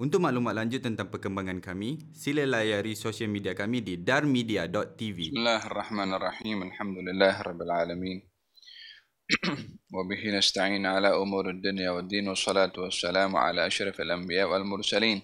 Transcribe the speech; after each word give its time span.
Untuk 0.00 0.20
maklumat 0.20 0.52
lanjut 0.52 0.84
tentang 0.84 1.08
perkembangan 1.08 1.56
kami, 1.64 2.12
sila 2.12 2.44
layari 2.44 2.92
sosial 2.92 3.32
media 3.32 3.56
kami 3.56 3.80
di 3.80 3.96
darmedia.tv. 3.96 5.32
Bismillahirrahmanirrahim. 5.32 6.68
Alhamdulillah 6.68 7.34
rabbil 7.40 7.72
alamin. 7.72 8.18
وبه 9.96 10.22
نستعين 10.38 10.86
على 10.86 11.10
أمور 11.10 11.50
الدنيا 11.50 11.90
والدين 11.90 12.28
والصلاة 12.28 12.70
والسلام 12.78 13.36
على 13.36 13.66
أشرف 13.66 14.00
الأنبياء 14.00 14.46
والمرسلين 14.46 15.18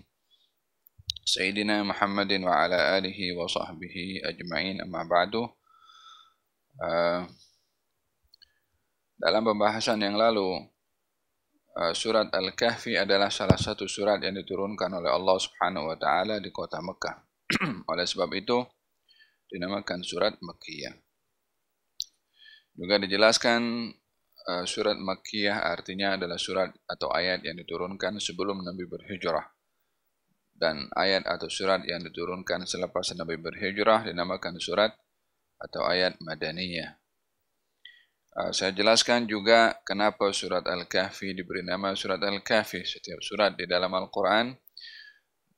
سيدنا 1.25 1.82
محمد 1.82 2.32
وعلى 2.43 2.98
آله 2.98 3.19
وصحبه 3.39 3.96
أجمعين 4.27 4.82
أما 4.82 5.03
بعد 5.07 5.34
dalam 9.23 9.43
pembahasan 9.46 10.03
yang 10.03 10.19
lalu 10.19 10.50
Uh, 10.50 10.75
surat 11.94 12.34
Al-Kahfi 12.34 12.98
adalah 12.98 13.30
salah 13.30 13.57
satu 13.57 13.86
surat 13.86 14.18
yang 14.18 14.34
diturunkan 14.34 14.98
oleh 14.98 15.14
Allah 15.14 15.38
Subhanahu 15.38 15.94
wa 15.94 15.98
taala 15.98 16.41
di 16.41 16.50
kota 16.50 16.81
Mekah. 16.81 17.22
oleh 17.91 18.05
sebab 18.05 18.27
itu 18.36 18.59
dinamakan 19.48 20.03
surat 20.03 20.36
Makkiyah. 20.41 20.95
Juga 22.77 23.02
dijelaskan 23.02 23.90
uh, 24.50 24.66
surat 24.67 25.00
Makkiyah 25.00 25.66
artinya 25.66 26.20
adalah 26.20 26.38
surat 26.38 26.70
atau 26.86 27.09
ayat 27.09 27.41
yang 27.41 27.58
diturunkan 27.58 28.20
sebelum 28.22 28.62
Nabi 28.62 28.86
berhijrah. 28.86 29.48
Dan 30.58 30.89
ayat 30.98 31.30
atau 31.30 31.50
surat 31.50 31.86
yang 31.86 32.02
diturunkan 32.02 32.66
selepas 32.66 33.14
Nabi 33.14 33.38
berhijrah 33.38 34.09
dinamakan 34.09 34.58
surat 34.58 34.94
atau 35.62 35.86
ayat 35.86 36.17
Madaniyah. 36.22 36.98
Ah, 38.38 38.54
saya 38.54 38.70
jelaskan 38.70 39.26
juga 39.26 39.82
kenapa 39.82 40.30
surat 40.30 40.62
Al-Kahfi 40.62 41.34
diberi 41.34 41.66
nama 41.66 41.98
surat 41.98 42.22
Al-Kahfi. 42.22 42.86
Setiap 42.86 43.18
surat 43.18 43.58
di 43.58 43.66
dalam 43.66 43.90
Al-Quran 43.90 44.54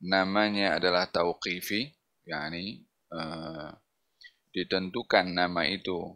namanya 0.07 0.79
adalah 0.79 1.11
Tauqifi. 1.11 1.91
Yani 2.23 2.79
uh, 3.11 3.67
ditentukan 4.55 5.27
nama 5.27 5.67
itu 5.67 6.07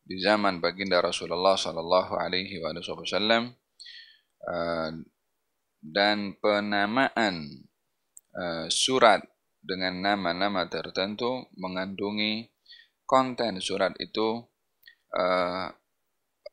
di 0.00 0.16
zaman 0.16 0.64
baginda 0.64 0.96
Rasulullah 1.04 1.60
sallallahu 1.60 2.16
alaihi 2.16 2.56
wasallam 2.56 3.52
uh, 4.48 4.90
dan 5.84 6.40
penamaan 6.40 7.68
uh, 8.32 8.64
surat 8.72 9.20
dengan 9.60 10.00
nama-nama 10.00 10.72
tertentu 10.72 11.52
mengandungi 11.52 12.48
konten 13.04 13.60
surat 13.60 13.92
itu 14.00 14.40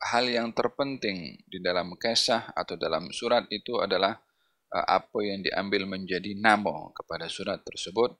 hal 0.01 0.27
yang 0.27 0.51
terpenting 0.51 1.39
di 1.47 1.63
dalam 1.63 1.95
kisah 1.95 2.51
atau 2.51 2.75
dalam 2.75 3.09
surat 3.11 3.47
itu 3.51 3.79
adalah 3.79 4.15
uh, 4.73 4.85
apa 4.87 5.19
yang 5.23 5.43
diambil 5.45 5.87
menjadi 5.87 6.35
nama 6.35 6.91
kepada 6.91 7.31
surat 7.31 7.63
tersebut. 7.63 8.15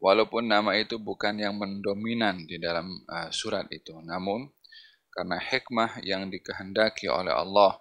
Walaupun 0.00 0.48
nama 0.48 0.80
itu 0.80 0.96
bukan 0.96 1.36
yang 1.36 1.60
mendominan 1.60 2.48
di 2.48 2.56
dalam 2.56 2.88
uh, 3.04 3.28
surat 3.28 3.68
itu 3.68 3.92
namun 4.00 4.48
karena 5.12 5.36
hikmah 5.36 6.00
yang 6.06 6.32
dikehendaki 6.32 7.10
oleh 7.10 7.34
Allah 7.34 7.76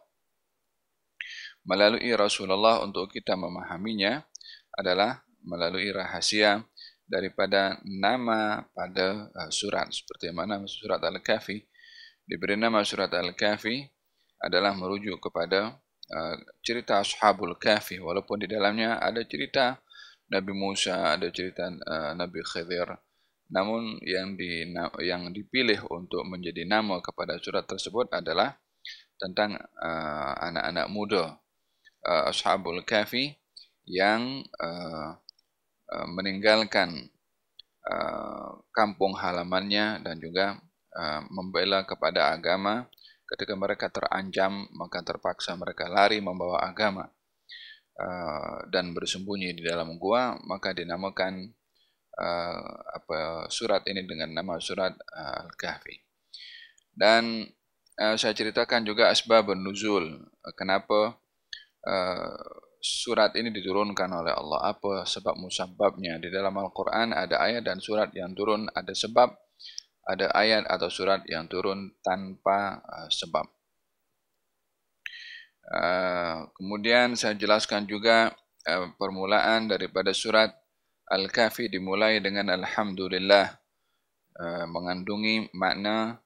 melalui 1.63 2.11
Rasulullah 2.17 2.81
untuk 2.83 3.13
kita 3.13 3.37
memahaminya 3.37 4.25
adalah 4.75 5.21
melalui 5.45 5.93
rahasia 5.93 6.65
daripada 7.07 7.79
nama 7.85 8.67
pada 8.75 9.31
uh, 9.31 9.49
surat. 9.49 9.87
Seperti 9.89 10.29
mana 10.35 10.59
surat 10.67 10.99
Al-Kahfi 10.99 11.63
diberi 12.29 12.53
nama 12.53 12.85
surat 12.85 13.09
Al-Kahfi 13.09 13.89
adalah 14.37 14.77
merujuk 14.77 15.17
kepada 15.17 15.81
uh, 16.13 16.35
cerita 16.61 17.01
Ashabul 17.01 17.57
Kahfi 17.57 17.97
walaupun 17.97 18.45
di 18.45 18.47
dalamnya 18.47 19.01
ada 19.01 19.25
cerita 19.25 19.81
Nabi 20.29 20.53
Musa, 20.53 21.17
ada 21.17 21.33
cerita 21.33 21.73
uh, 21.73 22.13
Nabi 22.13 22.45
Khidir. 22.45 22.85
Namun 23.49 23.97
yang 24.05 24.37
di 24.37 24.61
yang 25.01 25.33
dipilih 25.33 25.89
untuk 25.89 26.21
menjadi 26.29 26.69
nama 26.69 27.01
kepada 27.01 27.41
surat 27.41 27.65
tersebut 27.65 28.13
adalah 28.13 28.61
tentang 29.17 29.57
uh, 29.57 30.33
anak-anak 30.37 30.85
muda 30.85 31.33
uh, 32.05 32.29
Ashabul 32.29 32.85
Kahfi 32.85 33.33
yang 33.89 34.45
uh, 34.61 35.17
uh, 35.89 36.07
meninggalkan 36.13 37.09
uh, 37.89 38.61
kampung 38.69 39.17
halamannya 39.17 40.05
dan 40.05 40.21
juga 40.21 40.61
Uh, 40.89 41.21
membela 41.29 41.85
kepada 41.85 42.33
agama. 42.33 42.89
Ketika 43.29 43.53
mereka 43.53 43.93
terancam 43.93 44.65
maka 44.73 45.05
terpaksa 45.05 45.53
mereka 45.53 45.85
lari 45.85 46.17
membawa 46.17 46.65
agama. 46.65 47.05
Uh, 47.93 48.65
dan 48.73 48.89
bersembunyi 48.97 49.53
di 49.53 49.61
dalam 49.61 50.01
gua 50.01 50.33
maka 50.49 50.73
dinamakan 50.73 51.53
uh, 52.17 52.73
apa 52.89 53.45
surat 53.53 53.85
ini 53.85 54.01
dengan 54.09 54.33
nama 54.33 54.57
surat 54.57 54.97
Al-Kahfi. 55.13 55.93
Dan 56.89 57.45
saya 57.99 58.33
ceritakan 58.33 58.81
juga 58.81 59.13
asbab 59.13 59.53
nuzul. 59.53 60.25
Kenapa 60.57 61.19
surat 62.81 63.35
ini 63.37 63.51
diturunkan 63.51 64.09
oleh 64.09 64.31
Allah? 64.31 64.71
Apa 64.71 65.03
sebab 65.03 65.35
musababnya? 65.37 66.17
Di 66.17 66.31
dalam 66.31 66.55
Al-Quran 66.57 67.11
ada 67.11 67.37
ayat 67.43 67.67
dan 67.67 67.77
surat 67.83 68.09
yang 68.15 68.31
turun. 68.33 68.71
Ada 68.71 68.95
sebab 68.95 69.35
ada 70.09 70.33
ayat 70.33 70.65
atau 70.65 70.89
surat 70.89 71.21
yang 71.29 71.45
turun 71.45 71.93
tanpa 72.01 72.81
uh, 72.81 73.09
sebab. 73.13 73.45
Uh, 75.69 76.49
kemudian 76.57 77.13
saya 77.13 77.37
jelaskan 77.37 77.85
juga 77.85 78.33
uh, 78.65 78.89
permulaan 78.97 79.69
daripada 79.69 80.09
surat 80.17 80.49
Al-Kahfi 81.05 81.69
dimulai 81.69 82.17
dengan 82.25 82.49
Alhamdulillah 82.49 83.53
uh, 84.41 84.65
mengandungi 84.65 85.53
makna 85.53 86.17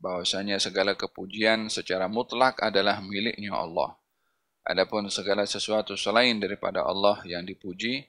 bahwasanya 0.00 0.60
segala 0.60 0.92
kepujian 0.96 1.72
secara 1.72 2.12
mutlak 2.12 2.60
adalah 2.60 3.00
miliknya 3.00 3.56
Allah. 3.56 3.96
Adapun 4.68 5.08
segala 5.08 5.48
sesuatu 5.48 5.96
selain 5.96 6.36
daripada 6.36 6.84
Allah 6.84 7.24
yang 7.24 7.48
dipuji 7.48 8.04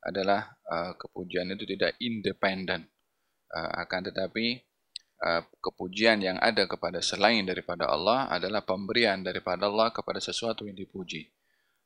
adalah 0.00 0.56
uh, 0.64 0.96
kepujian 0.96 1.52
itu 1.52 1.68
tidak 1.68 2.00
independen. 2.00 2.88
Uh, 3.52 3.84
akan 3.84 4.08
tetapi 4.08 4.69
kepujian 5.60 6.24
yang 6.24 6.40
ada 6.40 6.64
kepada 6.64 7.04
selain 7.04 7.44
daripada 7.44 7.92
Allah 7.92 8.32
adalah 8.32 8.64
pemberian 8.64 9.20
daripada 9.20 9.68
Allah 9.68 9.92
kepada 9.92 10.16
sesuatu 10.16 10.64
yang 10.64 10.76
dipuji. 10.76 11.28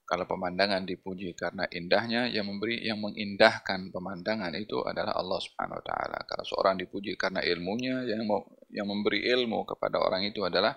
Kalau 0.05 0.29
pemandangan 0.29 0.85
dipuji 0.85 1.33
karena 1.33 1.65
indahnya, 1.73 2.29
yang 2.29 2.45
memberi 2.45 2.85
yang 2.85 3.01
mengindahkan 3.01 3.89
pemandangan 3.89 4.53
itu 4.53 4.85
adalah 4.85 5.17
Allah 5.17 5.41
Subhanahu 5.41 5.81
Wa 5.81 5.85
Taala. 5.89 6.19
Kalau 6.29 6.45
seorang 6.45 6.77
dipuji 6.77 7.17
karena 7.17 7.41
ilmunya, 7.41 8.05
yang 8.05 8.29
yang 8.69 8.85
memberi 8.85 9.25
ilmu 9.25 9.65
kepada 9.65 9.97
orang 9.97 10.29
itu 10.29 10.45
adalah 10.45 10.77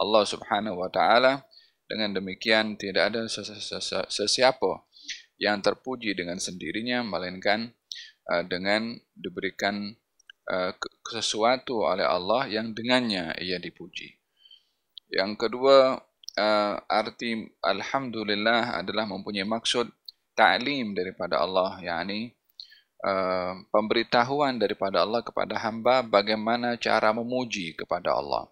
Allah 0.00 0.24
Subhanahu 0.24 0.80
Wa 0.80 0.88
Taala. 0.88 1.44
Dengan 1.86 2.16
demikian 2.18 2.74
tidak 2.80 3.14
ada 3.14 3.30
sesiapa 4.10 4.72
yang 5.38 5.60
terpuji 5.60 6.16
dengan 6.16 6.40
sendirinya, 6.40 7.04
melainkan 7.04 7.70
uh, 8.32 8.42
dengan 8.42 8.96
diberikan 9.12 9.94
Uh, 10.46 10.70
sesuatu 11.10 11.82
oleh 11.82 12.06
Allah 12.06 12.46
yang 12.46 12.70
dengannya 12.70 13.34
ia 13.42 13.58
dipuji. 13.58 14.14
Yang 15.10 15.42
kedua, 15.42 15.98
uh, 16.38 16.74
arti 16.86 17.50
Alhamdulillah 17.58 18.78
adalah 18.78 19.10
mempunyai 19.10 19.42
maksud 19.42 19.90
ta'lim 20.38 20.94
daripada 20.94 21.42
Allah, 21.42 21.82
yakni 21.82 22.30
uh, 23.02 23.58
pemberitahuan 23.74 24.60
daripada 24.60 25.02
Allah 25.02 25.26
kepada 25.26 25.58
hamba 25.66 26.06
bagaimana 26.06 26.78
cara 26.78 27.10
memuji 27.10 27.74
kepada 27.74 28.14
Allah. 28.14 28.46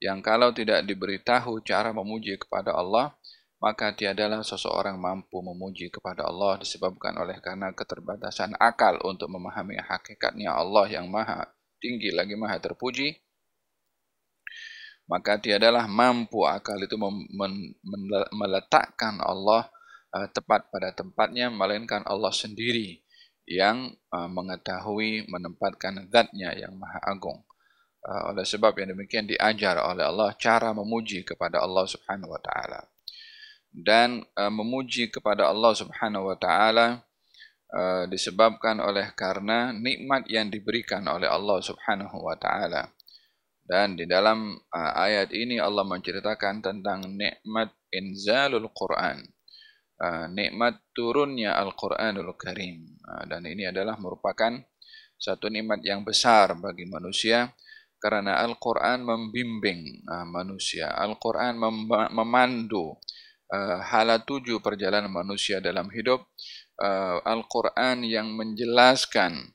Yang 0.00 0.18
kalau 0.24 0.50
tidak 0.50 0.80
diberitahu 0.82 1.60
cara 1.60 1.92
memuji 1.92 2.40
kepada 2.40 2.72
Allah, 2.72 3.12
maka 3.60 3.92
tiadalah 3.92 4.40
seseorang 4.40 4.96
mampu 4.96 5.44
memuji 5.44 5.92
kepada 5.92 6.24
Allah 6.24 6.56
disebabkan 6.56 7.12
oleh 7.20 7.36
karena 7.44 7.76
keterbatasan 7.76 8.56
akal 8.56 8.96
untuk 9.04 9.28
memahami 9.28 9.76
hakikatnya 9.76 10.56
Allah 10.56 10.88
yang 10.88 11.12
maha 11.12 11.44
tinggi 11.76 12.08
lagi 12.08 12.40
maha 12.40 12.56
terpuji. 12.56 13.20
Maka 15.12 15.36
tiadalah 15.36 15.84
mampu 15.84 16.48
akal 16.48 16.80
itu 16.80 16.96
meletakkan 18.32 19.20
Allah 19.20 19.68
uh, 20.16 20.28
tepat 20.32 20.72
pada 20.72 20.96
tempatnya 20.96 21.52
melainkan 21.52 22.00
Allah 22.08 22.32
sendiri 22.32 23.04
yang 23.44 23.92
uh, 24.08 24.30
mengetahui 24.30 25.28
menempatkan 25.28 26.08
zatnya 26.08 26.56
yang 26.56 26.72
maha 26.80 27.02
agung. 27.04 27.44
Uh, 28.00 28.32
oleh 28.32 28.46
sebab 28.46 28.72
yang 28.80 28.96
demikian 28.96 29.28
diajar 29.28 29.76
oleh 29.84 30.08
Allah 30.08 30.32
cara 30.40 30.72
memuji 30.72 31.26
kepada 31.26 31.60
Allah 31.60 31.84
Subhanahu 31.84 32.32
wa 32.32 32.40
taala 32.40 32.80
dan 33.70 34.26
uh, 34.34 34.50
memuji 34.50 35.08
kepada 35.08 35.46
Allah 35.46 35.72
Subhanahu 35.78 36.30
wa 36.30 36.36
taala 36.36 37.06
uh, 37.70 38.04
disebabkan 38.10 38.82
oleh 38.82 39.14
karena 39.14 39.70
nikmat 39.70 40.26
yang 40.26 40.50
diberikan 40.50 41.06
oleh 41.06 41.30
Allah 41.30 41.62
Subhanahu 41.62 42.18
wa 42.18 42.34
taala. 42.34 42.90
Dan 43.62 43.94
di 43.94 44.02
dalam 44.10 44.58
uh, 44.58 44.92
ayat 44.98 45.30
ini 45.30 45.62
Allah 45.62 45.86
menceritakan 45.86 46.58
tentang 46.58 47.06
nikmat 47.06 47.70
inzalul 47.94 48.66
Quran. 48.74 49.22
uh, 50.00 50.26
nikmat 50.32 50.80
turunnya 50.96 51.54
Al-Quranul 51.54 52.34
Karim. 52.34 52.98
Uh, 53.06 53.24
dan 53.30 53.46
ini 53.46 53.70
adalah 53.70 53.94
merupakan 54.00 54.58
satu 55.20 55.52
nikmat 55.52 55.84
yang 55.84 56.02
besar 56.02 56.56
bagi 56.56 56.88
manusia 56.88 57.52
karena 58.00 58.40
Al-Quran 58.40 59.04
membimbing 59.04 60.02
uh, 60.08 60.26
manusia. 60.26 60.88
Al-Quran 60.96 61.60
mem 61.60 61.86
memandu 62.10 62.96
uh, 63.50 63.78
hala 63.82 64.22
tuju 64.22 64.62
perjalanan 64.62 65.10
manusia 65.10 65.58
dalam 65.58 65.90
hidup. 65.90 66.24
Uh, 66.80 67.20
Al-Quran 67.28 68.08
yang 68.08 68.32
menjelaskan 68.32 69.52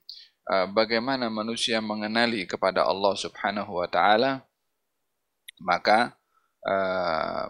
uh, 0.52 0.68
bagaimana 0.70 1.32
manusia 1.32 1.82
mengenali 1.82 2.46
kepada 2.46 2.86
Allah 2.86 3.14
Subhanahu 3.18 3.82
wa 3.82 3.90
taala 3.90 4.46
maka 5.64 6.14
uh, 6.68 7.50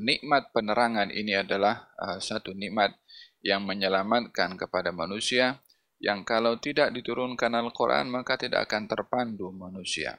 nikmat 0.00 0.50
penerangan 0.50 1.14
ini 1.14 1.38
adalah 1.38 1.94
uh, 2.00 2.18
satu 2.18 2.50
nikmat 2.56 2.96
yang 3.44 3.62
menyelamatkan 3.62 4.56
kepada 4.56 4.90
manusia 4.90 5.62
yang 6.02 6.26
kalau 6.26 6.58
tidak 6.58 6.90
diturunkan 6.90 7.54
Al-Quran 7.54 8.10
maka 8.10 8.34
tidak 8.40 8.66
akan 8.66 8.90
terpandu 8.90 9.52
manusia. 9.54 10.18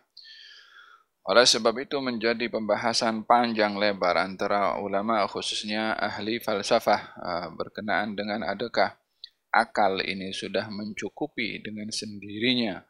Oleh 1.25 1.49
sebab 1.49 1.73
itu 1.81 1.97
menjadi 2.05 2.45
pembahasan 2.53 3.25
panjang 3.25 3.81
lebar 3.81 4.13
antara 4.13 4.77
ulama 4.77 5.25
khususnya 5.25 5.97
ahli 5.97 6.37
falsafah 6.37 7.01
uh, 7.17 7.47
berkenaan 7.57 8.13
dengan 8.13 8.45
adakah 8.45 8.93
akal 9.49 10.05
ini 10.05 10.29
sudah 10.29 10.69
mencukupi 10.69 11.65
dengan 11.65 11.89
sendirinya 11.89 12.85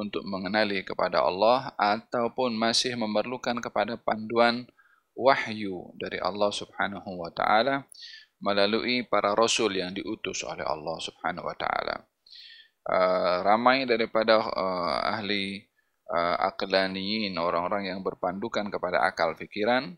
untuk 0.00 0.24
mengenali 0.24 0.80
kepada 0.80 1.28
Allah 1.28 1.76
ataupun 1.76 2.56
masih 2.56 2.96
memerlukan 2.96 3.60
kepada 3.60 4.00
panduan 4.00 4.64
wahyu 5.12 5.92
dari 6.00 6.16
Allah 6.24 6.50
Subhanahu 6.56 7.20
wa 7.20 7.28
taala 7.36 7.84
melalui 8.40 9.04
para 9.04 9.36
rasul 9.36 9.76
yang 9.76 9.92
diutus 9.92 10.40
oleh 10.40 10.64
Allah 10.64 10.96
Subhanahu 11.04 11.52
wa 11.52 11.56
taala. 11.56 12.08
Uh, 12.84 13.44
ramai 13.44 13.84
daripada 13.84 14.40
uh, 14.40 15.20
ahli 15.20 15.68
uh, 16.10 16.36
aqlaniyin 16.52 17.36
orang-orang 17.38 17.92
yang 17.92 18.00
berpandukan 18.04 18.68
kepada 18.68 19.04
akal 19.06 19.32
fikiran 19.38 19.96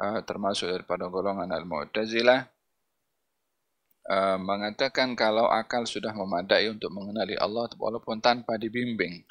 uh, 0.00 0.20
termasuk 0.24 0.70
daripada 0.70 1.10
golongan 1.12 1.50
al-mu'tazilah 1.50 2.48
uh, 4.08 4.38
mengatakan 4.40 5.12
kalau 5.18 5.50
akal 5.50 5.84
sudah 5.84 6.14
memadai 6.14 6.70
untuk 6.72 6.88
mengenali 6.94 7.36
Allah 7.36 7.68
walaupun 7.76 8.22
tanpa 8.24 8.56
dibimbing 8.56 9.24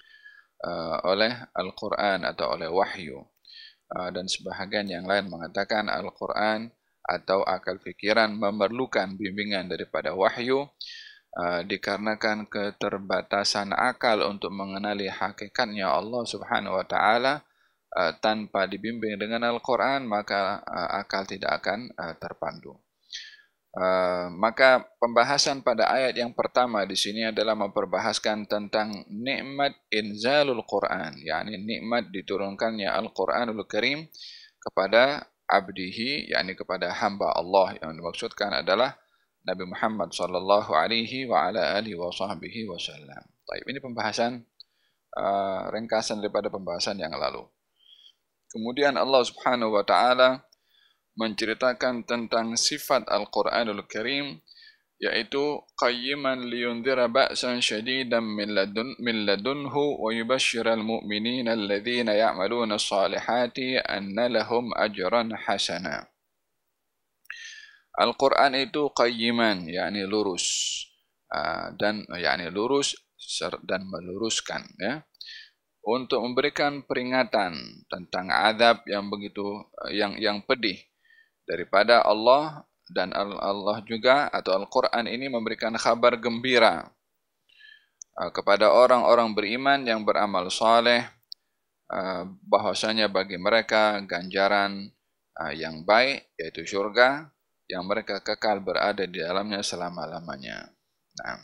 uh, 0.65 0.97
oleh 1.09 1.33
Al-Quran 1.57 2.25
atau 2.27 2.53
oleh 2.53 2.69
wahyu. 2.69 3.25
Ah, 3.91 4.07
dan 4.07 4.23
sebahagian 4.23 4.87
yang 4.87 5.03
lain 5.03 5.27
mengatakan 5.27 5.91
Al-Quran 5.91 6.71
atau 7.03 7.43
akal 7.43 7.75
fikiran 7.83 8.31
memerlukan 8.31 9.19
bimbingan 9.19 9.67
daripada 9.67 10.15
wahyu 10.15 10.63
uh, 11.37 11.61
dikarenakan 11.63 12.47
keterbatasan 12.47 13.71
akal 13.71 14.23
untuk 14.27 14.51
mengenali 14.51 15.07
hakikatnya 15.07 15.87
Allah 15.87 16.23
Subhanahu 16.27 16.79
wa 16.79 16.85
taala 16.85 17.43
uh, 17.95 18.11
tanpa 18.19 18.67
dibimbing 18.67 19.15
dengan 19.15 19.47
Al-Quran 19.47 20.07
maka 20.07 20.59
uh, 20.63 20.99
akal 20.99 21.23
tidak 21.27 21.63
akan 21.63 21.91
terpandu. 22.19 22.75
Maka 24.35 24.83
pembahasan 24.99 25.63
pada 25.63 25.87
ayat 25.87 26.19
yang 26.19 26.35
pertama 26.35 26.83
di 26.83 26.99
sini 26.99 27.31
adalah 27.31 27.55
memperbahaskan 27.55 28.43
tentang 28.43 29.07
nikmat 29.07 29.71
inzalul 29.87 30.59
Quran, 30.67 31.15
yakni 31.23 31.55
nikmat 31.55 32.11
diturunkannya 32.11 32.91
Al-Quranul 32.91 33.63
Karim 33.71 34.11
kepada 34.59 35.23
abdihi, 35.47 36.35
yakni 36.35 36.51
kepada 36.51 36.91
hamba 36.99 37.31
Allah 37.31 37.79
yang 37.79 37.95
dimaksudkan 37.95 38.59
adalah 38.59 38.91
Nabi 39.41 39.65
Muhammad 39.65 40.13
sallallahu 40.13 40.69
alaihi 40.69 41.25
wa 41.25 41.49
ala 41.49 41.81
alihi 41.81 41.97
wa 41.97 42.13
sahbihi 42.13 42.69
wasallam. 42.69 43.25
Baik, 43.49 43.65
ini 43.65 43.79
pembahasan 43.81 44.45
uh, 45.17 45.65
ringkasan 45.73 46.21
daripada 46.21 46.53
pembahasan 46.53 47.01
yang 47.01 47.17
lalu. 47.17 47.49
Kemudian 48.53 48.99
Allah 49.01 49.25
Subhanahu 49.25 49.73
wa 49.73 49.83
taala 49.87 50.45
menceritakan 51.17 52.05
tentang 52.05 52.53
sifat 52.53 53.07
Al-Quranul 53.09 53.87
Karim 53.89 54.39
yaitu 55.01 55.57
qayyiman 55.81 56.45
liyundhira 56.45 57.09
ba'san 57.09 57.57
shadidan 57.57 58.21
min 58.21 58.53
ladun 58.53 58.93
min 59.01 59.25
ladunhu 59.25 59.97
wa 59.97 60.13
yubashshiral 60.13 60.85
mu'minina 60.85 61.57
alladhina 61.57 62.13
ya'maluna 62.13 62.77
as-salihati 62.77 63.81
anna 63.81 64.29
lahum 64.29 64.69
ajran 64.77 65.33
hasana 65.33 66.10
Al-Quran 67.97 68.55
itu 68.55 68.87
qayyiman 68.95 69.67
yakni 69.67 70.07
lurus. 70.07 70.45
Ah, 71.31 71.71
dan 71.75 72.03
yakni 72.11 72.51
lurus 72.51 72.95
dan 73.63 73.87
meluruskan 73.87 74.67
ya. 74.79 75.03
Untuk 75.81 76.21
memberikan 76.21 76.85
peringatan 76.85 77.57
tentang 77.89 78.29
azab 78.29 78.85
yang 78.85 79.09
begitu 79.09 79.65
yang 79.89 80.13
yang 80.21 80.45
pedih 80.45 80.77
daripada 81.49 82.05
Allah 82.05 82.69
dan 82.91 83.09
Allah 83.15 83.81
juga 83.87 84.29
atau 84.29 84.53
Al-Quran 84.61 85.09
ini 85.09 85.31
memberikan 85.31 85.73
kabar 85.79 86.19
gembira 86.21 86.85
uh, 88.19 88.29
kepada 88.29 88.69
orang-orang 88.69 89.33
beriman 89.33 89.81
yang 89.81 90.05
beramal 90.05 90.51
saleh 90.53 91.07
uh, 91.89 92.29
bahwasanya 92.45 93.09
bagi 93.09 93.39
mereka 93.39 93.97
ganjaran 94.05 94.91
yang 95.57 95.81
baik 95.87 96.29
yaitu 96.37 96.67
syurga 96.67 97.31
yang 97.71 97.87
mereka 97.87 98.19
kekal 98.19 98.59
berada 98.59 99.07
di 99.07 99.23
dalamnya 99.23 99.63
selama-lamanya. 99.63 100.67
Nah, 101.15 101.39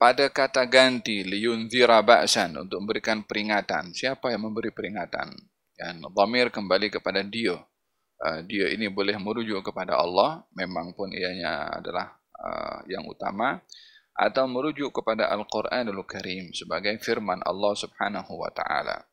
pada 0.00 0.26
kata 0.32 0.64
ganti 0.64 1.20
liyunzira 1.24 2.00
ba'san 2.00 2.56
untuk 2.56 2.80
memberikan 2.80 3.20
peringatan. 3.24 3.92
Siapa 3.92 4.32
yang 4.32 4.48
memberi 4.48 4.72
peringatan? 4.72 5.32
Dan 5.76 6.04
dhamir 6.12 6.52
kembali 6.52 6.92
kepada 6.92 7.24
dia. 7.24 7.56
Uh, 8.20 8.44
dia 8.44 8.68
ini 8.68 8.92
boleh 8.92 9.16
merujuk 9.16 9.64
kepada 9.64 9.96
Allah, 9.96 10.44
memang 10.52 10.92
pun 10.92 11.08
ianya 11.08 11.72
adalah 11.72 12.20
uh, 12.36 12.84
yang 12.84 13.00
utama, 13.08 13.64
atau 14.12 14.44
merujuk 14.44 14.92
kepada 14.92 15.32
Al-Quranul 15.32 16.04
Karim 16.04 16.52
sebagai 16.52 17.00
firman 17.00 17.40
Allah 17.48 17.72
Subhanahu 17.72 18.36
wa 18.36 18.52
Ta'ala. 18.52 19.08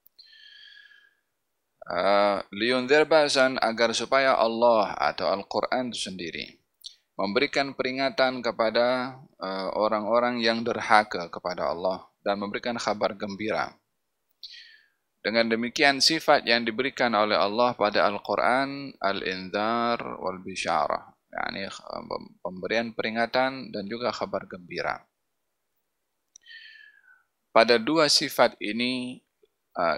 Uh, 1.87 2.43
Liunzir 2.51 3.07
ba'zan 3.07 3.55
agar 3.63 3.95
supaya 3.95 4.35
Allah 4.35 4.91
atau 4.99 5.31
Al-Quran 5.31 5.87
itu 5.87 6.11
sendiri 6.11 6.59
memberikan 7.15 7.71
peringatan 7.73 8.43
kepada 8.43 9.15
orang-orang 9.71 10.37
uh, 10.37 10.43
yang 10.51 10.59
derhaka 10.67 11.31
kepada 11.31 11.71
Allah 11.71 12.03
dan 12.27 12.43
memberikan 12.43 12.75
kabar 12.75 13.15
gembira 13.15 13.71
dengan 15.23 15.47
demikian 15.47 16.03
sifat 16.03 16.43
yang 16.43 16.67
diberikan 16.67 17.15
oleh 17.15 17.39
Allah 17.39 17.71
pada 17.73 18.03
Al-Quran 18.03 18.91
Al-Indhar 18.99 20.03
wal-Bisharah 20.19 21.17
yakni 21.37 21.67
pemberian 22.41 22.95
peringatan 22.95 23.69
dan 23.69 23.83
juga 23.85 24.09
kabar 24.15 24.47
gembira. 24.49 25.03
Pada 27.53 27.81
dua 27.81 28.09
sifat 28.09 28.57
ini 28.61 29.21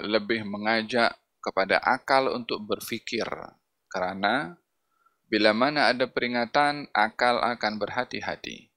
lebih 0.03 0.43
mengajak 0.43 1.15
kepada 1.39 1.79
akal 1.79 2.31
untuk 2.35 2.63
berfikir 2.67 3.27
kerana 3.89 4.59
bila 5.29 5.53
mana 5.53 5.93
ada 5.93 6.09
peringatan 6.09 6.89
akal 6.89 7.37
akan 7.39 7.73
berhati-hati. 7.77 8.73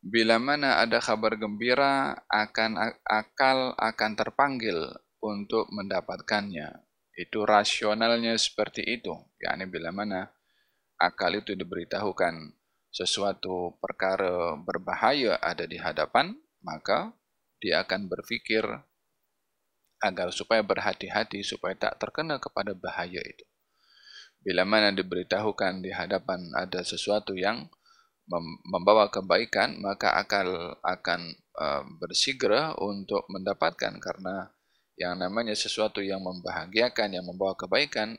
Bila 0.00 0.40
mana 0.40 0.80
ada 0.80 1.02
kabar 1.02 1.36
gembira 1.36 2.16
akan 2.32 2.78
akal 3.04 3.76
akan 3.76 4.12
terpanggil 4.16 4.78
untuk 5.20 5.68
mendapatkannya. 5.68 6.80
Itu 7.12 7.44
rasionalnya 7.44 8.36
seperti 8.40 8.86
itu. 8.86 9.12
yakni 9.40 9.68
bila 9.68 9.92
mana 9.92 10.32
akal 10.96 11.36
itu 11.36 11.52
diberitahukan 11.52 12.56
sesuatu 12.88 13.76
perkara 13.76 14.56
berbahaya 14.56 15.36
ada 15.36 15.68
di 15.68 15.76
hadapan, 15.76 16.32
maka 16.64 17.12
dia 17.60 17.84
akan 17.84 18.08
berfikir 18.08 18.64
agar 20.06 20.30
supaya 20.30 20.62
berhati-hati 20.62 21.42
supaya 21.42 21.74
tak 21.74 21.98
terkena 21.98 22.38
kepada 22.38 22.72
bahaya 22.78 23.18
itu. 23.18 23.44
Bila 24.46 24.62
mana 24.62 24.94
diberitahukan 24.94 25.82
di 25.82 25.90
hadapan 25.90 26.38
ada 26.54 26.86
sesuatu 26.86 27.34
yang 27.34 27.66
membawa 28.66 29.10
kebaikan, 29.10 29.82
maka 29.82 30.14
akal 30.14 30.78
akan 30.82 31.34
uh, 31.58 31.82
bersegera 31.98 32.78
untuk 32.78 33.26
mendapatkan 33.30 33.98
karena 33.98 34.50
yang 34.94 35.18
namanya 35.18 35.52
sesuatu 35.52 36.00
yang 36.00 36.24
membahagiakan, 36.24 37.18
yang 37.18 37.26
membawa 37.28 37.52
kebaikan, 37.52 38.16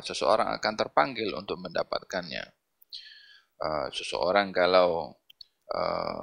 seseorang 0.00 0.56
akan 0.56 0.74
terpanggil 0.80 1.36
untuk 1.36 1.60
mendapatkannya. 1.60 2.40
Seseorang 3.92 4.48
kalau 4.48 5.12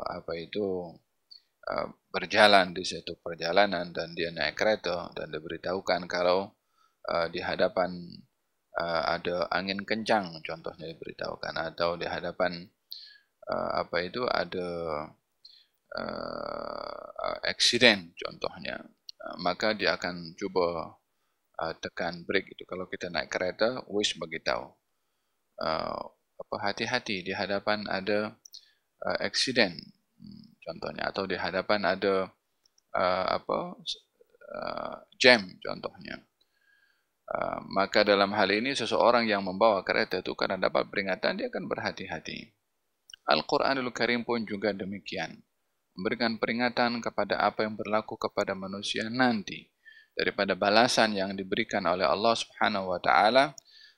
apa 0.09 0.33
itu 0.41 0.89
berjalan 2.13 2.77
di 2.77 2.85
suatu 2.85 3.17
perjalanan 3.19 3.89
dan 3.89 4.13
dia 4.13 4.29
naik 4.29 4.53
kereta 4.53 5.09
dan 5.17 5.33
diberitahukan 5.33 6.05
kalau 6.05 6.53
di 7.33 7.41
hadapan 7.41 7.89
uh, 8.79 9.01
ada 9.15 9.47
angin 9.51 9.81
kencang 9.87 10.43
contohnya 10.43 10.91
diberitahukan 10.91 11.53
atau 11.73 11.95
di 11.95 12.05
hadapan 12.05 12.67
uh, 13.47 13.71
apa 13.81 13.97
itu 14.03 14.23
ada 14.27 14.69
uh, 15.95 17.37
accident 17.47 18.11
contohnya 18.19 18.83
uh, 19.23 19.35
maka 19.39 19.73
dia 19.73 19.95
akan 19.95 20.35
cuba 20.35 20.99
uh, 21.59 21.73
tekan 21.79 22.23
brake 22.27 22.51
itu. 22.55 22.63
Kalau 22.67 22.85
kita 22.91 23.07
naik 23.11 23.31
kereta 23.31 23.83
wis 23.91 24.15
beritahu 24.15 24.75
uh, 25.63 26.03
apa 26.35 26.55
hati-hati 26.59 27.23
di 27.23 27.31
hadapan 27.31 27.87
ada 27.87 28.35
uh, 29.07 29.17
accident 29.23 29.75
contohnya 30.65 31.13
atau 31.13 31.29
di 31.29 31.37
hadapan 31.37 31.95
ada 31.95 32.33
uh, 32.97 33.25
apa 33.37 33.77
uh, 34.49 34.95
jam 35.21 35.45
contohnya 35.61 36.25
Uh, 37.25 37.57
maka 37.73 38.05
dalam 38.05 38.37
hal 38.37 38.53
ini 38.53 38.77
seseorang 38.77 39.25
yang 39.25 39.41
membawa 39.41 39.81
kereta 39.81 40.21
itu 40.21 40.37
karena 40.37 40.61
dapat 40.61 40.93
peringatan 40.93 41.41
dia 41.41 41.49
akan 41.49 41.65
berhati-hati. 41.65 42.53
Al-Quranul 43.25 43.89
Karim 43.89 44.21
pun 44.21 44.45
juga 44.45 44.69
demikian. 44.69 45.41
Memberikan 45.97 46.37
peringatan 46.37 47.01
kepada 47.01 47.41
apa 47.41 47.65
yang 47.65 47.73
berlaku 47.73 48.13
kepada 48.21 48.53
manusia 48.53 49.09
nanti. 49.09 49.73
Daripada 50.13 50.53
balasan 50.53 51.17
yang 51.17 51.33
diberikan 51.33 51.81
oleh 51.89 52.05
Allah 52.05 52.37
Subhanahu 52.37 52.93
Wa 52.93 53.01
Taala 53.01 53.45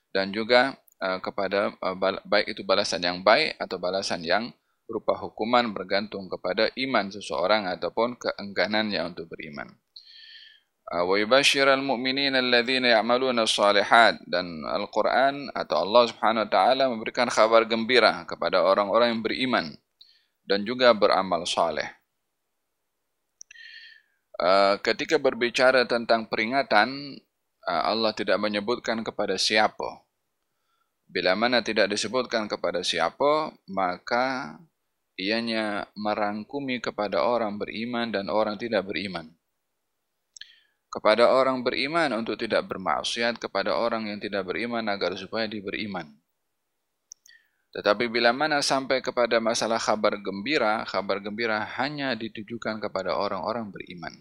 dan 0.08 0.32
juga 0.32 0.80
uh, 1.04 1.20
kepada 1.20 1.76
uh, 1.84 1.96
baik 2.24 2.56
itu 2.56 2.64
balasan 2.64 3.04
yang 3.04 3.20
baik 3.20 3.60
atau 3.60 3.76
balasan 3.76 4.24
yang 4.24 4.48
berupa 4.88 5.20
hukuman 5.20 5.76
bergantung 5.76 6.32
kepada 6.32 6.72
iman 6.80 7.12
seseorang 7.12 7.68
ataupun 7.68 8.16
keengganannya 8.16 9.04
untuk 9.04 9.28
beriman. 9.28 9.68
Ah, 10.88 11.04
wa 11.04 11.20
yubashshiral 11.20 11.84
mu'minina 11.84 12.40
alladhina 12.40 12.96
ya'maluna 12.96 13.44
as-salihat 13.44 14.24
dan 14.24 14.64
Al-Qur'an 14.64 15.52
atau 15.52 15.84
Allah 15.84 16.08
Subhanahu 16.08 16.48
wa 16.48 16.50
taala 16.50 16.88
memberikan 16.88 17.28
kabar 17.28 17.68
gembira 17.68 18.24
kepada 18.24 18.64
orang-orang 18.64 19.12
yang 19.12 19.20
beriman 19.20 19.66
dan 20.48 20.64
juga 20.64 20.96
beramal 20.96 21.44
saleh. 21.44 21.92
Uh, 24.40 24.80
ketika 24.80 25.20
berbicara 25.20 25.84
tentang 25.84 26.24
peringatan 26.24 27.20
uh, 27.68 27.82
Allah 27.92 28.16
tidak 28.16 28.40
menyebutkan 28.40 29.04
kepada 29.04 29.36
siapa. 29.36 30.00
Bila 31.08 31.36
mana 31.36 31.60
tidak 31.60 31.92
disebutkan 31.92 32.48
kepada 32.48 32.80
siapa, 32.80 33.52
maka 33.68 34.56
ianya 35.18 35.90
merangkumi 35.98 36.78
kepada 36.78 37.26
orang 37.26 37.58
beriman 37.58 38.14
dan 38.14 38.30
orang 38.30 38.54
tidak 38.54 38.86
beriman 38.86 39.28
kepada 40.88 41.28
orang 41.28 41.60
beriman 41.60 42.16
untuk 42.16 42.40
tidak 42.40 42.64
bermaksiat 42.64 43.36
kepada 43.36 43.76
orang 43.76 44.08
yang 44.08 44.18
tidak 44.18 44.48
beriman 44.48 44.88
agar 44.88 45.12
supaya 45.20 45.44
diberiman. 45.44 46.08
Tetapi 47.68 48.08
bila 48.08 48.32
mana 48.32 48.64
sampai 48.64 49.04
kepada 49.04 49.36
masalah 49.44 49.76
kabar 49.76 50.16
gembira, 50.16 50.88
kabar 50.88 51.20
gembira 51.20 51.60
hanya 51.76 52.16
ditujukan 52.16 52.80
kepada 52.80 53.12
orang-orang 53.12 53.68
beriman. 53.68 54.14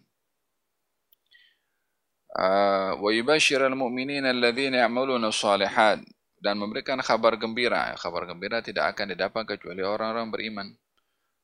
Ah, 2.35 2.99
wa 2.99 3.09
yubashshirul 3.15 3.73
mu'minina 3.73 4.35
alladhina 4.35 4.83
ya'maluna 4.83 5.31
shalihat 5.31 6.03
dan 6.43 6.59
memberikan 6.59 6.99
kabar 6.99 7.39
gembira. 7.39 7.95
Kabar 7.95 8.27
gembira 8.27 8.59
tidak 8.59 8.91
akan 8.93 9.15
didapat 9.15 9.55
kecuali 9.55 9.81
orang-orang 9.81 10.27
beriman. 10.27 10.67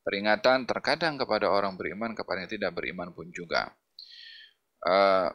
Peringatan 0.03 0.67
terkadang 0.67 1.15
kepada 1.15 1.47
orang 1.47 1.79
beriman 1.79 2.11
kepada 2.11 2.43
yang 2.43 2.51
tidak 2.51 2.71
beriman 2.75 3.15
pun 3.15 3.31
juga. 3.31 3.71
Uh, 4.83 5.31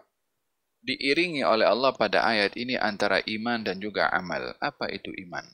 diiringi 0.85 1.41
oleh 1.43 1.65
Allah 1.65 1.97
pada 1.97 2.23
ayat 2.23 2.55
ini 2.55 2.77
antara 2.77 3.25
iman 3.25 3.65
dan 3.65 3.81
juga 3.81 4.13
amal. 4.13 4.55
Apa 4.61 4.93
itu 4.93 5.09
iman? 5.25 5.45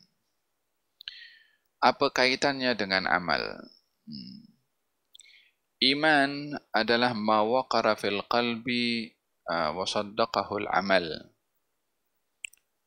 Apa 1.79 2.11
kaitannya 2.11 2.75
dengan 2.75 3.07
amal? 3.07 3.43
Hmm. 4.05 4.55
Iman 5.85 6.57
adalah 6.73 7.13
ma 7.13 7.45
waqara 7.45 7.95
fil 7.99 8.25
qalbi 8.27 9.13
uh, 9.49 9.75
wa 9.77 9.85
saddaqahu 9.85 10.65
al-amal. 10.65 11.05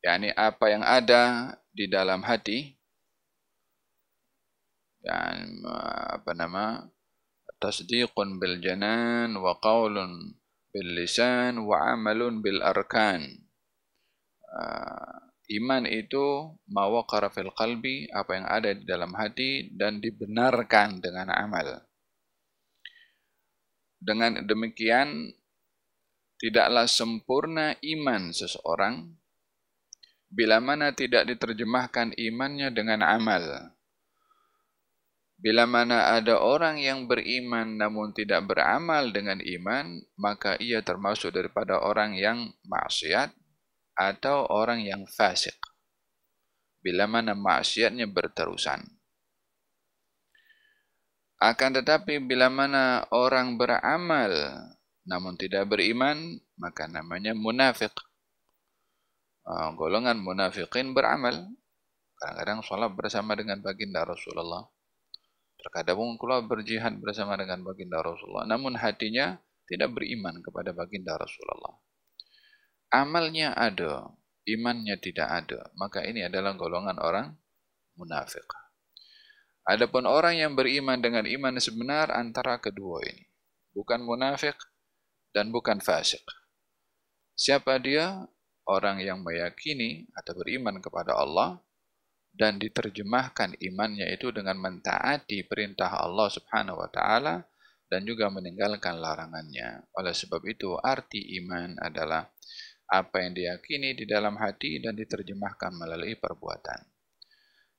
Yani 0.02 0.30
apa 0.34 0.64
yang 0.70 0.82
ada 0.86 1.54
di 1.74 1.90
dalam 1.90 2.22
hati 2.22 2.77
dan 5.08 5.64
uh, 5.64 6.20
apa 6.20 6.36
nama 6.36 6.84
lisan 11.00 11.64
wa 11.64 11.96
amalun 11.96 12.44
bil 12.44 12.60
arkan. 12.60 13.24
Uh, 14.48 15.16
iman 15.58 15.88
itu 15.88 16.52
mawaqara 16.68 17.32
fil 17.32 17.48
qalbi, 17.56 18.04
apa 18.12 18.36
yang 18.36 18.46
ada 18.46 18.70
di 18.76 18.84
dalam 18.84 19.16
hati 19.16 19.72
dan 19.72 20.04
dibenarkan 20.04 21.00
dengan 21.00 21.32
amal. 21.32 21.88
Dengan 23.98 24.44
demikian 24.46 25.32
tidaklah 26.38 26.86
sempurna 26.86 27.74
iman 27.82 28.30
seseorang 28.30 29.10
bila 30.28 30.60
mana 30.60 30.92
tidak 30.92 31.26
diterjemahkan 31.26 32.14
imannya 32.14 32.68
dengan 32.70 33.02
amal. 33.02 33.74
Bila 35.38 35.70
mana 35.70 36.18
ada 36.18 36.42
orang 36.42 36.82
yang 36.82 37.06
beriman 37.06 37.78
namun 37.78 38.10
tidak 38.10 38.50
beramal 38.50 39.14
dengan 39.14 39.38
iman, 39.38 40.02
maka 40.18 40.58
ia 40.58 40.82
termasuk 40.82 41.30
daripada 41.30 41.78
orang 41.78 42.18
yang 42.18 42.50
maksiat 42.66 43.30
atau 43.94 44.50
orang 44.50 44.82
yang 44.82 45.06
fasik. 45.06 45.54
Bila 46.82 47.06
mana 47.06 47.38
maksiatnya 47.38 48.10
berterusan. 48.10 48.82
Akan 51.38 51.70
tetapi 51.70 52.18
bila 52.18 52.50
mana 52.50 53.06
orang 53.14 53.54
beramal 53.54 54.34
namun 55.06 55.38
tidak 55.38 55.70
beriman, 55.70 56.34
maka 56.58 56.90
namanya 56.90 57.30
munafik. 57.30 57.94
Ah, 59.46 59.70
golongan 59.70 60.18
munafikin 60.18 60.92
beramal. 60.92 61.46
Kadang-kadang 62.18 62.60
sholat 62.66 62.90
bersama 62.92 63.38
dengan 63.38 63.62
baginda 63.62 64.02
Rasulullah. 64.02 64.66
Terkadang 65.58 66.14
keluar 66.22 66.46
berjihad 66.46 67.02
bersama 67.02 67.34
dengan 67.34 67.66
baginda 67.66 67.98
Rasulullah. 67.98 68.46
Namun 68.46 68.78
hatinya 68.78 69.42
tidak 69.66 69.90
beriman 69.98 70.38
kepada 70.38 70.70
baginda 70.70 71.18
Rasulullah. 71.18 71.74
Amalnya 72.94 73.52
ada, 73.58 74.14
imannya 74.46 74.96
tidak 75.02 75.28
ada. 75.28 75.60
Maka 75.76 76.06
ini 76.06 76.24
adalah 76.24 76.54
golongan 76.54 76.96
orang 77.02 77.34
munafik. 77.98 78.46
Adapun 79.68 80.08
orang 80.08 80.40
yang 80.40 80.56
beriman 80.56 80.96
dengan 81.02 81.28
iman 81.28 81.60
sebenar 81.60 82.08
antara 82.08 82.56
kedua 82.56 83.04
ini. 83.04 83.28
Bukan 83.76 84.00
munafik 84.00 84.56
dan 85.36 85.52
bukan 85.52 85.84
fasik. 85.84 86.24
Siapa 87.36 87.76
dia? 87.82 88.24
Orang 88.68 89.00
yang 89.00 89.24
meyakini 89.24 90.08
atau 90.12 90.36
beriman 90.36 90.80
kepada 90.84 91.16
Allah 91.16 91.56
dan 92.38 92.62
diterjemahkan 92.62 93.58
imannya 93.58 94.06
itu 94.14 94.30
dengan 94.30 94.62
mentaati 94.62 95.42
perintah 95.50 95.98
Allah 95.98 96.30
Subhanahu 96.30 96.78
wa 96.78 96.86
taala 96.86 97.42
dan 97.90 98.06
juga 98.06 98.30
meninggalkan 98.30 99.02
larangannya. 99.02 99.90
Oleh 99.98 100.14
sebab 100.14 100.46
itu 100.46 100.78
arti 100.78 101.18
iman 101.42 101.74
adalah 101.82 102.30
apa 102.88 103.26
yang 103.26 103.34
diyakini 103.34 103.98
di 103.98 104.06
dalam 104.06 104.38
hati 104.38 104.80
dan 104.80 104.94
diterjemahkan 104.94 105.74
melalui 105.74 106.14
perbuatan. 106.16 106.86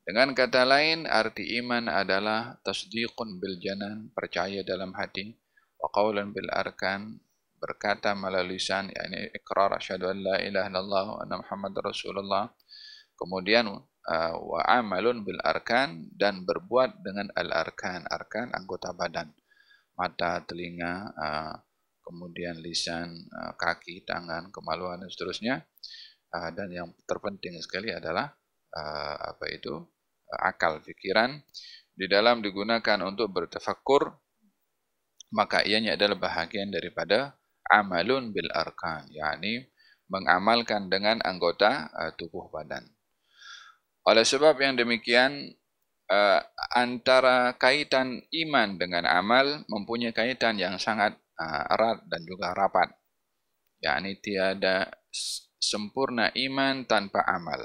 Dengan 0.04 0.34
kata 0.34 0.66
lain, 0.66 1.06
arti 1.06 1.62
iman 1.62 1.86
adalah 1.86 2.58
tasdiqun 2.66 3.38
bil 3.38 3.62
janan, 3.62 4.10
percaya 4.12 4.66
dalam 4.66 4.90
hati, 4.98 5.38
wa 5.78 5.90
qawlan 5.94 6.34
bil 6.34 6.50
arkan, 6.50 7.22
berkata 7.62 8.18
melalui 8.18 8.58
lisan, 8.58 8.90
yakni 8.90 9.30
ikrar 9.38 9.70
asyhadu 9.78 10.10
an 10.10 10.18
la 10.26 10.36
ilaha 10.42 10.68
illallah 10.72 11.06
wa 11.14 11.18
anna 11.22 11.36
muhammadar 11.46 11.94
rasulullah. 11.94 12.50
Kemudian 13.14 13.70
wa 14.42 14.66
amalun 14.66 15.22
bil 15.22 15.38
arkan 15.46 16.10
dan 16.18 16.42
berbuat 16.42 17.06
dengan 17.06 17.30
al 17.38 17.54
arkan. 17.54 18.10
Arkan 18.10 18.50
anggota 18.58 18.90
badan. 18.98 19.30
Mata 19.94 20.42
telinga 20.50 21.14
uh, 21.14 21.54
kemudian 22.02 22.58
lisan 22.58 23.14
uh, 23.30 23.54
kaki 23.54 24.02
tangan 24.10 24.50
kemaluan 24.50 24.98
dan 25.02 25.10
seterusnya. 25.14 25.56
Dan 26.30 26.70
yang 26.70 26.94
terpenting 27.10 27.58
sekali 27.58 27.90
adalah 27.90 28.30
apa 29.26 29.50
itu? 29.50 29.82
Akal 30.30 30.78
fikiran. 30.78 31.42
Di 31.90 32.06
dalam 32.06 32.46
digunakan 32.46 33.02
untuk 33.02 33.34
bertafakkur 33.34 34.14
maka 35.34 35.66
ianya 35.66 35.98
adalah 35.98 36.22
bahagian 36.22 36.70
daripada 36.70 37.34
amalun 37.66 38.30
bil 38.30 38.46
arkan. 38.54 39.10
Yakni 39.10 39.74
mengamalkan 40.06 40.86
dengan 40.94 41.18
anggota 41.26 41.90
tubuh 42.14 42.46
badan 42.54 42.86
oleh 44.08 44.24
sebab 44.24 44.56
yang 44.60 44.80
demikian, 44.80 45.52
uh, 46.10 46.40
antara 46.74 47.56
kaitan 47.56 48.24
iman 48.32 48.76
dengan 48.76 49.06
amal 49.06 49.64
mempunyai 49.70 50.12
kaitan 50.12 50.58
yang 50.58 50.80
sangat 50.82 51.16
uh, 51.40 51.64
erat 51.74 52.04
dan 52.10 52.22
juga 52.26 52.52
rapat. 52.54 52.90
yakni 53.80 54.20
tiada 54.20 54.92
sempurna 55.56 56.36
iman 56.36 56.84
tanpa 56.84 57.24
amal. 57.24 57.64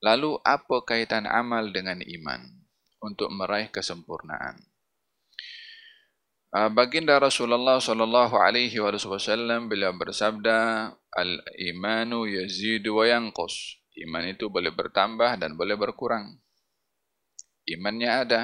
Lalu 0.00 0.40
apa 0.40 0.80
kaitan 0.80 1.28
amal 1.28 1.68
dengan 1.74 2.00
iman 2.00 2.40
untuk 3.04 3.28
meraih 3.28 3.68
kesempurnaan? 3.68 4.56
Ah, 6.48 6.72
baginda 6.72 7.20
Rasulullah 7.20 7.76
sallallahu 7.76 8.40
alaihi 8.40 8.80
wasallam 8.80 9.68
beliau 9.68 9.92
bersabda 9.92 10.88
al-imanu 11.12 12.24
yazidu 12.24 12.96
wa 12.96 13.04
yanqus. 13.04 13.77
Iman 13.98 14.30
itu 14.30 14.46
boleh 14.46 14.70
bertambah 14.70 15.38
dan 15.42 15.58
boleh 15.58 15.74
berkurang. 15.74 16.38
Imannya 17.66 18.10
ada, 18.10 18.42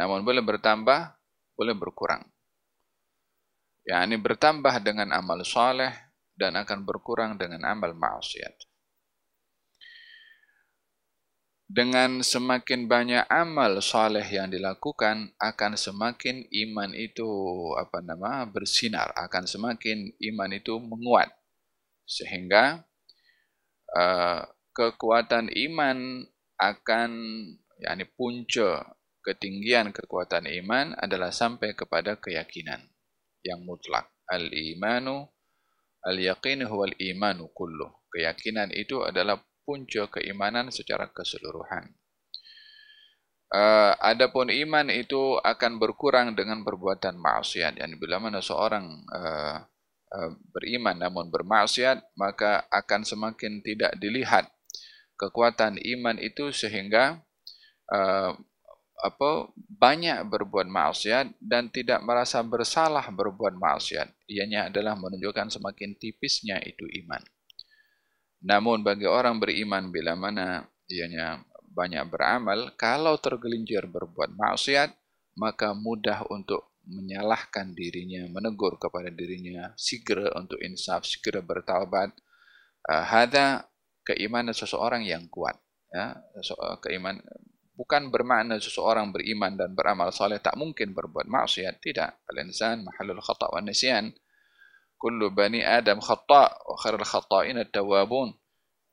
namun 0.00 0.24
boleh 0.24 0.40
bertambah, 0.40 1.14
boleh 1.54 1.74
berkurang. 1.76 2.24
Yang 3.84 4.00
ini 4.08 4.16
bertambah 4.16 4.74
dengan 4.80 5.12
amal 5.12 5.44
saleh 5.44 5.92
dan 6.34 6.56
akan 6.56 6.88
berkurang 6.88 7.36
dengan 7.36 7.68
amal 7.68 7.92
maksiat 7.92 8.70
dengan 11.70 12.18
semakin 12.18 12.90
banyak 12.90 13.30
amal 13.30 13.78
soleh 13.78 14.26
yang 14.26 14.50
dilakukan 14.50 15.30
akan 15.38 15.78
semakin 15.78 16.42
iman 16.50 16.90
itu 16.98 17.30
apa 17.78 18.02
nama 18.02 18.42
bersinar 18.42 19.14
akan 19.14 19.46
semakin 19.46 20.10
iman 20.18 20.50
itu 20.50 20.74
menguat 20.82 21.30
sehingga 22.10 22.82
uh, 23.94 24.42
kekuatan 24.80 25.52
iman 25.52 26.24
akan 26.56 27.10
yakni 27.84 28.04
punca 28.16 28.96
ketinggian 29.20 29.92
kekuatan 29.92 30.48
iman 30.64 30.96
adalah 30.96 31.28
sampai 31.28 31.76
kepada 31.76 32.16
keyakinan 32.16 32.80
yang 33.44 33.60
mutlak 33.68 34.08
al 34.24 34.48
imanu 34.48 35.28
al 36.08 36.16
yaqin 36.16 36.64
huwa 36.64 36.88
al 36.88 36.96
imanu 36.96 37.52
kullu 37.52 37.88
keyakinan 38.08 38.72
itu 38.72 39.04
adalah 39.04 39.36
punca 39.64 40.10
keimanan 40.10 40.74
secara 40.74 41.06
keseluruhan. 41.14 41.94
Uh, 43.50 43.94
adapun 43.98 44.46
iman 44.50 44.86
itu 44.94 45.38
akan 45.42 45.82
berkurang 45.82 46.38
dengan 46.38 46.62
perbuatan 46.62 47.18
maksiat. 47.18 47.82
Yani 47.82 47.98
bila 47.98 48.22
mana 48.22 48.38
seorang 48.38 48.86
uh, 49.10 49.58
uh, 50.14 50.30
beriman 50.54 50.98
namun 50.98 51.30
bermaksiat, 51.30 52.14
maka 52.14 52.66
akan 52.70 53.02
semakin 53.02 53.62
tidak 53.62 53.94
dilihat 53.98 54.50
kekuatan 55.20 55.76
iman 55.76 56.16
itu 56.16 56.48
sehingga 56.48 57.20
uh, 57.92 58.32
apa 59.00 59.30
banyak 59.56 60.28
berbuat 60.28 60.68
maksiat 60.68 61.36
dan 61.40 61.68
tidak 61.72 62.00
merasa 62.04 62.40
bersalah 62.40 63.04
berbuat 63.12 63.56
maksiat. 63.56 64.28
Ianya 64.28 64.72
adalah 64.72 64.96
menunjukkan 64.96 65.52
semakin 65.52 65.96
tipisnya 65.96 66.60
itu 66.64 66.84
iman. 67.04 67.20
Namun 68.44 68.80
bagi 68.80 69.04
orang 69.04 69.36
beriman 69.40 69.92
bila 69.92 70.16
mana 70.16 70.64
ianya 70.88 71.40
banyak 71.70 72.04
beramal, 72.08 72.74
kalau 72.76 73.16
tergelincir 73.20 73.86
berbuat 73.88 74.36
maksiat, 74.36 74.90
maka 75.38 75.72
mudah 75.72 76.26
untuk 76.28 76.76
menyalahkan 76.84 77.72
dirinya, 77.76 78.26
menegur 78.26 78.76
kepada 78.80 79.12
dirinya, 79.12 79.70
segera 79.78 80.34
untuk 80.34 80.58
insaf, 80.60 81.06
segera 81.06 81.40
bertaubat. 81.40 82.10
Uh, 82.80 83.04
hada 83.04 83.69
keimanan 84.14 84.52
seseorang 84.54 85.06
yang 85.06 85.30
kuat. 85.30 85.54
Ya, 85.90 86.14
keiman 86.82 87.18
bukan 87.74 88.12
bermakna 88.12 88.60
seseorang 88.60 89.10
beriman 89.10 89.56
dan 89.56 89.74
beramal 89.74 90.12
saleh 90.12 90.38
tak 90.38 90.54
mungkin 90.54 90.92
berbuat 90.92 91.26
maksiat, 91.26 91.80
tidak. 91.80 92.20
Al-insan 92.30 92.84
mahallul 92.86 93.22
khata' 93.24 93.50
wa 93.50 93.60
nisyan 93.64 94.12
kullu 95.00 95.32
bani 95.32 95.64
adam 95.64 95.96
khata' 96.04 96.48
wa 96.68 96.76
khairul 96.76 97.08
khata'in 97.08 97.56
at-tawwabun 97.56 98.36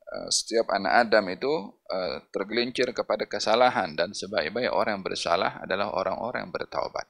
uh, 0.08 0.28
setiap 0.32 0.72
anak 0.72 1.04
adam 1.04 1.28
itu 1.28 1.52
uh, 1.92 2.24
tergelincir 2.32 2.96
kepada 2.96 3.28
kesalahan 3.28 3.92
dan 3.92 4.16
sebaik-baik 4.16 4.72
orang 4.72 4.98
yang 4.98 5.04
bersalah 5.04 5.60
adalah 5.60 5.92
orang-orang 5.92 6.48
yang 6.48 6.52
bertaubat 6.56 7.04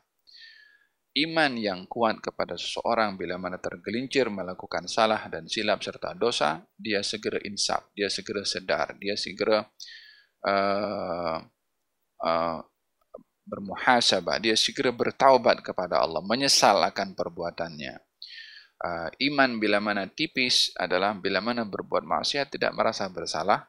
iman 1.26 1.52
yang 1.58 1.80
kuat 1.90 2.22
kepada 2.22 2.54
seseorang 2.54 3.18
bila 3.18 3.40
mana 3.40 3.58
tergelincir 3.58 4.30
melakukan 4.30 4.86
salah 4.86 5.26
dan 5.26 5.50
silap 5.50 5.82
serta 5.82 6.14
dosa 6.14 6.62
dia 6.78 7.02
segera 7.02 7.42
insaf 7.42 7.90
dia 7.96 8.06
segera 8.06 8.46
sedar 8.46 8.94
dia 9.00 9.18
segera 9.18 9.66
uh, 10.46 11.38
uh, 12.22 12.58
bermuhasabah 13.48 14.36
dia 14.44 14.54
segera 14.54 14.92
bertaubat 14.92 15.64
kepada 15.64 16.04
Allah 16.04 16.20
menyesal 16.20 16.84
akan 16.84 17.16
perbuatannya. 17.16 17.96
Uh, 18.78 19.10
iman 19.26 19.58
bila 19.58 19.82
mana 19.82 20.06
tipis 20.06 20.70
adalah 20.78 21.10
bila 21.10 21.42
mana 21.42 21.66
berbuat 21.66 22.06
maksiat 22.06 22.54
tidak 22.54 22.70
merasa 22.78 23.10
bersalah 23.10 23.66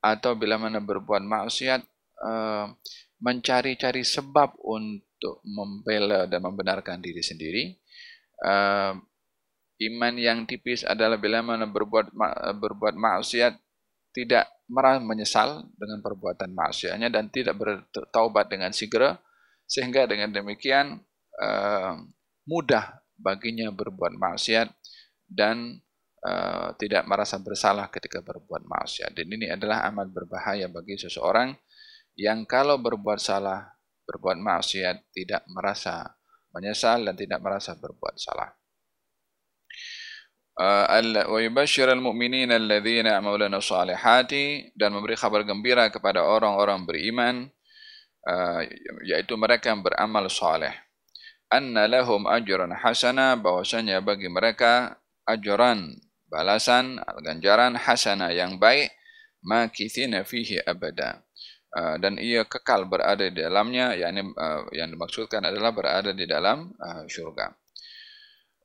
atau 0.00 0.32
bila 0.40 0.56
mana 0.56 0.80
berbuat 0.80 1.20
maksiat 1.20 1.84
uh, 2.24 2.72
mencari-cari 3.20 4.06
sebab 4.06 4.56
untuk 4.64 5.07
membela 5.44 6.26
dan 6.26 6.42
membenarkan 6.42 7.02
diri 7.02 7.22
sendiri. 7.22 7.64
Uh, 8.38 8.94
iman 9.78 10.14
yang 10.18 10.38
tipis 10.46 10.82
adalah 10.86 11.18
bila 11.18 11.42
mana 11.42 11.66
berbuat 11.66 12.14
berbuat 12.58 12.94
maksiat 12.98 13.54
tidak 14.14 14.50
merasa 14.66 14.98
menyesal 15.02 15.48
dengan 15.78 16.02
perbuatan 16.02 16.50
maksiatnya 16.50 17.08
dan 17.10 17.30
tidak 17.30 17.54
bertaubat 17.58 18.50
dengan 18.50 18.74
segera 18.74 19.14
sehingga 19.68 20.08
dengan 20.10 20.34
demikian 20.34 20.98
uh, 21.38 21.94
mudah 22.48 22.98
baginya 23.18 23.70
berbuat 23.70 24.16
maksiat 24.16 24.68
dan 25.28 25.78
uh, 26.24 26.72
tidak 26.80 27.04
merasa 27.04 27.36
bersalah 27.38 27.86
ketika 27.92 28.24
berbuat 28.24 28.64
maksiat. 28.64 29.12
Dan 29.12 29.28
ini 29.28 29.52
adalah 29.52 29.84
amat 29.92 30.08
berbahaya 30.10 30.66
bagi 30.72 30.96
seseorang 30.96 31.52
yang 32.18 32.48
kalau 32.48 32.80
berbuat 32.80 33.20
salah, 33.22 33.77
berbuat 34.08 34.40
maksiat 34.40 35.12
tidak 35.12 35.44
merasa 35.52 36.08
menyesal 36.56 37.04
dan 37.04 37.12
tidak 37.12 37.44
merasa 37.44 37.76
berbuat 37.76 38.16
salah. 38.16 38.48
yubashshir 41.44 41.86
al-mu'minina 41.92 42.56
alladhina 42.56 43.20
ya'maluna 43.20 43.60
salihati 43.60 44.72
dan 44.74 44.96
memberi 44.96 45.14
kabar 45.14 45.44
gembira 45.46 45.86
kepada 45.92 46.24
orang-orang 46.24 46.82
beriman 46.82 47.46
uh, 48.26 48.66
yaitu 49.06 49.38
mereka 49.38 49.70
yang 49.70 49.86
beramal 49.86 50.26
saleh 50.26 50.74
anna 51.48 51.88
lahum 51.88 52.28
ajran 52.28 52.74
hasana 52.76 53.38
bahwasanya 53.38 54.04
bagi 54.04 54.28
mereka 54.28 55.00
ajran 55.24 55.96
balasan 56.28 57.00
ganjaran 57.24 57.78
hasana 57.78 58.34
yang 58.34 58.60
baik 58.60 58.92
makithina 59.40 60.26
fihi 60.28 60.60
abada 60.66 61.24
uh, 61.78 61.96
dan 62.02 62.18
ia 62.18 62.42
kekal 62.42 62.90
berada 62.90 63.22
di 63.30 63.38
dalamnya 63.38 63.94
yakni 63.94 64.34
uh, 64.34 64.66
yang 64.74 64.90
dimaksudkan 64.90 65.46
adalah 65.46 65.70
berada 65.70 66.10
di 66.10 66.26
dalam 66.26 66.74
uh, 66.82 67.06
syurga 67.06 67.54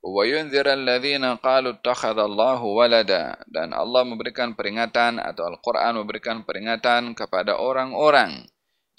wa 0.03 0.23
yunzir 0.25 0.65
alladhina 0.65 1.37
qalu 1.37 1.77
ittakhadallahu 1.77 2.65
walada 2.73 3.37
dan 3.47 3.71
Allah 3.71 4.01
memberikan 4.03 4.57
peringatan 4.57 5.21
atau 5.21 5.47
Al-Qur'an 5.47 5.95
memberikan 5.95 6.43
peringatan 6.43 7.15
kepada 7.15 7.61
orang-orang 7.61 8.49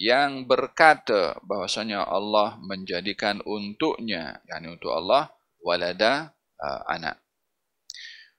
yang 0.00 0.48
berkata 0.50 1.38
bahwasanya 1.46 2.02
Allah 2.02 2.58
menjadikan 2.58 3.38
untuknya 3.46 4.42
yakni 4.48 4.74
untuk 4.74 4.90
Allah 4.90 5.30
walada 5.62 6.34
uh, 6.58 6.82
anak. 6.90 7.22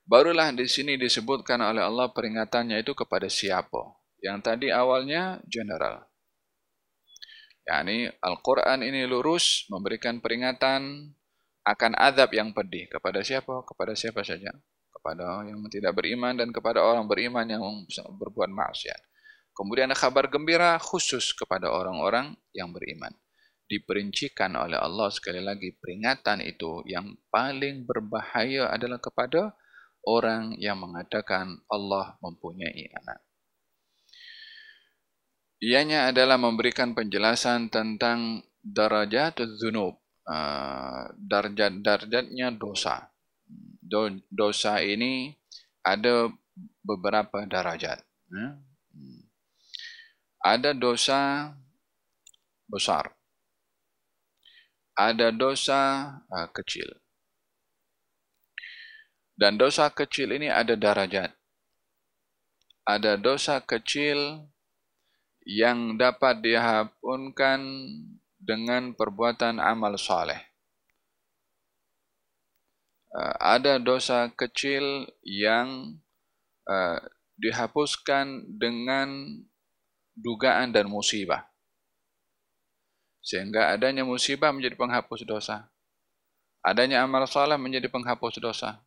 Barulah 0.06 0.54
di 0.54 0.68
sini 0.70 0.94
disebutkan 0.94 1.58
oleh 1.58 1.82
Allah 1.82 2.12
peringatannya 2.12 2.78
itu 2.78 2.94
kepada 2.94 3.26
siapa? 3.26 3.95
Yang 4.26 4.38
tadi 4.42 4.68
awalnya 4.74 5.38
general. 5.46 6.02
yakni 7.66 8.10
Al-Quran 8.22 8.82
ini 8.82 9.06
lurus 9.06 9.66
memberikan 9.70 10.18
peringatan 10.18 11.14
akan 11.66 11.92
azab 11.98 12.34
yang 12.34 12.50
pedih 12.50 12.90
kepada 12.90 13.22
siapa? 13.22 13.62
Kepada 13.62 13.94
siapa 13.94 14.26
saja. 14.26 14.50
Kepada 14.90 15.46
yang 15.46 15.62
tidak 15.70 15.94
beriman 15.94 16.34
dan 16.34 16.50
kepada 16.50 16.82
orang 16.82 17.06
beriman 17.06 17.46
yang 17.46 17.62
berbuat 18.18 18.50
maksiat. 18.50 18.98
Kemudian 19.54 19.90
kabar 19.94 20.26
gembira 20.26 20.74
khusus 20.82 21.30
kepada 21.34 21.70
orang-orang 21.70 22.34
yang 22.50 22.74
beriman. 22.74 23.14
Diperincikan 23.66 24.54
oleh 24.54 24.78
Allah 24.78 25.10
sekali 25.10 25.42
lagi 25.42 25.74
peringatan 25.74 26.42
itu 26.42 26.86
yang 26.86 27.18
paling 27.30 27.82
berbahaya 27.82 28.70
adalah 28.70 29.02
kepada 29.02 29.54
orang 30.06 30.54
yang 30.58 30.78
mengatakan 30.78 31.62
Allah 31.66 32.14
mempunyai 32.22 32.94
anak. 32.94 33.26
Ianya 35.60 36.12
adalah 36.12 36.36
memberikan 36.36 36.92
penjelasan 36.92 37.72
tentang 37.72 38.44
darajat 38.60 39.40
zunub, 39.56 39.96
uh, 40.28 41.08
darjat-darjatnya 41.16 42.52
dosa. 42.52 43.08
Dosa 44.28 44.82
ini 44.84 45.32
ada 45.80 46.28
beberapa 46.84 47.46
darajat. 47.48 48.04
Hmm 48.28 48.66
ada 50.46 50.70
dosa 50.70 51.50
besar. 52.70 53.10
Ada 54.94 55.34
dosa 55.34 56.14
uh, 56.30 56.48
kecil. 56.54 56.86
Dan 59.36 59.60
dosa 59.60 59.90
kecil 59.92 60.32
ini 60.38 60.48
ada 60.48 60.78
darajat. 60.78 61.34
Ada 62.86 63.18
dosa 63.18 63.60
kecil 63.60 64.46
yang 65.46 65.94
dapat 65.94 66.42
dihampunkan 66.42 67.62
dengan 68.42 68.90
perbuatan 68.98 69.62
amal 69.62 69.94
soleh. 69.94 70.42
Uh, 73.14 73.34
ada 73.38 73.78
dosa 73.78 74.26
kecil 74.34 75.06
yang 75.22 75.96
uh, 76.66 76.98
dihapuskan 77.38 78.58
dengan 78.58 79.38
dugaan 80.18 80.74
dan 80.74 80.90
musibah. 80.90 81.46
Sehingga 83.22 83.70
adanya 83.70 84.02
musibah 84.02 84.50
menjadi 84.50 84.74
penghapus 84.74 85.22
dosa. 85.22 85.70
Adanya 86.66 87.06
amal 87.06 87.22
salah 87.30 87.54
menjadi 87.54 87.86
penghapus 87.86 88.42
dosa. 88.42 88.82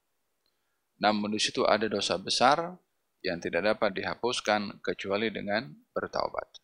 Namun 0.99 1.31
di 1.31 1.39
situ 1.39 1.63
ada 1.63 1.87
dosa 1.87 2.19
besar 2.19 2.75
yang 3.23 3.39
tidak 3.43 3.75
dapat 3.75 3.95
dihapuskan 3.95 4.79
kecuali 4.79 5.31
dengan 5.31 5.67
bertaubat. 5.91 6.63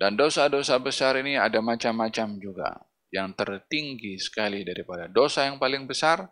Dan 0.00 0.16
dosa-dosa 0.16 0.80
besar 0.80 1.20
ini 1.20 1.36
ada 1.36 1.60
macam-macam 1.60 2.40
juga. 2.40 2.70
Yang 3.10 3.42
tertinggi 3.42 4.16
sekali 4.16 4.64
daripada 4.64 5.10
dosa 5.10 5.44
yang 5.44 5.60
paling 5.60 5.84
besar 5.84 6.30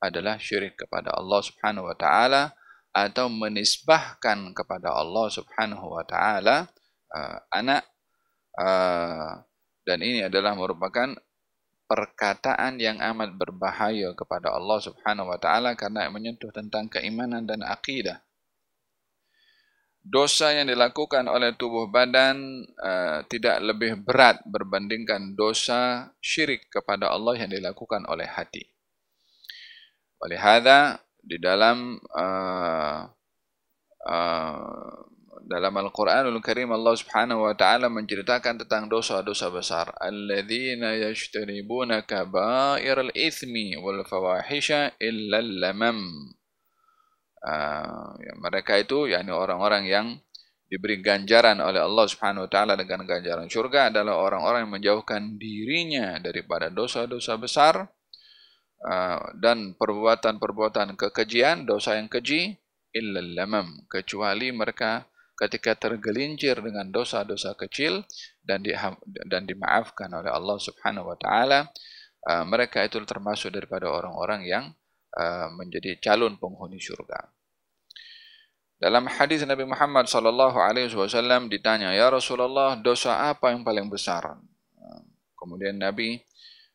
adalah 0.00 0.40
syirik 0.40 0.78
kepada 0.78 1.12
Allah 1.12 1.40
Subhanahu 1.44 1.90
wa 1.90 1.96
taala 1.98 2.54
atau 2.90 3.28
menisbahkan 3.28 4.56
kepada 4.56 4.94
Allah 4.94 5.26
Subhanahu 5.30 5.86
wa 5.94 6.04
taala 6.06 6.66
uh, 7.12 7.38
anak 7.52 7.82
uh, 8.56 9.42
dan 9.84 9.98
ini 10.00 10.26
adalah 10.26 10.54
merupakan 10.54 11.14
perkataan 11.90 12.78
yang 12.78 13.02
amat 13.02 13.34
berbahaya 13.34 14.14
kepada 14.14 14.54
Allah 14.54 14.78
Subhanahu 14.78 15.34
wa 15.34 15.38
taala 15.42 15.74
karena 15.74 16.06
menyentuh 16.08 16.54
tentang 16.54 16.86
keimanan 16.86 17.42
dan 17.42 17.66
akidah. 17.66 18.22
Dosa 20.00 20.56
yang 20.56 20.72
dilakukan 20.72 21.28
oleh 21.28 21.52
tubuh 21.60 21.92
badan 21.92 22.64
uh, 22.80 23.20
tidak 23.28 23.60
lebih 23.60 24.00
berat 24.00 24.40
berbandingkan 24.48 25.36
dosa 25.36 26.08
syirik 26.24 26.72
kepada 26.72 27.12
Allah 27.12 27.36
yang 27.36 27.52
dilakukan 27.52 28.08
oleh 28.08 28.24
hati. 28.24 28.64
Oleh 30.24 30.40
hada 30.40 31.04
di 31.20 31.36
dalam 31.36 32.00
uh, 32.16 33.00
uh, 34.08 35.00
dalam 35.50 35.74
Al-Quranul 35.76 36.40
Karim 36.40 36.70
Allah 36.70 36.94
Subhanahu 36.96 37.44
wa 37.44 37.54
taala 37.58 37.90
menceritakan 37.90 38.64
tentang 38.64 38.86
dosa-dosa 38.86 39.50
besar 39.50 39.90
alladzina 39.98 40.94
yashtaribuna 40.96 42.06
kaba'iral 42.06 43.12
itsmi 43.12 43.74
wal 43.76 44.06
fawahisha 44.06 44.94
illa 45.02 45.42
lamam 45.42 46.30
uh, 47.44 48.10
ya, 48.20 48.32
mereka 48.40 48.76
itu 48.76 49.08
yakni 49.08 49.32
orang-orang 49.32 49.84
yang 49.88 50.06
diberi 50.70 51.02
ganjaran 51.02 51.58
oleh 51.58 51.82
Allah 51.82 52.06
Subhanahu 52.06 52.46
wa 52.46 52.50
taala 52.50 52.78
dengan 52.78 53.02
ganjaran 53.02 53.50
surga 53.50 53.90
adalah 53.90 54.22
orang-orang 54.22 54.70
yang 54.70 54.74
menjauhkan 54.78 55.34
dirinya 55.34 56.14
daripada 56.22 56.70
dosa-dosa 56.70 57.34
besar 57.42 57.90
uh, 58.86 59.20
dan 59.34 59.74
perbuatan-perbuatan 59.74 60.94
kekejian 60.94 61.66
dosa 61.66 61.98
yang 61.98 62.06
keji 62.06 62.54
illa 62.94 63.18
lamam 63.18 63.82
kecuali 63.90 64.54
mereka 64.54 65.10
ketika 65.34 65.74
tergelincir 65.74 66.62
dengan 66.62 66.92
dosa-dosa 66.94 67.58
kecil 67.58 68.06
dan 68.44 68.62
di, 68.62 68.70
dan 69.26 69.42
dimaafkan 69.48 70.06
oleh 70.12 70.30
Allah 70.30 70.58
Subhanahu 70.62 71.10
wa 71.10 71.18
taala 71.18 71.66
uh, 72.30 72.44
mereka 72.46 72.86
itu 72.86 73.02
termasuk 73.02 73.50
daripada 73.50 73.90
orang-orang 73.90 74.46
yang 74.46 74.64
uh, 75.16 75.48
menjadi 75.54 75.98
calon 75.98 76.36
penghuni 76.38 76.78
syurga. 76.78 77.30
Dalam 78.80 79.04
hadis 79.12 79.44
Nabi 79.44 79.68
Muhammad 79.68 80.08
sallallahu 80.08 80.56
alaihi 80.56 80.88
wasallam 80.96 81.52
ditanya, 81.52 81.92
"Ya 81.92 82.08
Rasulullah, 82.08 82.80
dosa 82.80 83.28
apa 83.28 83.52
yang 83.52 83.60
paling 83.60 83.92
besar?" 83.92 84.40
Uh, 84.78 85.02
kemudian 85.36 85.76
Nabi 85.76 86.24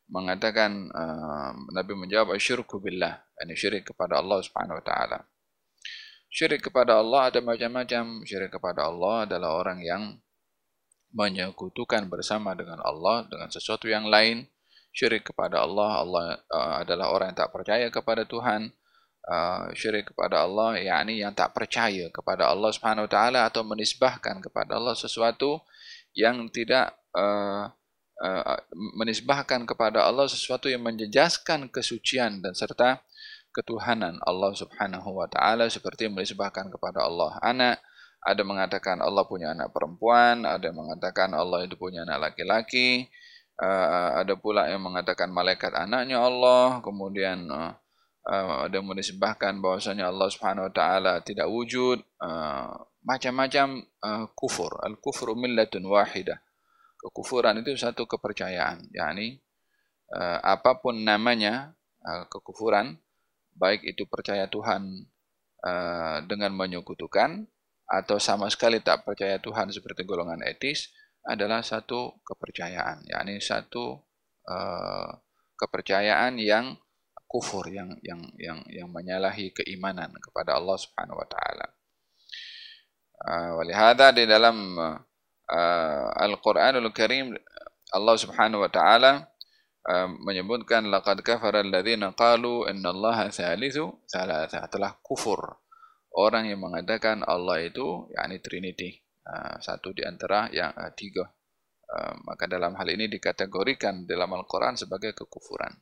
mengatakan 0.06 0.94
uh, 0.94 1.52
Nabi 1.74 1.98
menjawab 1.98 2.38
asyirku 2.38 2.78
billah, 2.78 3.26
ini 3.42 3.58
syirik 3.58 3.90
kepada 3.90 4.22
Allah 4.22 4.38
Subhanahu 4.46 4.78
wa 4.78 4.86
taala. 4.86 5.20
Syirik 6.36 6.68
kepada 6.68 7.00
Allah 7.00 7.32
ada 7.32 7.40
macam-macam. 7.40 8.28
Syirik 8.28 8.52
kepada 8.52 8.92
Allah 8.92 9.24
adalah 9.24 9.56
orang 9.56 9.80
yang 9.80 10.20
menyekutukan 11.16 12.12
bersama 12.12 12.52
dengan 12.60 12.84
Allah 12.84 13.24
dengan 13.32 13.48
sesuatu 13.48 13.88
yang 13.88 14.12
lain. 14.12 14.44
Syirik 14.96 15.28
kepada 15.28 15.60
Allah, 15.68 15.92
Allah 16.00 16.26
uh, 16.48 16.74
adalah 16.88 17.12
orang 17.12 17.36
yang 17.36 17.40
tak 17.44 17.52
percaya 17.52 17.88
kepada 17.92 18.24
Tuhan. 18.24 18.72
Uh, 19.26 19.74
syirik 19.74 20.14
kepada 20.14 20.46
Allah, 20.46 20.78
yakni 20.78 21.20
yang 21.20 21.34
tak 21.34 21.52
percaya 21.52 22.14
kepada 22.14 22.46
Allah 22.46 22.70
Subhanahu 22.70 23.10
Wa 23.10 23.12
Taala 23.12 23.40
atau 23.50 23.66
menisbahkan 23.66 24.38
kepada 24.38 24.78
Allah 24.78 24.94
sesuatu 24.94 25.66
yang 26.14 26.46
tidak 26.54 26.96
uh, 27.12 27.68
uh, 28.24 28.58
menisbahkan 28.96 29.68
kepada 29.68 30.08
Allah 30.08 30.32
sesuatu 30.32 30.72
yang 30.72 30.84
menjejaskan 30.84 31.68
kesucian 31.68 32.40
dan 32.40 32.56
serta 32.56 33.04
ketuhanan 33.56 34.20
Allah 34.28 34.52
Subhanahu 34.52 35.16
wa 35.16 35.28
taala 35.32 35.72
seperti 35.72 36.12
menisbahkan 36.12 36.68
kepada 36.72 37.08
Allah 37.08 37.40
anak 37.40 37.80
ada 38.20 38.42
mengatakan 38.44 39.00
Allah 39.00 39.24
punya 39.28 39.56
anak 39.56 39.72
perempuan 39.72 40.44
ada 40.44 40.72
mengatakan 40.76 41.32
Allah 41.32 41.64
itu 41.64 41.80
punya 41.80 42.04
anak 42.04 42.32
laki-laki 42.32 43.08
uh, 43.60 44.10
ada 44.22 44.34
pula 44.36 44.68
yang 44.68 44.84
mengatakan 44.84 45.32
malaikat 45.32 45.72
anaknya 45.76 46.22
Allah 46.24 46.80
kemudian 46.82 47.48
uh, 47.52 47.74
uh, 48.26 48.68
ada 48.68 48.80
menisbahkan 48.82 49.62
bahwasanya 49.62 50.10
Allah 50.10 50.28
Subhanahu 50.32 50.68
wa 50.70 50.74
taala 50.74 51.14
tidak 51.22 51.48
wujud 51.48 52.02
uh, 52.20 52.74
macam-macam 53.06 53.86
uh, 54.02 54.26
kufur. 54.34 54.82
Al 54.82 54.98
kufru 54.98 55.38
millatun 55.38 55.86
wahidah 55.86 56.42
kekufuran 57.06 57.62
itu 57.62 57.78
satu 57.78 58.10
kepercayaan. 58.10 58.90
Yakni 58.90 59.38
uh, 60.18 60.42
apapun 60.42 61.06
namanya 61.06 61.78
uh, 62.02 62.26
kekufuran 62.26 62.98
baik 63.54 63.86
itu 63.86 64.10
percaya 64.10 64.50
Tuhan 64.50 65.06
uh, 65.62 66.18
dengan 66.26 66.52
menyekutukan 66.58 67.46
atau 67.86 68.18
sama 68.18 68.50
sekali 68.50 68.82
tak 68.82 69.06
percaya 69.06 69.38
Tuhan 69.38 69.70
seperti 69.70 70.02
golongan 70.02 70.42
etis 70.42 70.90
adalah 71.26 71.66
satu 71.66 72.22
kepercayaan, 72.22 73.02
yakni 73.10 73.42
satu 73.42 73.98
uh, 74.46 75.10
kepercayaan 75.58 76.38
yang 76.38 76.78
kufur 77.26 77.66
yang 77.66 77.98
yang 78.06 78.22
yang 78.38 78.62
yang 78.70 78.88
menyalahi 78.94 79.50
keimanan 79.52 80.14
kepada 80.22 80.54
Allah 80.54 80.78
Subhanahu 80.78 81.18
wa 81.18 81.28
taala. 81.28 81.68
Uh, 83.26 84.12
di 84.14 84.24
dalam 84.30 84.78
uh, 84.78 86.08
Al-Qur'anul 86.14 86.94
Karim 86.94 87.34
Allah 87.90 88.16
Subhanahu 88.18 88.62
wa 88.62 88.72
taala 88.72 89.26
menyebutkan 90.26 90.90
laqad 90.90 91.22
kafara 91.22 91.62
alladziina 91.62 92.18
qalu 92.18 92.66
innallaha 92.66 93.30
thalithu 93.30 94.02
thalatha. 94.10 94.66
Telah 94.66 94.98
kufur 95.06 95.62
orang 96.18 96.50
yang 96.50 96.66
mengatakan 96.66 97.22
Allah 97.22 97.62
itu 97.62 98.10
yakni 98.18 98.42
trinity 98.42 99.05
uh, 99.26 99.58
satu 99.60 99.92
di 99.92 100.06
antara 100.06 100.48
yang 100.54 100.72
uh, 100.74 100.94
tiga. 100.94 101.26
Uh, 101.86 102.18
maka 102.26 102.50
dalam 102.50 102.74
hal 102.74 102.88
ini 102.90 103.06
dikategorikan 103.06 104.10
dalam 104.10 104.34
Al-Qur'an 104.34 104.74
sebagai 104.74 105.14
kekufuran. 105.14 105.74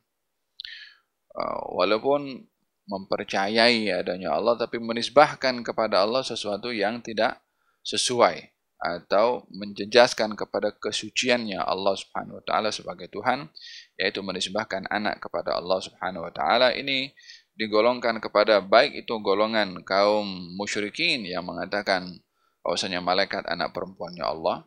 Uh, 1.34 1.76
walaupun 1.76 2.44
mempercayai 2.84 3.88
adanya 3.88 4.36
Allah 4.36 4.60
tapi 4.60 4.76
menisbahkan 4.76 5.64
kepada 5.64 6.04
Allah 6.04 6.20
sesuatu 6.20 6.68
yang 6.68 7.00
tidak 7.00 7.40
sesuai 7.80 8.54
atau 8.84 9.48
menjejaskan 9.48 10.36
kepada 10.36 10.76
kesuciannya 10.76 11.56
Allah 11.56 11.96
Subhanahu 11.96 12.36
wa 12.36 12.44
taala 12.44 12.68
sebagai 12.68 13.08
Tuhan 13.08 13.48
yaitu 13.96 14.20
menisbahkan 14.20 14.84
anak 14.92 15.24
kepada 15.24 15.56
Allah 15.56 15.80
Subhanahu 15.80 16.28
wa 16.28 16.32
taala 16.36 16.76
ini 16.76 17.08
digolongkan 17.56 18.20
kepada 18.20 18.60
baik 18.60 19.06
itu 19.06 19.14
golongan 19.24 19.80
kaum 19.88 20.26
musyrikin 20.60 21.24
yang 21.24 21.48
mengatakan 21.48 22.20
bahwasanya 22.64 23.04
malaikat 23.04 23.44
anak 23.44 23.76
perempuannya 23.76 24.24
Allah 24.24 24.64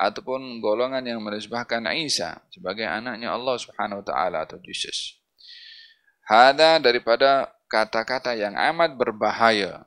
ataupun 0.00 0.64
golongan 0.64 1.04
yang 1.04 1.20
menisbahkan 1.20 1.84
Isa 1.94 2.40
sebagai 2.48 2.88
anaknya 2.88 3.30
Allah 3.36 3.60
Subhanahu 3.60 4.00
wa 4.00 4.06
taala 4.08 4.48
atau 4.48 4.56
Jesus. 4.64 5.20
Hada 6.24 6.80
daripada 6.80 7.52
kata-kata 7.68 8.32
yang 8.32 8.56
amat 8.56 8.96
berbahaya 8.96 9.84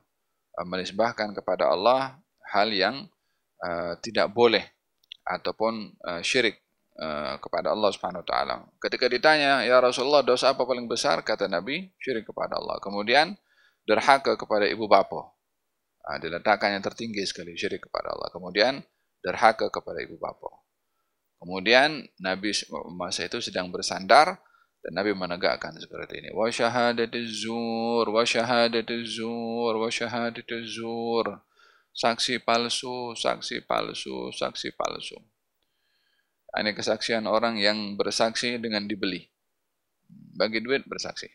menisbahkan 0.61 1.33
kepada 1.33 1.73
Allah 1.73 2.21
hal 2.53 2.69
yang 2.69 3.09
Uh, 3.57 3.97
tidak 4.05 4.29
boleh 4.37 4.61
ataupun 5.25 5.89
uh, 6.05 6.21
syirik 6.21 6.61
uh, 7.01 7.41
kepada 7.41 7.73
Allah 7.73 7.89
Subhanahu 7.89 8.21
wa 8.21 8.27
taala. 8.29 8.55
Ketika 8.77 9.09
ditanya, 9.09 9.65
"Ya 9.65 9.81
Rasulullah, 9.81 10.21
dosa 10.21 10.53
apa 10.53 10.61
paling 10.61 10.85
besar?" 10.85 11.25
kata 11.25 11.49
Nabi, 11.49 11.89
"Syirik 11.97 12.29
kepada 12.29 12.61
Allah." 12.61 12.77
Kemudian 12.85 13.33
derhaka 13.89 14.37
kepada 14.37 14.69
ibu 14.69 14.85
bapa. 14.85 15.33
Uh, 16.07 16.23
diletakkan 16.23 16.71
yang 16.71 16.79
tertinggi 16.79 17.27
sekali 17.27 17.59
syirik 17.59 17.83
kepada 17.91 18.15
Allah. 18.15 18.31
Kemudian 18.31 18.79
derhaka 19.19 19.67
kepada 19.67 19.99
ibu 19.99 20.15
bapa. 20.15 20.63
Kemudian 21.43 22.07
Nabi 22.23 22.55
masa 22.95 23.27
itu 23.27 23.43
sedang 23.43 23.67
bersandar 23.69 24.39
Dan 24.87 25.03
Nabi 25.03 25.11
menegakkan 25.11 25.75
seperti 25.75 26.23
ini. 26.23 26.29
Wa 26.31 26.47
syahadatiz 26.47 27.43
zur, 27.43 28.07
wa 28.07 28.23
syahadatiz 28.23 29.19
zur, 29.19 29.73
wa 29.75 29.89
syahadatiz 29.91 30.79
zur. 30.79 31.43
Saksi 31.91 32.39
palsu, 32.45 33.11
saksi 33.17 33.65
palsu, 33.65 34.31
saksi 34.31 34.69
palsu. 34.77 35.17
Ini 36.55 36.71
kesaksian 36.71 37.27
orang 37.27 37.59
yang 37.59 37.99
bersaksi 37.99 38.55
dengan 38.61 38.87
dibeli. 38.87 39.27
Bagi 40.37 40.61
duit 40.61 40.85
bersaksi. 40.87 41.27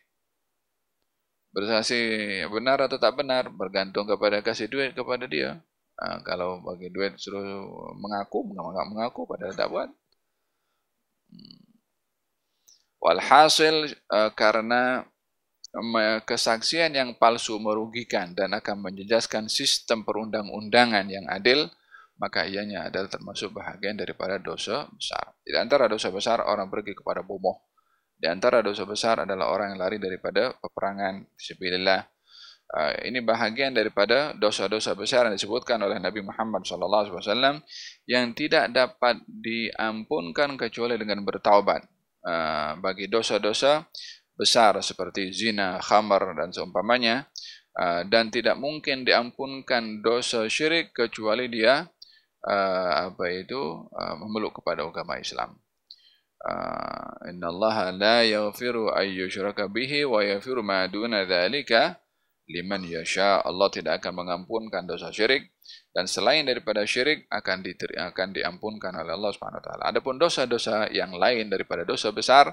Bersaksi 1.52 2.00
benar 2.48 2.80
atau 2.88 2.96
tak 2.96 3.12
benar 3.20 3.52
bergantung 3.52 4.08
kepada 4.08 4.40
kasih 4.40 4.72
duit 4.72 4.96
kepada 4.96 5.28
dia. 5.28 5.60
Ha, 6.00 6.24
kalau 6.24 6.64
bagi 6.64 6.88
duit 6.88 7.20
suruh 7.20 7.68
mengaku, 8.00 8.48
mengaku, 8.48 8.82
mengaku 8.88 9.20
padahal 9.28 9.54
tak 9.54 9.68
buat. 9.68 9.88
Hmm. 11.28 11.60
Walhasil 13.02 13.92
uh, 14.08 14.30
karena 14.32 15.04
kesaksian 16.28 16.92
yang 16.92 17.16
palsu 17.16 17.56
merugikan 17.56 18.36
dan 18.36 18.52
akan 18.52 18.92
menjejaskan 18.92 19.48
sistem 19.48 20.04
perundang-undangan 20.04 21.08
yang 21.08 21.24
adil, 21.32 21.72
maka 22.20 22.44
ianya 22.44 22.92
adalah 22.92 23.08
termasuk 23.08 23.56
bahagian 23.56 23.96
daripada 23.96 24.36
dosa 24.36 24.84
besar. 24.92 25.32
Di 25.40 25.56
antara 25.56 25.88
dosa 25.88 26.12
besar, 26.12 26.44
orang 26.44 26.68
pergi 26.68 26.92
kepada 26.92 27.24
bomoh. 27.24 27.71
Di 28.22 28.30
antara 28.30 28.62
dosa 28.62 28.86
besar 28.86 29.26
adalah 29.26 29.50
orang 29.50 29.74
yang 29.74 29.80
lari 29.82 29.98
daripada 29.98 30.54
peperangan. 30.62 31.26
Bismillah. 31.34 32.06
Uh, 32.72 32.94
ini 33.04 33.18
bahagian 33.20 33.74
daripada 33.74 34.30
dosa-dosa 34.38 34.94
besar 34.94 35.26
yang 35.26 35.34
disebutkan 35.34 35.82
oleh 35.82 35.98
Nabi 35.98 36.22
Muhammad 36.22 36.62
SAW 36.62 37.60
yang 38.06 38.30
tidak 38.32 38.70
dapat 38.70 39.20
diampunkan 39.26 40.54
kecuali 40.54 40.94
dengan 40.96 41.20
bertaubat. 41.26 41.84
Ah, 42.22 42.78
bagi 42.78 43.10
dosa-dosa 43.10 43.82
besar 44.38 44.78
seperti 44.78 45.34
zina, 45.34 45.82
khamar 45.82 46.38
dan 46.38 46.54
seumpamanya 46.54 47.26
uh, 47.74 48.06
dan 48.06 48.30
tidak 48.30 48.54
mungkin 48.62 49.02
diampunkan 49.02 50.06
dosa 50.06 50.46
syirik 50.46 50.94
kecuali 50.94 51.50
dia 51.50 51.82
uh, 52.46 53.10
apa 53.10 53.26
itu 53.26 53.58
uh, 53.90 54.14
memeluk 54.22 54.62
kepada 54.62 54.86
agama 54.86 55.18
Islam. 55.18 55.58
Uh, 56.42 57.30
Inna 57.30 57.54
Allah 57.54 57.76
la 57.94 58.16
yaghfiru 58.26 58.90
ay 58.90 59.14
yushraka 59.14 59.70
bihi 59.70 60.02
wa 60.02 60.26
yaghfiru 60.26 60.58
ma 60.66 60.90
duna 60.90 61.22
dzalika 61.22 62.02
liman 62.50 62.82
yasha. 62.82 63.38
Allah 63.46 63.70
tidak 63.70 64.02
akan 64.02 64.26
mengampunkan 64.26 64.82
dosa 64.82 65.14
syirik 65.14 65.54
dan 65.94 66.10
selain 66.10 66.42
daripada 66.42 66.82
syirik 66.82 67.30
akan 67.30 67.62
diteri, 67.62 67.94
akan 67.94 68.34
diampunkan 68.34 68.90
oleh 68.90 69.14
Allah 69.14 69.30
Subhanahu 69.30 69.62
wa 69.62 69.64
taala. 69.70 69.82
Adapun 69.94 70.18
dosa-dosa 70.18 70.90
yang 70.90 71.14
lain 71.14 71.46
daripada 71.46 71.86
dosa 71.86 72.10
besar 72.10 72.50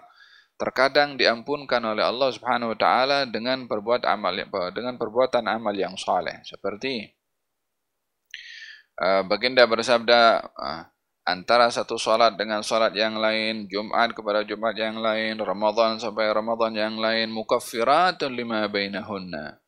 terkadang 0.59 1.15
diampunkan 1.15 1.79
oleh 1.81 2.03
Allah 2.03 2.29
Subhanahu 2.35 2.75
wa 2.75 2.77
taala 2.77 3.23
dengan 3.23 3.63
amal 3.65 4.33
dengan 4.75 4.99
perbuatan 4.99 5.47
amal 5.47 5.71
yang 5.71 5.95
saleh 5.95 6.43
seperti 6.43 7.07
uh, 8.99 9.23
baginda 9.23 9.63
bersabda 9.63 10.19
uh, 10.51 10.83
antara 11.29 11.69
satu 11.69 12.01
salat 12.01 12.33
dengan 12.33 12.65
salat 12.65 12.89
yang 12.97 13.21
lain 13.21 13.69
Jumat 13.69 14.17
kepada 14.17 14.41
Jumat 14.41 14.73
yang 14.73 14.97
lain 14.97 15.37
Ramadan 15.37 16.01
sampai 16.01 16.33
Ramadan 16.33 16.73
yang 16.73 16.95
lain 16.97 17.29
mukaffiratun 17.29 18.33
lima 18.33 18.65
bainahunna. 18.65 19.61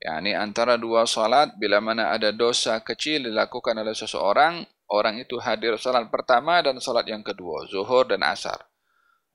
Yakni 0.00 0.32
antara 0.32 0.78
dua 0.78 1.04
salat 1.04 1.52
bila 1.58 1.82
mana 1.82 2.14
ada 2.14 2.30
dosa 2.30 2.78
kecil 2.80 3.26
dilakukan 3.26 3.74
oleh 3.74 3.92
seseorang 3.92 4.62
orang 4.94 5.18
itu 5.18 5.36
hadir 5.42 5.74
salat 5.76 6.06
pertama 6.08 6.62
dan 6.62 6.78
salat 6.78 7.04
yang 7.10 7.26
kedua 7.26 7.66
zuhur 7.66 8.06
dan 8.06 8.22
asar. 8.22 8.62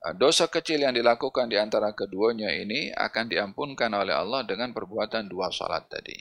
Ah, 0.00 0.16
dosa 0.16 0.48
kecil 0.48 0.80
yang 0.80 0.96
dilakukan 0.96 1.46
di 1.52 1.60
antara 1.60 1.92
keduanya 1.92 2.50
ini 2.56 2.90
akan 2.96 3.28
diampunkan 3.28 3.92
oleh 3.92 4.16
Allah 4.16 4.48
dengan 4.48 4.72
perbuatan 4.72 5.28
dua 5.28 5.52
salat 5.52 5.84
tadi. 5.92 6.16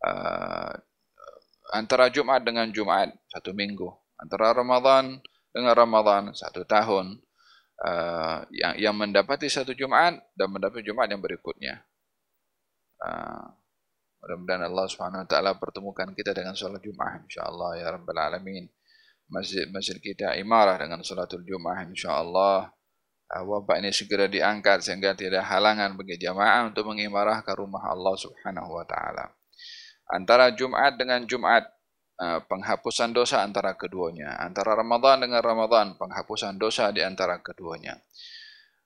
Uh, 0.00 0.72
antara 1.76 2.08
Jumat 2.08 2.40
dengan 2.40 2.72
Jumat 2.72 3.12
satu 3.28 3.52
minggu 3.52 4.09
antara 4.20 4.52
Ramadan 4.52 5.18
dengan 5.50 5.74
Ramadan 5.74 6.22
satu 6.36 6.62
tahun 6.68 7.18
uh, 7.82 8.44
yang 8.52 8.74
yang 8.76 8.94
mendapati 8.94 9.48
satu 9.48 9.72
Jumat 9.72 10.20
dan 10.36 10.52
mendapati 10.52 10.84
Jumat 10.84 11.10
yang 11.10 11.24
berikutnya 11.24 11.82
Ah, 13.00 13.48
mudah-mudahan 14.20 14.68
Allah 14.68 14.86
Subhanahu 14.92 15.24
wa 15.24 15.28
taala 15.28 15.56
pertemukan 15.56 16.12
kita 16.12 16.36
dengan 16.36 16.52
solat 16.52 16.84
Jumat 16.84 17.24
insyaallah 17.24 17.80
ya 17.80 17.96
rabbal 17.96 18.20
alamin. 18.20 18.68
Masjid-masjid 19.32 19.96
kita 19.96 20.36
imarah 20.36 20.76
dengan 20.76 21.00
salatul 21.00 21.40
Jumat 21.48 21.88
insyaallah. 21.88 22.68
Uh, 23.30 23.44
wabak 23.46 23.78
ini 23.78 23.94
segera 23.94 24.26
diangkat 24.26 24.82
sehingga 24.82 25.14
tidak 25.14 25.46
halangan 25.46 25.94
bagi 25.94 26.18
jamaah 26.18 26.66
untuk 26.66 26.90
mengimarahkan 26.90 27.54
rumah 27.54 27.88
Allah 27.88 28.14
Subhanahu 28.18 28.74
wa 28.74 28.84
taala. 28.84 29.32
Antara 30.10 30.50
Jumat 30.52 30.98
dengan 30.98 31.22
Jumat 31.24 31.62
uh, 31.64 31.79
penghapusan 32.20 33.16
dosa 33.16 33.40
antara 33.40 33.80
keduanya, 33.80 34.36
antara 34.36 34.76
Ramadan 34.76 35.24
dengan 35.24 35.40
Ramadan 35.40 35.96
penghapusan 35.96 36.60
dosa 36.60 36.92
di 36.92 37.00
antara 37.00 37.40
keduanya. 37.40 37.96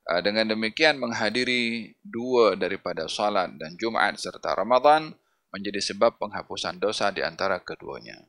Ah, 0.04 0.20
dengan 0.20 0.52
demikian 0.52 1.00
menghadiri 1.00 1.96
dua 2.04 2.60
daripada 2.60 3.08
salat 3.08 3.56
dan 3.56 3.72
Jumat 3.80 4.20
serta 4.20 4.52
Ramadan 4.52 5.08
menjadi 5.48 5.80
sebab 5.80 6.20
penghapusan 6.20 6.76
dosa 6.76 7.08
di 7.08 7.24
antara 7.24 7.56
keduanya. 7.64 8.20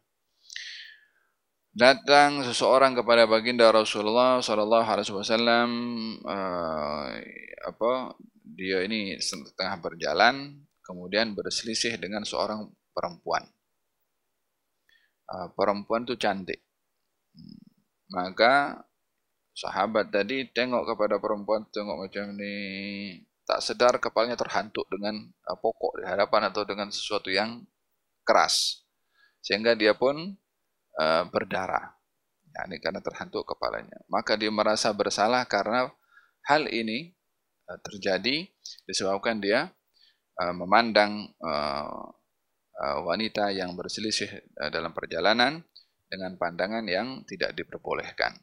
Datang 1.75 2.47
seseorang 2.47 2.95
kepada 2.95 3.27
baginda 3.27 3.67
Rasulullah 3.75 4.39
sallallahu 4.39 4.87
alaihi 4.87 5.11
wasallam 5.11 5.69
ah, 6.23 7.11
apa 7.67 8.15
dia 8.41 8.79
ini 8.87 9.19
setengah 9.19 9.75
berjalan 9.83 10.63
kemudian 10.79 11.35
berselisih 11.35 11.99
dengan 11.99 12.23
seorang 12.23 12.71
perempuan. 12.95 13.54
Uh, 15.25 15.49
perempuan 15.57 16.05
itu 16.05 16.13
cantik. 16.21 16.61
Hmm. 17.33 17.57
Maka 18.13 18.85
sahabat 19.55 20.11
tadi 20.11 20.51
tengok 20.51 20.93
kepada 20.93 21.17
perempuan 21.17 21.63
tengok 21.71 22.05
macam 22.05 22.35
ni 22.35 22.53
tak 23.47 23.63
sedar 23.63 23.97
kepalanya 24.03 24.35
terhantuk 24.35 24.83
dengan 24.91 25.15
uh, 25.47 25.57
pokok 25.57 26.01
di 26.01 26.05
hadapan 26.05 26.51
atau 26.51 26.67
dengan 26.67 26.91
sesuatu 26.91 27.31
yang 27.31 27.63
keras 28.27 28.83
sehingga 29.39 29.77
dia 29.77 29.95
pun 29.95 30.35
uh, 30.99 31.23
berdarah 31.31 31.95
ya, 32.51 32.67
ini 32.67 32.83
karena 32.83 32.99
terhantuk 32.99 33.47
kepalanya 33.47 33.95
maka 34.11 34.35
dia 34.35 34.51
merasa 34.51 34.91
bersalah 34.91 35.47
karena 35.47 35.87
hal 36.49 36.67
ini 36.67 37.15
terjadi 37.65 38.45
disebabkan 38.85 39.41
dia 39.41 39.73
memandang 40.37 41.33
wanita 43.05 43.55
yang 43.55 43.73
berselisih 43.77 44.31
uh, 44.59 44.69
dalam 44.71 44.91
perjalanan 44.91 45.63
dengan 46.05 46.35
pandangan 46.35 46.85
yang 46.85 47.23
tidak 47.23 47.55
diperbolehkan 47.55 48.35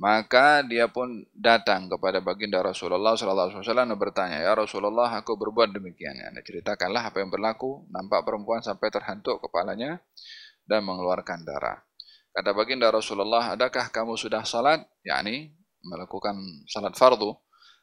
maka 0.00 0.64
dia 0.64 0.88
pun 0.88 1.20
datang 1.36 1.84
kepada 1.92 2.24
baginda 2.24 2.64
Rasulullah 2.64 3.12
wasallam 3.12 3.92
dan 3.92 3.98
bertanya, 4.00 4.40
"Ya 4.40 4.52
Rasulullah, 4.56 5.12
aku 5.20 5.36
berbuat 5.36 5.68
demikian." 5.68 6.16
Ya, 6.16 6.32
ceritakanlah 6.32 7.12
apa 7.12 7.20
yang 7.20 7.28
berlaku. 7.28 7.84
Nampak 7.92 8.24
perempuan 8.24 8.64
sampai 8.64 8.88
terhantuk 8.88 9.44
kepalanya 9.44 10.00
dan 10.64 10.88
mengeluarkan 10.88 11.44
darah. 11.44 11.84
Kata 12.32 12.56
baginda 12.56 12.88
Rasulullah, 12.88 13.52
"Adakah 13.52 13.92
kamu 13.92 14.16
sudah 14.16 14.48
salat?" 14.48 14.80
yakni 15.04 15.52
melakukan 15.84 16.40
salat 16.64 16.96
fardu. 16.96 17.36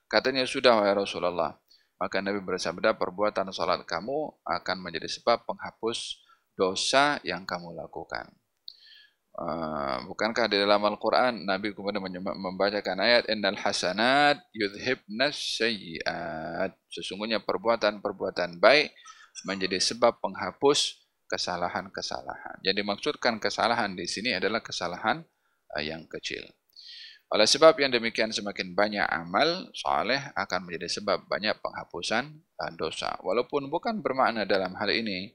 Katanya, 0.10 0.50
"Sudah, 0.50 0.82
ya 0.82 0.98
Rasulullah." 0.98 1.62
Maka 2.00 2.24
Nabi 2.24 2.40
bersabda, 2.40 2.96
"Perbuatan 2.96 3.52
salat 3.52 3.84
kamu 3.84 4.40
akan 4.48 4.78
menjadi 4.80 5.12
sebab 5.12 5.44
penghapus 5.44 6.24
dosa 6.56 7.20
yang 7.28 7.44
kamu 7.44 7.76
lakukan." 7.76 8.32
Ah, 9.40 10.04
bukankah 10.04 10.52
di 10.52 10.60
dalam 10.60 10.84
Al-Quran 10.84 11.48
Nabi 11.48 11.72
kemudian 11.72 12.04
membacakan 12.20 13.00
ayat 13.00 13.24
innal 13.32 13.56
hasanat 13.56 14.36
yudhibnas 14.52 15.64
sayyiat 15.64 16.76
sesungguhnya 16.92 17.40
perbuatan-perbuatan 17.48 18.60
baik 18.60 18.92
menjadi 19.48 19.80
sebab 19.80 20.20
penghapus 20.20 21.00
kesalahan-kesalahan. 21.30 22.60
Jadi 22.66 22.82
maksudkan 22.82 23.38
kesalahan 23.38 23.94
di 23.94 24.10
sini 24.10 24.36
adalah 24.36 24.60
kesalahan 24.60 25.22
uh, 25.78 25.84
yang 25.84 26.04
kecil. 26.10 26.44
Oleh 27.30 27.46
sebab 27.46 27.78
yang 27.78 27.94
demikian 27.94 28.34
semakin 28.34 28.74
banyak 28.74 29.06
amal 29.06 29.70
saleh 29.78 30.18
akan 30.34 30.66
menjadi 30.66 30.98
sebab 30.98 31.30
banyak 31.30 31.62
penghapusan 31.62 32.26
uh, 32.58 32.72
dosa. 32.74 33.14
Walaupun 33.22 33.70
bukan 33.70 34.02
bermakna 34.02 34.50
dalam 34.50 34.74
hal 34.74 34.90
ini 34.90 35.30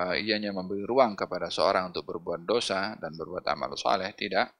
uh, 0.00 0.16
ianya 0.16 0.56
memberi 0.56 0.88
ruang 0.88 1.12
kepada 1.12 1.52
seorang 1.52 1.92
untuk 1.92 2.08
berbuat 2.08 2.48
dosa 2.48 2.96
dan 2.96 3.12
berbuat 3.12 3.44
amal 3.44 3.76
saleh 3.76 4.08
tidak. 4.16 4.56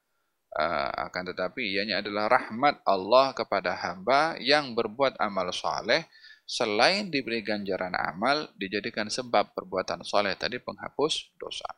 Uh, 0.49 1.09
akan 1.09 1.33
tetapi 1.33 1.61
ianya 1.61 2.05
adalah 2.05 2.29
rahmat 2.29 2.85
Allah 2.85 3.33
kepada 3.33 3.73
hamba 3.89 4.37
yang 4.41 4.77
berbuat 4.77 5.17
amal 5.21 5.49
saleh 5.53 6.05
selain 6.49 7.09
diberi 7.13 7.45
ganjaran 7.45 7.93
amal 7.93 8.49
dijadikan 8.57 9.13
sebab 9.13 9.53
perbuatan 9.53 10.01
saleh 10.05 10.33
tadi 10.41 10.57
penghapus 10.57 11.37
dosa 11.37 11.69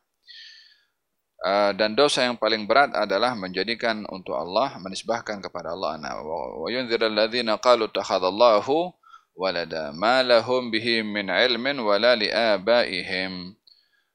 Uh, 1.41 1.73
dan 1.73 1.97
dosa 1.97 2.29
yang 2.29 2.37
paling 2.37 2.69
berat 2.69 2.93
adalah 2.93 3.33
menjadikan 3.33 4.05
untuk 4.13 4.37
Allah 4.37 4.77
menisbahkan 4.77 5.41
kepada 5.41 5.73
Allah. 5.73 5.97
Anak 5.97 6.21
wa 6.21 6.69
yunzir 6.69 7.01
alladhina 7.01 7.57
qalu 7.57 7.89
takhadallahu 7.89 8.93
walada 9.33 9.89
ma 9.97 10.21
lahum 10.21 10.69
bihi 10.69 11.01
min 11.01 11.33
ilmin 11.33 11.81
wala 11.81 12.13
li 12.13 12.29
abaihim. 12.29 13.57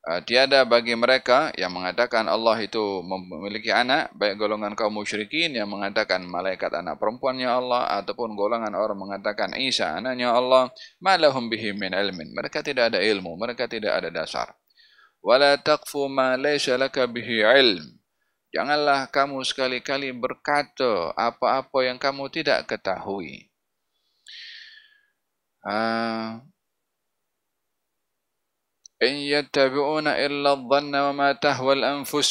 Uh, 0.05 0.21
tiada 0.21 0.69
bagi 0.69 0.93
mereka 0.93 1.49
yang 1.57 1.73
mengatakan 1.73 2.29
Allah 2.29 2.61
itu 2.61 3.01
memiliki 3.01 3.73
anak 3.73 4.13
baik 4.13 4.37
golongan 4.37 4.77
kaum 4.77 4.93
musyrikin 4.93 5.49
yang 5.57 5.65
mengatakan 5.65 6.21
malaikat 6.29 6.69
anak 6.77 7.01
perempuannya 7.01 7.49
Allah 7.49 7.89
ataupun 8.05 8.37
golongan 8.37 8.77
orang 8.77 9.01
mengatakan 9.01 9.57
Isa 9.57 9.97
anaknya 9.97 10.29
Allah 10.29 10.69
ma 11.01 11.17
lahum 11.17 11.49
bihi 11.49 11.73
min 11.73 11.89
ilmin. 11.89 12.37
Mereka 12.37 12.61
tidak 12.61 12.93
ada 12.93 13.01
ilmu 13.01 13.33
mereka 13.33 13.65
tidak 13.65 13.97
ada 13.97 14.13
dasar 14.13 14.53
wala 15.25 15.57
taqfu 15.57 16.05
ma 16.05 16.37
laysa 16.37 16.77
laka 16.77 17.09
bihi 17.09 17.41
ilm. 17.41 17.97
Janganlah 18.53 19.09
kamu 19.09 19.41
sekali-kali 19.41 20.13
berkata 20.13 21.11
apa-apa 21.17 21.81
yang 21.81 21.97
kamu 21.97 22.29
tidak 22.29 22.69
ketahui. 22.69 23.49
Ah 25.65 26.45
in 29.01 29.25
yattabi'una 29.27 30.21
illa 30.21 30.55
dhanna 30.55 31.09
wa 31.11 31.13
ma 31.25 31.29
tahwa 31.35 31.73
al-anfus 31.73 32.29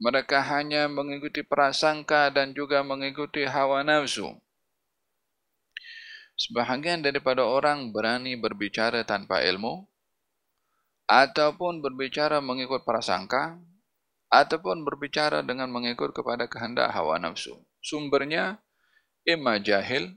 mereka 0.00 0.40
hanya 0.40 0.88
mengikuti 0.88 1.44
prasangka 1.44 2.32
dan 2.32 2.56
juga 2.56 2.80
mengikuti 2.80 3.44
hawa 3.44 3.84
nafsu. 3.84 4.32
Sebahagian 6.40 7.04
daripada 7.04 7.44
orang 7.44 7.92
berani 7.92 8.32
berbicara 8.32 9.04
tanpa 9.04 9.44
ilmu 9.44 9.89
ataupun 11.10 11.82
berbicara 11.82 12.38
mengikut 12.38 12.86
prasangka 12.86 13.58
ataupun 14.30 14.86
berbicara 14.86 15.42
dengan 15.42 15.66
mengikut 15.74 16.14
kepada 16.14 16.46
kehendak 16.46 16.94
hawa 16.94 17.18
nafsu. 17.18 17.58
Sumbernya 17.82 18.62
imma 19.26 19.58
jahil 19.58 20.14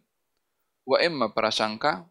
wa 0.85 1.01
imma 1.01 1.33
prasangka 1.33 2.05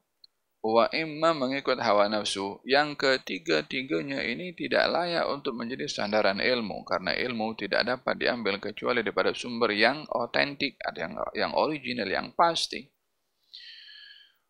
wa 0.66 0.90
imma 0.90 1.30
mengikut 1.30 1.78
hawa 1.78 2.10
nafsu. 2.10 2.58
Yang 2.66 2.98
ketiga-tiganya 2.98 4.26
ini 4.26 4.50
tidak 4.58 4.90
layak 4.90 5.30
untuk 5.30 5.54
menjadi 5.54 5.86
sandaran 5.86 6.42
ilmu 6.42 6.82
karena 6.82 7.14
ilmu 7.14 7.54
tidak 7.54 7.86
dapat 7.86 8.18
diambil 8.18 8.58
kecuali 8.58 9.06
daripada 9.06 9.30
sumber 9.30 9.70
yang 9.70 10.02
otentik, 10.10 10.74
yang 10.98 11.14
yang 11.38 11.54
original, 11.54 12.10
yang 12.10 12.34
pasti. 12.34 12.90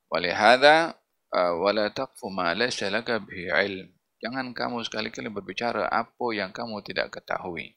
Walihada 0.09 0.97
uh, 1.37 1.53
wala 1.61 1.93
taqfu 1.93 2.33
ma 2.33 2.57
laysa 2.57 2.89
laka 2.89 3.21
bihi 3.21 3.53
ilm. 3.53 3.92
Jangan 4.23 4.55
kamu 4.55 4.87
sekali-kali 4.87 5.27
berbicara 5.35 5.91
apa 5.91 6.27
yang 6.31 6.55
kamu 6.55 6.79
tidak 6.87 7.19
ketahui. 7.19 7.75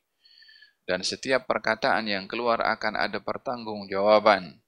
Dan 0.85 1.01
setiap 1.01 1.49
perkataan 1.49 2.05
yang 2.05 2.29
keluar 2.29 2.61
akan 2.61 2.93
ada 2.93 3.17
pertanggungjawaban 3.17 4.61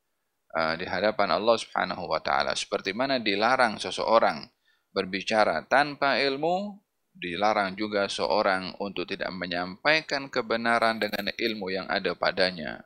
uh, 0.57 0.73
di 0.73 0.89
hadapan 0.89 1.37
Allah 1.37 1.53
Subhanahu 1.61 2.09
wa 2.09 2.17
taala. 2.17 2.57
Seperti 2.57 2.97
mana 2.97 3.21
dilarang 3.21 3.77
seseorang 3.77 4.41
berbicara 4.89 5.69
tanpa 5.69 6.17
ilmu, 6.17 6.81
dilarang 7.13 7.77
juga 7.77 8.09
seorang 8.09 8.73
untuk 8.81 9.05
tidak 9.05 9.29
menyampaikan 9.37 10.33
kebenaran 10.33 10.97
dengan 10.97 11.29
ilmu 11.29 11.69
yang 11.69 11.85
ada 11.85 12.17
padanya. 12.17 12.81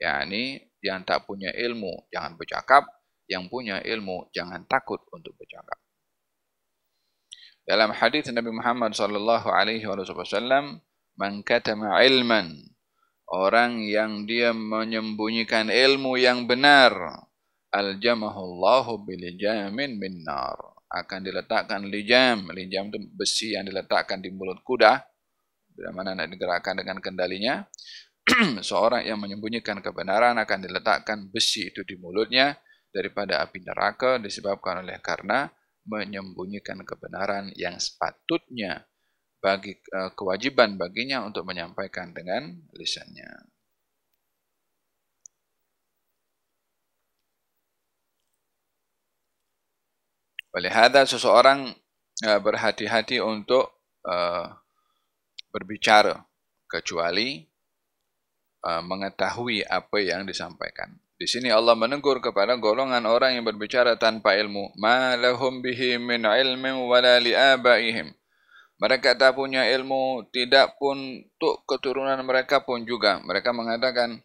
Yani 0.00 0.56
yang 0.80 1.04
tak 1.04 1.28
punya 1.28 1.52
ilmu 1.52 2.08
jangan 2.08 2.40
bercakap, 2.40 2.88
yang 3.28 3.52
punya 3.52 3.84
ilmu 3.84 4.32
jangan 4.32 4.64
takut 4.64 5.04
untuk 5.12 5.36
bercakap. 5.36 5.76
Dalam 7.68 7.92
hadis 7.92 8.24
Nabi 8.32 8.48
Muhammad 8.48 8.96
sallallahu 8.96 9.52
alaihi 9.52 9.84
wasallam, 9.84 10.80
"Man 11.20 11.44
katama 11.44 12.00
ilman" 12.00 12.64
orang 13.28 13.84
yang 13.84 14.24
dia 14.24 14.56
menyembunyikan 14.56 15.68
ilmu 15.68 16.16
yang 16.16 16.48
benar, 16.48 16.96
aljamahu 17.68 18.40
Allahu 18.40 19.04
bil 19.04 19.20
jamin 19.36 20.00
min 20.00 20.24
nar. 20.24 20.56
Akan 20.88 21.20
diletakkan 21.20 21.84
lijam, 21.84 22.48
lijam 22.56 22.88
itu 22.88 23.04
besi 23.12 23.52
yang 23.52 23.68
diletakkan 23.68 24.24
di 24.24 24.32
mulut 24.32 24.64
kuda, 24.64 25.04
bila 25.76 25.92
mana 25.92 26.16
nak 26.16 26.32
digerakkan 26.32 26.72
dengan 26.72 26.96
kendalinya. 27.04 27.68
Seorang 28.64 29.04
yang 29.04 29.20
menyembunyikan 29.20 29.84
kebenaran 29.84 30.40
akan 30.40 30.64
diletakkan 30.64 31.28
besi 31.28 31.68
itu 31.68 31.84
di 31.84 32.00
mulutnya 32.00 32.56
daripada 32.88 33.44
api 33.44 33.60
neraka 33.60 34.16
disebabkan 34.16 34.80
oleh 34.80 34.96
karena 35.04 35.44
menyembunyikan 35.88 36.84
kebenaran 36.84 37.48
yang 37.56 37.80
sepatutnya 37.80 38.84
bagi 39.40 39.72
uh, 39.96 40.12
kewajiban 40.12 40.76
baginya 40.76 41.24
untuk 41.24 41.48
menyampaikan 41.48 42.12
dengan 42.12 42.52
lisannya. 42.76 43.48
Oleh 50.52 50.72
hada 50.74 51.06
seseorang 51.06 51.72
uh, 52.26 52.40
berhati-hati 52.42 53.22
untuk 53.22 53.72
uh, 54.04 54.52
berbicara 55.54 56.20
kecuali 56.68 57.48
mengetahui 58.68 59.64
apa 59.64 60.02
yang 60.02 60.26
disampaikan. 60.28 60.92
Di 61.18 61.26
sini 61.26 61.50
Allah 61.50 61.74
menegur 61.74 62.22
kepada 62.22 62.54
golongan 62.54 63.02
orang 63.02 63.34
yang 63.34 63.42
berbicara 63.42 63.98
tanpa 63.98 64.38
ilmu. 64.38 64.70
Ma 64.78 65.18
lahum 65.18 65.58
bihi 65.58 65.98
min 65.98 66.22
ilmin 66.22 66.86
wala 66.86 67.18
liabaihim. 67.18 68.14
Mereka 68.78 69.18
tak 69.18 69.34
punya 69.34 69.66
ilmu, 69.66 70.30
tidak 70.30 70.78
pun 70.78 70.94
untuk 71.18 71.66
keturunan 71.66 72.14
mereka 72.22 72.62
pun 72.62 72.86
juga. 72.86 73.18
Mereka 73.26 73.50
mengatakan, 73.50 74.22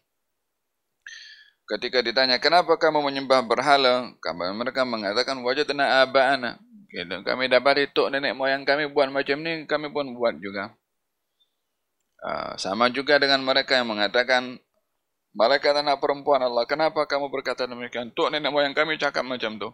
ketika 1.73 2.05
ditanya, 2.05 2.37
kenapa 2.37 2.77
kamu 2.77 3.01
menyembah 3.01 3.41
berhala? 3.41 4.13
Mereka 4.21 4.85
mengatakan, 4.85 5.41
wajah 5.41 5.65
tenang 5.65 6.05
aba'ana. 6.05 6.61
Gitu. 6.93 7.25
Kami 7.25 7.49
dapat 7.49 7.89
itu 7.89 8.05
nenek 8.13 8.37
moyang 8.37 8.61
kami 8.61 8.93
buat 8.93 9.09
macam 9.09 9.41
ni, 9.41 9.65
kami 9.65 9.89
pun 9.89 10.13
buat 10.13 10.37
juga. 10.37 10.77
Uh, 12.21 12.53
sama 12.61 12.93
juga 12.93 13.17
dengan 13.17 13.41
mereka 13.41 13.73
yang 13.73 13.89
mengatakan, 13.89 14.61
Malaikat 15.33 15.73
anak 15.81 15.97
perempuan 15.97 16.45
Allah, 16.45 16.65
kenapa 16.69 17.09
kamu 17.09 17.33
berkata 17.33 17.65
demikian? 17.65 18.13
Tuk 18.13 18.29
nenek 18.29 18.53
moyang 18.53 18.77
kami 18.77 19.01
cakap 19.01 19.25
macam 19.25 19.57
tu. 19.57 19.69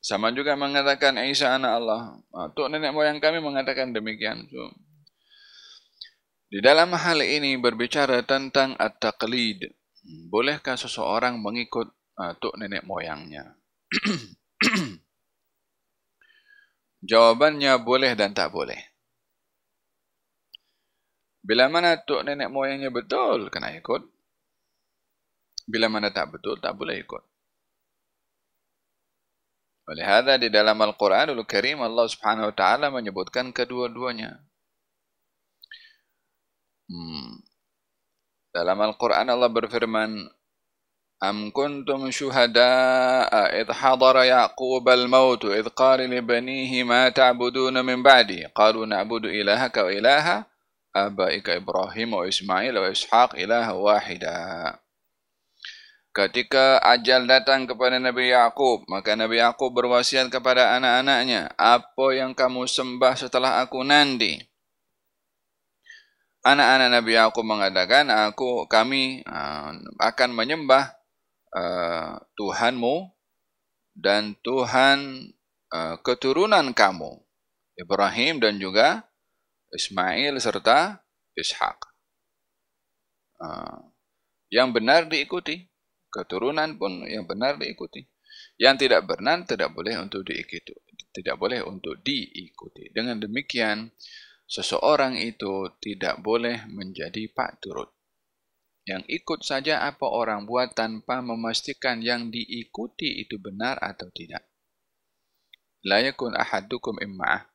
Sama 0.00 0.30
juga 0.32 0.54
mengatakan 0.54 1.18
Isa 1.26 1.58
anak 1.58 1.72
Allah. 1.82 2.02
Ah, 2.30 2.48
Tuk 2.54 2.70
nenek 2.70 2.94
moyang 2.94 3.18
kami 3.18 3.42
mengatakan 3.42 3.90
demikian. 3.90 4.46
So, 4.46 4.70
di 6.50 6.58
dalam 6.58 6.90
hal 6.90 7.22
ini 7.22 7.54
berbicara 7.62 8.26
tentang 8.26 8.74
at-taqlid. 8.74 9.70
Bolehkah 10.26 10.74
seseorang 10.74 11.38
mengikut 11.38 11.94
uh, 12.18 12.34
tuk 12.42 12.58
nenek 12.58 12.82
moyangnya? 12.82 13.54
Jawabannya 17.10 17.78
boleh 17.86 18.18
dan 18.18 18.34
tak 18.34 18.50
boleh. 18.50 18.89
Bila 21.40 21.72
mana 21.72 21.96
tok 21.96 22.28
nenek 22.28 22.52
moyangnya 22.52 22.92
betul, 22.92 23.48
kena 23.48 23.72
ikut. 23.72 24.04
Bila 25.64 25.88
mana 25.88 26.12
tak 26.12 26.36
betul, 26.36 26.60
tak 26.60 26.76
boleh 26.76 27.00
ikut. 27.00 27.22
Oleh 29.90 30.06
hada 30.06 30.38
di 30.38 30.52
dalam 30.52 30.78
Al-Quranul 30.78 31.42
Karim 31.48 31.82
Allah 31.82 32.06
Subhanahu 32.06 32.52
wa 32.52 32.54
taala 32.54 32.94
menyebutkan 32.94 33.50
kedua-duanya. 33.50 34.38
Hmm. 36.86 37.42
Dalam 38.54 38.78
Al-Quran 38.82 39.30
Allah 39.30 39.50
berfirman, 39.50 40.30
"Am 41.22 41.50
kuntum 41.50 42.06
syuhada'a 42.10 43.50
id 43.62 43.70
hadara 43.70 44.26
Yaqub 44.26 44.86
al-maut 44.86 45.42
id 45.46 45.66
qala 45.74 46.06
li 46.06 46.18
banihi 46.22 46.86
ma 46.86 47.10
ta'buduna 47.10 47.82
min 47.82 48.02
ba'di? 48.02 48.46
Qalu 48.54 48.86
na'budu 48.86 49.30
ilahaka 49.30 49.86
wa 49.86 49.90
ilaha 49.90 50.36
abaika 50.90 51.54
Ibrahim 51.54 52.18
wa 52.18 52.24
Ismail 52.26 52.74
wa 52.74 52.88
Ishaq 52.90 53.38
ilaha 53.38 53.72
wahida. 53.78 54.38
Ketika 56.10 56.82
ajal 56.82 57.30
datang 57.30 57.70
kepada 57.70 58.02
Nabi 58.02 58.34
Yaqub, 58.34 58.82
maka 58.90 59.14
Nabi 59.14 59.38
Yaqub 59.38 59.70
berwasiat 59.70 60.26
kepada 60.26 60.74
anak-anaknya, 60.74 61.54
apa 61.54 62.06
yang 62.18 62.34
kamu 62.34 62.66
sembah 62.66 63.14
setelah 63.14 63.62
aku 63.62 63.86
nanti? 63.86 64.42
Anak-anak 66.42 66.88
Nabi 66.98 67.14
Yaqub 67.14 67.46
mengatakan, 67.46 68.10
aku 68.10 68.66
kami 68.66 69.22
uh, 69.22 69.70
akan 70.02 70.30
menyembah 70.34 70.98
uh, 71.54 72.18
Tuhanmu 72.34 73.14
dan 73.94 74.34
Tuhan 74.42 75.30
uh, 75.70 75.94
keturunan 76.02 76.74
kamu, 76.74 77.22
Ibrahim 77.78 78.42
dan 78.42 78.58
juga 78.58 79.06
Ismail 79.70 80.34
serta 80.42 80.98
Ishaq. 81.38 81.78
Ah, 83.40 83.80
yang 84.50 84.74
benar 84.74 85.06
diikuti. 85.06 85.66
Keturunan 86.10 86.74
pun 86.74 87.06
yang 87.06 87.22
benar 87.24 87.54
diikuti. 87.54 88.02
Yang 88.58 88.86
tidak 88.86 89.06
benar 89.06 89.46
tidak 89.46 89.70
boleh 89.70 89.94
untuk 90.02 90.26
diikuti. 90.26 90.74
Tidak 91.14 91.36
boleh 91.38 91.62
untuk 91.62 92.02
diikuti. 92.02 92.90
Dengan 92.90 93.22
demikian, 93.22 93.94
seseorang 94.50 95.14
itu 95.22 95.70
tidak 95.78 96.18
boleh 96.18 96.66
menjadi 96.66 97.30
pak 97.30 97.62
turut. 97.62 97.94
Yang 98.82 99.06
ikut 99.22 99.40
saja 99.46 99.86
apa 99.86 100.02
orang 100.02 100.50
buat 100.50 100.74
tanpa 100.74 101.22
memastikan 101.22 102.02
yang 102.02 102.34
diikuti 102.34 103.22
itu 103.22 103.38
benar 103.38 103.78
atau 103.78 104.10
tidak. 104.10 104.42
La 105.86 106.02
yakun 106.02 106.34
ahadukum 106.34 106.98
imma'ah. 106.98 107.46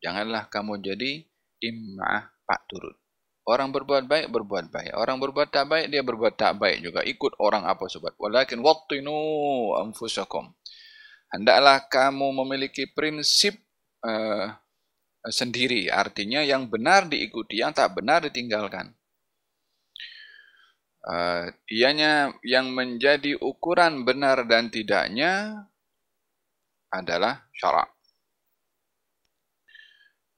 Janganlah 0.00 0.46
kamu 0.48 0.80
jadi 0.80 1.26
imma'ah 1.64 2.28
pak 2.44 2.68
turut. 2.68 2.96
Orang 3.44 3.76
berbuat 3.76 4.08
baik, 4.08 4.32
berbuat 4.32 4.72
baik. 4.72 4.96
Orang 4.96 5.20
berbuat 5.20 5.52
tak 5.52 5.68
baik, 5.68 5.92
dia 5.92 6.00
berbuat 6.00 6.32
tak 6.32 6.56
baik 6.56 6.80
juga. 6.80 7.04
Ikut 7.04 7.36
orang 7.36 7.68
apa 7.68 7.84
sebab. 7.92 8.16
Walakin 8.16 8.64
wattinu 8.64 9.12
anfusakum. 9.76 10.48
Hendaklah 11.28 11.84
kamu 11.92 12.40
memiliki 12.40 12.88
prinsip 12.88 13.60
uh, 14.00 14.48
sendiri. 15.28 15.92
Artinya 15.92 16.40
yang 16.40 16.72
benar 16.72 17.04
diikuti, 17.04 17.60
yang 17.60 17.76
tak 17.76 17.92
benar 17.92 18.24
ditinggalkan. 18.24 18.96
Uh, 21.04 21.52
ianya 21.68 22.32
yang 22.40 22.72
menjadi 22.72 23.36
ukuran 23.44 24.08
benar 24.08 24.48
dan 24.48 24.72
tidaknya 24.72 25.68
adalah 26.88 27.44
syarak. 27.52 27.92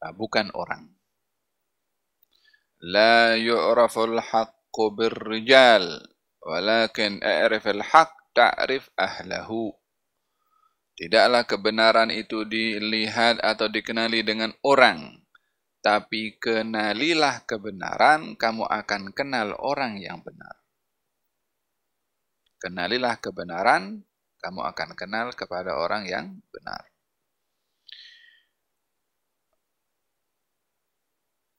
Uh, 0.02 0.10
bukan 0.10 0.50
orang. 0.58 0.95
لا 2.81 3.37
يعرف 3.37 3.99
الحق 3.99 4.75
بالرجال 4.97 5.85
ولكن 6.41 7.11
اعرف 7.23 7.67
الحق 7.67 8.13
تعرف 8.35 8.89
أهله 8.99 9.49
Tidaklah 10.91 11.49
kebenaran 11.49 12.13
itu 12.13 12.45
dilihat 12.45 13.41
atau 13.41 13.65
dikenali 13.65 14.21
dengan 14.21 14.53
orang. 14.61 15.17
Tapi 15.81 16.37
kenalilah 16.37 17.41
kebenaran, 17.49 18.37
kamu 18.37 18.69
akan 18.69 19.09
kenal 19.09 19.57
orang 19.57 19.97
yang 19.97 20.21
benar. 20.21 20.61
Kenalilah 22.61 23.17
kebenaran, 23.17 24.05
kamu 24.37 24.61
akan 24.61 24.89
kenal 24.93 25.33
kepada 25.33 25.73
orang 25.73 26.05
yang 26.05 26.37
benar. 26.53 26.85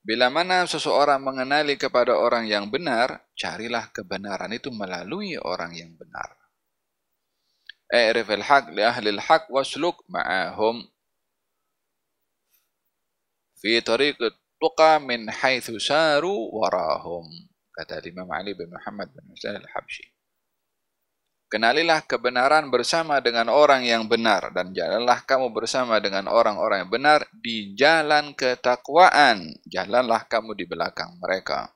Bila 0.08 0.32
mana 0.32 0.64
seseorang 0.64 1.20
mengenali 1.20 1.76
kepada 1.76 2.16
orang 2.16 2.48
yang 2.48 2.72
benar, 2.72 3.28
carilah 3.36 3.92
kebenaran 3.92 4.48
itu 4.56 4.72
melalui 4.72 5.36
orang 5.36 5.76
yang 5.76 5.92
benar. 6.00 6.32
A'rif 7.92 8.24
al-haq 8.32 8.72
li 8.72 8.80
ahli 8.80 9.12
al-haq 9.12 9.52
wasluk 9.52 10.00
ma'ahum 10.08 10.80
fi 13.60 13.84
tariq 13.84 14.16
tuqa 14.56 14.96
min 14.96 15.28
haitsu 15.28 15.76
saru 15.76 16.56
warahum. 16.56 17.28
Kata 17.76 18.00
Imam 18.08 18.32
Ali 18.32 18.56
bin 18.56 18.72
Muhammad 18.72 19.12
bin 19.12 19.28
Husain 19.28 19.60
al-Habsyi. 19.60 20.08
Kenalilah 21.48 22.04
kebenaran 22.04 22.68
bersama 22.68 23.24
dengan 23.24 23.48
orang 23.48 23.80
yang 23.80 24.04
benar 24.04 24.52
dan 24.52 24.76
jalanlah 24.76 25.24
kamu 25.24 25.48
bersama 25.48 25.96
dengan 25.96 26.28
orang-orang 26.28 26.84
yang 26.84 26.92
benar 26.92 27.24
di 27.32 27.72
jalan 27.72 28.36
ketakwaan. 28.36 29.56
Jalanlah 29.64 30.28
kamu 30.28 30.52
di 30.52 30.68
belakang 30.68 31.16
mereka. 31.16 31.72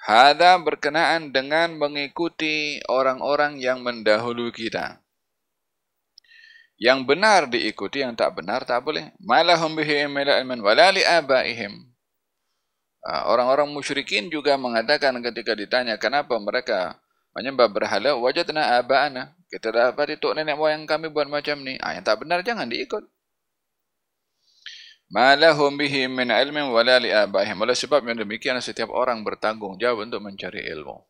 Hada 0.00 0.56
berkenaan 0.56 1.36
dengan 1.36 1.76
mengikuti 1.76 2.80
orang-orang 2.88 3.60
yang 3.60 3.84
mendahulu 3.84 4.48
kita. 4.48 5.04
Yang 6.80 7.04
benar 7.04 7.44
diikuti, 7.52 8.00
yang 8.00 8.16
tak 8.16 8.40
benar 8.40 8.64
tak 8.64 8.80
boleh. 8.80 9.12
Malahum 9.20 9.76
bihi 9.76 10.08
imila 10.08 10.40
ilman 10.40 10.64
walali 10.64 11.04
abaihim. 11.04 11.76
Ah, 13.04 13.28
orang-orang 13.28 13.68
musyrikin 13.68 14.32
juga 14.32 14.56
mengatakan 14.56 15.12
ketika 15.20 15.52
ditanya 15.52 16.00
kenapa 16.00 16.40
mereka 16.40 16.96
menyembah 17.34 17.68
berhala 17.70 18.16
wajadna 18.18 18.80
aba'ana. 18.82 19.34
Kita 19.50 19.74
dapat 19.74 20.18
itu 20.18 20.30
nenek 20.30 20.54
moyang 20.54 20.86
kami 20.86 21.10
buat 21.10 21.26
macam 21.26 21.62
ni. 21.62 21.74
Ah 21.82 21.94
yang 21.98 22.06
tak 22.06 22.22
benar 22.22 22.42
jangan 22.46 22.70
diikut. 22.70 23.02
Malahum 25.10 25.74
bihi 25.74 26.06
min 26.06 26.30
ilmin 26.30 26.70
wala 26.70 27.02
li 27.02 27.10
aba'ihim. 27.10 27.58
Oleh 27.58 27.74
sebab 27.74 28.06
yang 28.06 28.22
demikian 28.22 28.54
setiap 28.62 28.94
orang 28.94 29.26
bertanggung 29.26 29.74
jawab 29.82 30.06
untuk 30.06 30.22
mencari 30.22 30.62
ilmu. 30.70 31.02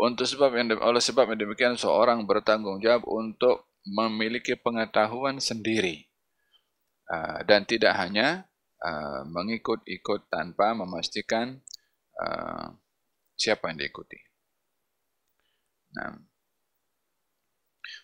Untuk 0.00 0.24
sebab 0.24 0.56
yang 0.56 0.72
oleh 0.80 0.98
sebab 0.98 1.28
yang 1.28 1.40
demikian 1.44 1.76
seorang 1.76 2.24
bertanggung 2.24 2.80
jawab 2.80 3.04
untuk 3.04 3.68
memiliki 3.84 4.56
pengetahuan 4.56 5.44
sendiri. 5.44 6.08
Ah, 7.04 7.44
dan 7.44 7.68
tidak 7.68 7.92
hanya 8.00 8.48
ah, 8.80 9.28
mengikut-ikut 9.28 10.32
tanpa 10.32 10.72
memastikan 10.72 11.60
ah, 12.16 12.72
siapa 13.36 13.68
yang 13.70 13.84
diikuti. 13.84 14.33
نعم 15.97 16.29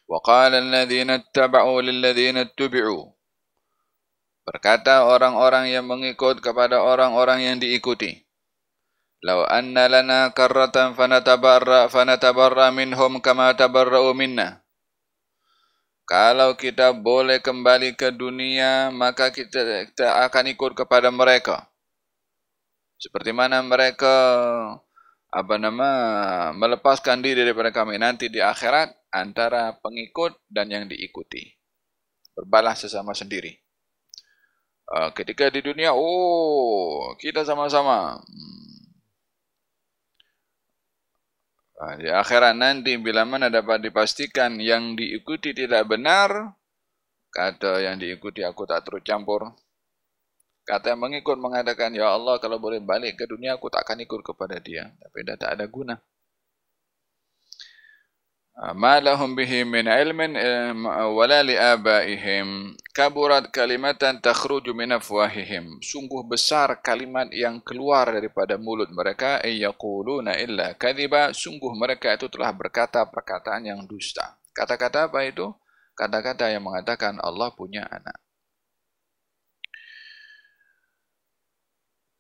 وقال 0.08 0.54
الذين 0.54 1.10
اتبعوا 1.10 1.82
للذين 1.82 2.38
اتبعوا 2.38 3.06
berkata 4.46 5.10
orang-orang 5.10 5.74
yang 5.74 5.90
mengikut 5.90 6.38
kepada 6.38 6.78
orang-orang 6.78 7.42
yang 7.42 7.58
diikuti 7.58 8.26
law 9.26 9.42
anna 9.50 9.90
lana 9.90 10.30
karratan 10.38 10.94
fanatabarra 10.94 11.90
fanatabarra 11.90 12.70
minhum 12.70 13.18
kama 13.26 13.58
tabarra'u 13.58 14.14
minna 14.14 14.62
kalau 16.06 16.54
kita 16.54 16.94
boleh 16.94 17.42
kembali 17.42 17.98
ke 17.98 18.14
dunia 18.14 18.94
maka 18.94 19.34
kita, 19.34 19.90
kita 19.90 20.22
akan 20.30 20.54
ikut 20.54 20.78
kepada 20.78 21.10
mereka 21.10 21.66
seperti 23.02 23.34
mana 23.34 23.66
mereka 23.66 24.14
apa 25.31 25.55
nama 25.63 25.89
melepaskan 26.51 27.23
diri 27.23 27.47
daripada 27.47 27.71
kami. 27.71 27.97
Nanti 28.03 28.27
di 28.27 28.43
akhirat 28.43 29.15
antara 29.15 29.79
pengikut 29.79 30.35
dan 30.51 30.71
yang 30.71 30.85
diikuti. 30.91 31.47
Berbalas 32.35 32.83
sesama 32.83 33.15
sendiri. 33.15 33.55
Uh, 34.91 35.15
ketika 35.15 35.47
di 35.55 35.63
dunia 35.63 35.95
oh 35.95 37.15
kita 37.15 37.47
sama-sama. 37.47 38.19
Uh, 41.79 41.95
di 42.03 42.11
akhirat 42.11 42.59
nanti 42.59 42.99
bila 42.99 43.23
mana 43.23 43.47
dapat 43.47 43.87
dipastikan 43.87 44.59
yang 44.59 44.99
diikuti 44.99 45.55
tidak 45.55 45.87
benar 45.87 46.59
kata 47.31 47.87
yang 47.87 48.03
diikuti 48.03 48.43
aku 48.43 48.67
tak 48.67 48.83
terus 48.83 49.07
campur 49.07 49.55
Kata 50.71 50.95
yang 50.95 51.03
mengikut 51.03 51.35
mengatakan, 51.43 51.91
Ya 51.91 52.15
Allah 52.15 52.39
kalau 52.39 52.63
boleh 52.63 52.79
balik 52.79 53.19
ke 53.19 53.27
dunia 53.27 53.59
aku 53.59 53.67
tak 53.67 53.83
akan 53.83 54.07
ikut 54.07 54.23
kepada 54.23 54.63
dia. 54.63 54.95
Tapi 55.03 55.19
dah 55.27 55.35
tak 55.35 55.59
ada 55.59 55.67
guna. 55.67 55.99
Ah, 58.55 58.71
ma 58.71 59.03
lahum 59.03 59.35
bihi 59.35 59.67
min 59.67 59.91
ilmin 59.91 60.39
eh, 60.39 60.71
wala 61.11 61.43
li 61.43 61.59
abaihim. 61.59 62.79
Kaburat 62.95 63.51
kalimatan 63.51 64.23
takhruju 64.23 64.71
min 64.71 64.95
afwahihim. 64.95 65.83
Sungguh 65.83 66.23
besar 66.23 66.79
kalimat 66.79 67.27
yang 67.35 67.59
keluar 67.67 68.07
daripada 68.07 68.55
mulut 68.55 68.95
mereka 68.95 69.43
yaquluna 69.43 70.39
illa 70.39 70.79
kadhiba. 70.79 71.35
Sungguh 71.35 71.75
mereka 71.75 72.15
itu 72.15 72.31
telah 72.31 72.55
berkata 72.55 73.03
perkataan 73.11 73.67
yang 73.67 73.83
dusta. 73.91 74.39
Kata-kata 74.55 75.11
apa 75.11 75.27
itu? 75.27 75.51
Kata-kata 75.99 76.47
yang 76.47 76.63
mengatakan 76.63 77.19
Allah 77.19 77.51
punya 77.51 77.91
anak 77.91 78.23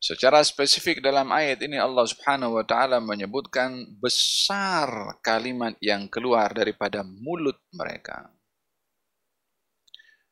Secara 0.00 0.40
spesifik 0.40 1.04
dalam 1.04 1.28
ayat 1.28 1.60
ini 1.60 1.76
Allah 1.76 2.08
Subhanahu 2.08 2.56
wa 2.56 2.64
taala 2.64 3.04
menyebutkan 3.04 4.00
besar 4.00 5.20
kalimat 5.20 5.76
yang 5.84 6.08
keluar 6.08 6.56
daripada 6.56 7.04
mulut 7.04 7.60
mereka. 7.76 8.32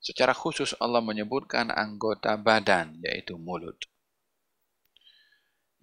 Secara 0.00 0.32
khusus 0.32 0.72
Allah 0.80 1.04
menyebutkan 1.04 1.68
anggota 1.68 2.40
badan 2.40 2.96
yaitu 3.04 3.36
mulut. 3.36 3.76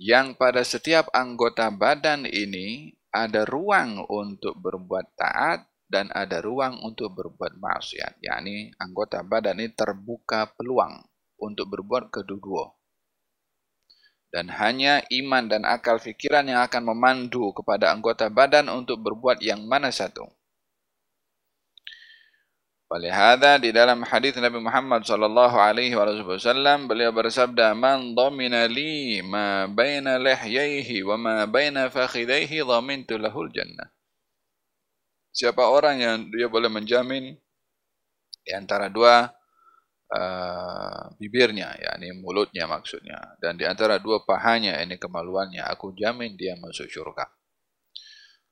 Yang 0.02 0.34
pada 0.42 0.66
setiap 0.66 1.14
anggota 1.14 1.70
badan 1.70 2.26
ini 2.26 2.90
ada 3.14 3.46
ruang 3.46 4.02
untuk 4.10 4.58
berbuat 4.66 5.14
taat 5.14 5.62
dan 5.86 6.10
ada 6.10 6.42
ruang 6.42 6.82
untuk 6.82 7.14
berbuat 7.14 7.62
maksiat. 7.62 8.18
yakni 8.18 8.74
anggota 8.82 9.22
badan 9.22 9.62
ini 9.62 9.78
terbuka 9.78 10.50
peluang 10.58 11.06
untuk 11.38 11.70
berbuat 11.70 12.10
kedua-dua 12.10 12.74
dan 14.36 14.52
hanya 14.52 15.00
iman 15.16 15.48
dan 15.48 15.64
akal 15.64 15.96
fikiran 15.96 16.44
yang 16.44 16.60
akan 16.60 16.92
memandu 16.92 17.56
kepada 17.56 17.96
anggota 17.96 18.28
badan 18.28 18.68
untuk 18.68 19.00
berbuat 19.00 19.40
yang 19.40 19.64
mana 19.64 19.96
satu. 19.96 20.28
Walihada 22.92 23.56
di 23.64 23.72
dalam 23.72 24.04
hadis 24.04 24.36
Nabi 24.36 24.60
Muhammad 24.60 25.08
sallallahu 25.08 25.56
alaihi 25.56 25.96
wasallam 25.96 26.92
beliau 26.92 27.16
bersabda 27.16 27.72
man 27.80 28.12
dhamina 28.12 28.68
li 28.68 29.24
ma 29.24 29.72
baina 29.72 30.20
lihyaihi 30.20 31.00
wa 31.08 31.16
ma 31.16 31.36
baina 31.48 31.88
fakhidaihi 31.88 32.60
dhamintu 32.60 33.16
lahul 33.16 33.48
jannah. 33.56 33.88
Siapa 35.32 35.64
orang 35.64 35.96
yang 36.04 36.16
dia 36.28 36.52
boleh 36.52 36.68
menjamin 36.68 37.40
di 38.44 38.52
antara 38.52 38.92
dua 38.92 39.32
uh, 40.12 41.14
bibirnya, 41.18 41.74
yakni 41.78 42.14
mulutnya 42.18 42.70
maksudnya. 42.70 43.38
Dan 43.42 43.58
di 43.58 43.66
antara 43.66 43.98
dua 43.98 44.22
pahanya, 44.22 44.78
ini 44.82 45.00
kemaluannya, 45.02 45.66
aku 45.66 45.96
jamin 45.98 46.38
dia 46.38 46.54
masuk 46.60 46.90
syurga. 46.90 47.26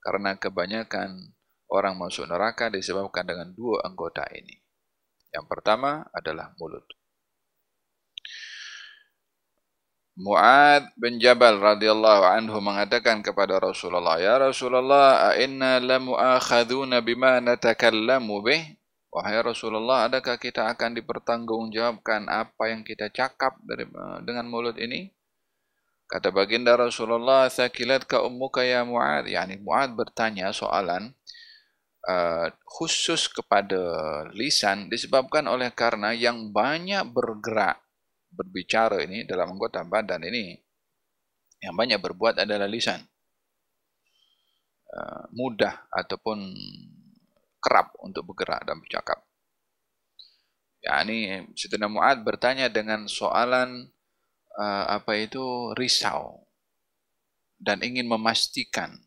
Karena 0.04 0.36
kebanyakan 0.36 1.34
orang 1.72 1.96
masuk 1.98 2.28
neraka 2.28 2.70
disebabkan 2.70 3.26
dengan 3.26 3.50
dua 3.54 3.82
anggota 3.86 4.26
ini. 4.34 4.60
Yang 5.34 5.46
pertama 5.50 6.06
adalah 6.14 6.54
mulut. 6.62 6.86
Mu'ad 10.14 10.94
bin 10.94 11.18
Jabal 11.18 11.58
radhiyallahu 11.58 12.22
anhu 12.22 12.62
mengatakan 12.62 13.26
kepada 13.26 13.58
Rasulullah, 13.58 14.22
"Ya 14.22 14.38
Rasulullah, 14.38 15.34
inna 15.42 15.82
lamu'akhadhuna 15.82 17.02
bima 17.02 17.42
natakallamu 17.42 18.46
bih?" 18.46 18.62
Wahai 19.14 19.38
Rasulullah, 19.46 20.10
adakah 20.10 20.42
kita 20.42 20.74
akan 20.74 20.98
dipertanggungjawabkan 20.98 22.26
apa 22.34 22.74
yang 22.74 22.82
kita 22.82 23.14
cakap 23.14 23.62
dari, 23.62 23.86
dengan 24.26 24.50
mulut 24.50 24.74
ini? 24.82 25.14
Kata 26.10 26.34
baginda 26.34 26.74
Rasulullah, 26.74 27.46
"Thakilat 27.46 28.10
ka 28.10 28.26
ummuka 28.26 28.66
ya 28.66 28.82
Mu'ad?" 28.82 29.30
Yani 29.30 29.62
Mu'ad 29.62 29.94
bertanya 29.94 30.50
soalan 30.50 31.14
uh, 32.10 32.50
khusus 32.66 33.30
kepada 33.30 33.82
lisan 34.34 34.90
disebabkan 34.90 35.46
oleh 35.46 35.70
karena 35.70 36.18
yang 36.18 36.50
banyak 36.50 37.06
bergerak 37.14 37.86
berbicara 38.34 39.06
ini 39.06 39.30
dalam 39.30 39.54
anggota 39.54 39.86
badan 39.86 40.26
ini 40.26 40.58
yang 41.62 41.78
banyak 41.78 42.02
berbuat 42.02 42.42
adalah 42.42 42.66
lisan. 42.66 43.06
Uh, 44.94 45.26
mudah 45.34 45.86
ataupun 45.90 46.54
kerap 47.64 47.96
untuk 48.04 48.28
bergerak 48.28 48.68
dan 48.68 48.84
bercakap. 48.84 49.24
Ya, 50.84 51.00
ini 51.08 51.48
Sayyidina 51.56 51.88
Mu'ad 51.88 52.28
bertanya 52.28 52.68
dengan 52.68 53.08
soalan 53.08 53.88
uh, 54.60 54.86
apa 54.92 55.16
itu 55.16 55.72
risau 55.80 56.44
dan 57.56 57.80
ingin 57.80 58.04
memastikan 58.04 59.00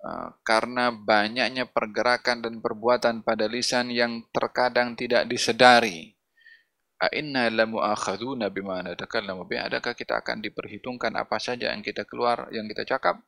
uh, 0.00 0.32
karena 0.40 0.88
banyaknya 0.88 1.68
pergerakan 1.68 2.40
dan 2.40 2.64
perbuatan 2.64 3.20
pada 3.20 3.44
lisan 3.44 3.92
yang 3.92 4.24
terkadang 4.32 4.96
tidak 4.96 5.28
disedari. 5.28 6.16
Inna 7.10 7.50
la 7.50 7.66
mu'akhaduna 7.66 8.46
bima 8.54 8.78
natakallamu 8.78 9.42
bi 9.42 9.58
adakah 9.58 9.90
kita 9.90 10.22
akan 10.22 10.38
diperhitungkan 10.38 11.10
apa 11.18 11.34
saja 11.42 11.74
yang 11.74 11.82
kita 11.82 12.06
keluar 12.06 12.46
yang 12.54 12.70
kita 12.70 12.86
cakap 12.86 13.18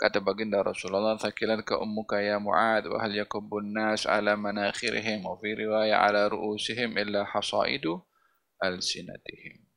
kata 0.00 0.24
baginda 0.24 0.64
Rasulullah 0.64 1.20
thakilat 1.20 1.60
ka 1.60 1.76
ummuka 1.76 2.24
ya 2.24 2.40
muad 2.40 2.88
wa 2.88 2.96
hal 3.04 3.12
yakubun 3.12 3.76
nas 3.76 4.08
ala 4.08 4.32
manakhirihim 4.32 5.28
wa 5.28 5.36
fi 5.36 5.52
riwaya 5.52 6.00
ala 6.00 6.32
ru'usihim 6.32 6.96
illa 6.96 7.28
hasaidu 7.28 8.00
alsinatihim 8.64 9.70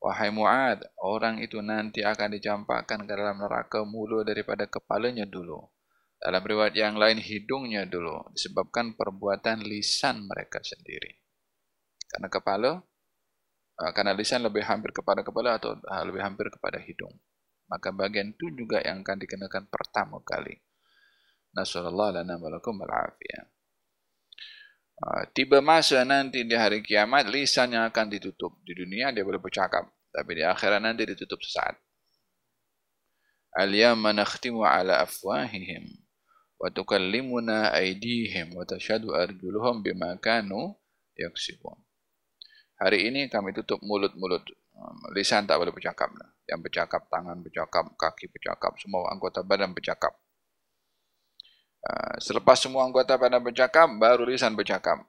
Wahai 0.00 0.32
Mu'ad, 0.32 0.80
orang 1.04 1.44
itu 1.44 1.60
nanti 1.60 2.00
akan 2.00 2.32
dicampakkan 2.32 3.04
ke 3.04 3.12
dalam 3.12 3.36
neraka 3.36 3.84
mulu 3.84 4.24
daripada 4.24 4.64
kepalanya 4.64 5.28
dulu. 5.28 5.60
Dalam 6.16 6.40
riwayat 6.40 6.72
yang 6.72 6.96
lain, 6.96 7.20
hidungnya 7.20 7.84
dulu. 7.84 8.32
Disebabkan 8.32 8.96
perbuatan 8.96 9.60
lisan 9.60 10.24
mereka 10.24 10.64
sendiri. 10.64 11.20
Karena 12.08 12.32
kepala, 12.32 12.80
uh, 13.76 13.92
karena 13.92 14.16
lisan 14.16 14.40
lebih 14.40 14.64
hampir 14.64 14.88
kepada 14.96 15.20
kepala 15.20 15.60
atau 15.60 15.76
uh, 15.76 16.04
lebih 16.08 16.24
hampir 16.24 16.48
kepada 16.48 16.80
hidung. 16.80 17.12
Maka 17.70 17.94
bagian 17.94 18.34
itu 18.34 18.50
juga 18.50 18.82
yang 18.82 19.06
akan 19.06 19.16
dikenakan 19.22 19.70
pertama 19.70 20.18
kali. 20.26 20.58
Nasallallahu 21.54 22.18
lana 22.18 22.34
walakum. 22.34 22.82
Uh, 25.00 25.24
tiba 25.32 25.62
masa 25.62 26.04
nanti 26.04 26.44
di 26.44 26.52
hari 26.58 26.82
kiamat, 26.84 27.30
lisan 27.30 27.72
yang 27.72 27.86
akan 27.86 28.10
ditutup. 28.10 28.58
Di 28.66 28.74
dunia 28.74 29.14
dia 29.14 29.22
boleh 29.22 29.38
bercakap. 29.38 29.86
Tapi 30.10 30.30
di 30.34 30.42
akhirat 30.42 30.82
nanti 30.82 31.06
ditutup 31.06 31.38
sesaat. 31.38 31.78
Al-yamma 33.54 34.12
nakhtimu 34.12 34.66
ala 34.66 35.06
afwahihim. 35.06 35.86
Wa 36.58 36.74
tukallimuna 36.74 37.70
aydihim. 37.70 38.52
Wa 38.52 38.66
tashadu 38.66 39.14
arjuluhum 39.14 39.80
bima 39.86 40.18
kanu 40.18 40.74
yaksibun. 41.14 41.78
Hari 42.82 43.08
ini 43.08 43.30
kami 43.30 43.54
tutup 43.54 43.78
mulut-mulut. 43.86 44.42
Um, 44.80 45.12
lisan 45.12 45.44
tak 45.44 45.60
boleh 45.60 45.76
bercakap. 45.76 46.08
Yang 46.48 46.60
bercakap, 46.64 47.04
tangan 47.12 47.36
bercakap, 47.44 47.84
kaki 48.00 48.32
bercakap, 48.32 48.72
semua 48.80 49.12
anggota 49.12 49.44
badan 49.44 49.76
bercakap. 49.76 50.16
Uh, 51.84 52.16
selepas 52.16 52.56
semua 52.56 52.88
anggota 52.88 53.20
badan 53.20 53.44
bercakap, 53.44 53.92
baru 54.00 54.24
lisan 54.24 54.56
bercakap. 54.56 55.04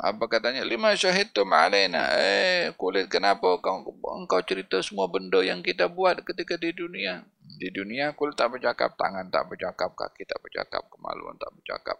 Apa 0.00 0.28
katanya? 0.28 0.64
Lima 0.64 0.92
syahidtum 0.92 1.48
alaina. 1.52 2.12
Eh, 2.16 2.72
kulit 2.76 3.08
kenapa 3.12 3.60
kau, 3.60 3.84
engkau 4.20 4.40
cerita 4.44 4.80
semua 4.80 5.08
benda 5.08 5.40
yang 5.40 5.60
kita 5.60 5.88
buat 5.88 6.20
ketika 6.24 6.56
di 6.56 6.72
dunia? 6.72 7.24
Di 7.60 7.68
dunia 7.72 8.12
kulit 8.16 8.36
tak 8.36 8.56
bercakap, 8.56 8.96
tangan 8.96 9.28
tak 9.28 9.48
bercakap, 9.48 9.92
kaki 9.92 10.24
tak 10.24 10.40
bercakap, 10.40 10.84
kemaluan 10.88 11.36
tak 11.36 11.52
bercakap. 11.56 11.98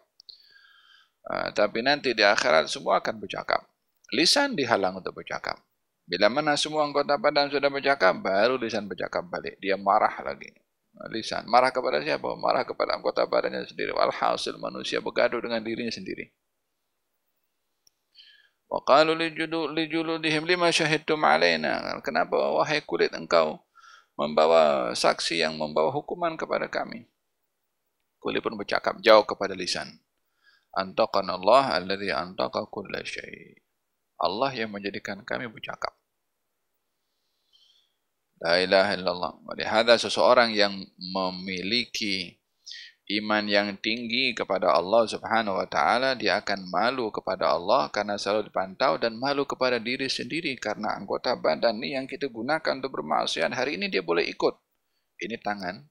Uh, 1.20 1.48
tapi 1.52 1.84
nanti 1.84 2.16
di 2.16 2.24
akhirat 2.24 2.68
semua 2.72 3.00
akan 3.04 3.20
bercakap 3.20 3.60
lisan 4.10 4.58
dihalang 4.58 4.98
untuk 4.98 5.14
bercakap. 5.14 5.58
Bila 6.10 6.26
mana 6.26 6.58
semua 6.58 6.82
anggota 6.82 7.14
badan 7.14 7.46
sudah 7.54 7.70
bercakap, 7.70 8.18
baru 8.18 8.58
lisan 8.58 8.90
bercakap 8.90 9.30
balik. 9.30 9.54
Dia 9.62 9.78
marah 9.78 10.10
lagi. 10.26 10.50
Lisan. 11.14 11.46
Marah 11.46 11.70
kepada 11.70 12.02
siapa? 12.02 12.34
Marah 12.34 12.66
kepada 12.66 12.98
anggota 12.98 13.22
badannya 13.30 13.62
sendiri. 13.62 13.94
Walhasil 13.94 14.58
manusia 14.58 14.98
bergaduh 14.98 15.38
dengan 15.38 15.62
dirinya 15.62 15.94
sendiri. 15.94 16.34
Wa 18.66 18.82
qalu 18.82 19.14
li 19.14 19.86
juludihim 19.86 20.50
lima 20.50 20.74
syahidtum 20.74 21.22
alaina. 21.22 21.78
Kenapa 22.02 22.34
wahai 22.58 22.82
kulit 22.82 23.14
engkau 23.14 23.62
membawa 24.18 24.90
saksi 24.98 25.46
yang 25.46 25.54
membawa 25.54 25.94
hukuman 25.94 26.34
kepada 26.34 26.66
kami? 26.66 27.06
Kulit 28.18 28.42
pun 28.42 28.58
bercakap 28.58 28.98
jauh 28.98 29.22
kepada 29.22 29.54
lisan. 29.54 29.94
Antaqan 30.74 31.30
Allah 31.30 31.78
alladhi 31.78 32.10
antaqa 32.10 32.66
kulla 32.66 32.98
syait. 33.06 33.62
Allah 34.18 34.50
yang 34.58 34.74
menjadikan 34.74 35.22
kami 35.22 35.46
bercakap. 35.46 35.96
La 38.40 38.56
ilaha 38.56 38.96
illallah. 38.96 39.32
Walihada 39.44 40.00
seseorang 40.00 40.56
yang 40.56 40.72
memiliki 40.96 42.40
iman 43.20 43.44
yang 43.44 43.76
tinggi 43.76 44.32
kepada 44.32 44.72
Allah 44.72 45.04
subhanahu 45.04 45.60
wa 45.60 45.68
ta'ala, 45.68 46.16
dia 46.16 46.40
akan 46.40 46.64
malu 46.72 47.12
kepada 47.12 47.52
Allah 47.52 47.92
karena 47.92 48.16
selalu 48.16 48.48
dipantau 48.48 48.96
dan 48.96 49.18
malu 49.20 49.44
kepada 49.44 49.76
diri 49.76 50.08
sendiri 50.08 50.56
karena 50.56 50.96
anggota 50.96 51.36
badan 51.36 51.76
ini 51.84 52.00
yang 52.00 52.06
kita 52.08 52.32
gunakan 52.32 52.80
untuk 52.80 52.96
bermaksiat. 53.02 53.52
Hari 53.52 53.76
ini 53.76 53.92
dia 53.92 54.00
boleh 54.00 54.24
ikut. 54.24 54.54
Ini 55.20 55.36
tangan. 55.42 55.84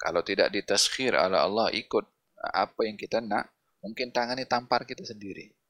Kalau 0.00 0.24
tidak 0.24 0.48
ditaskhir 0.48 1.12
oleh 1.12 1.38
Allah 1.38 1.68
ikut 1.76 2.04
apa 2.40 2.80
yang 2.88 2.96
kita 2.96 3.20
nak, 3.20 3.52
mungkin 3.84 4.10
tangan 4.10 4.40
ini 4.40 4.48
tampar 4.48 4.88
kita 4.88 5.04
sendiri. 5.04 5.61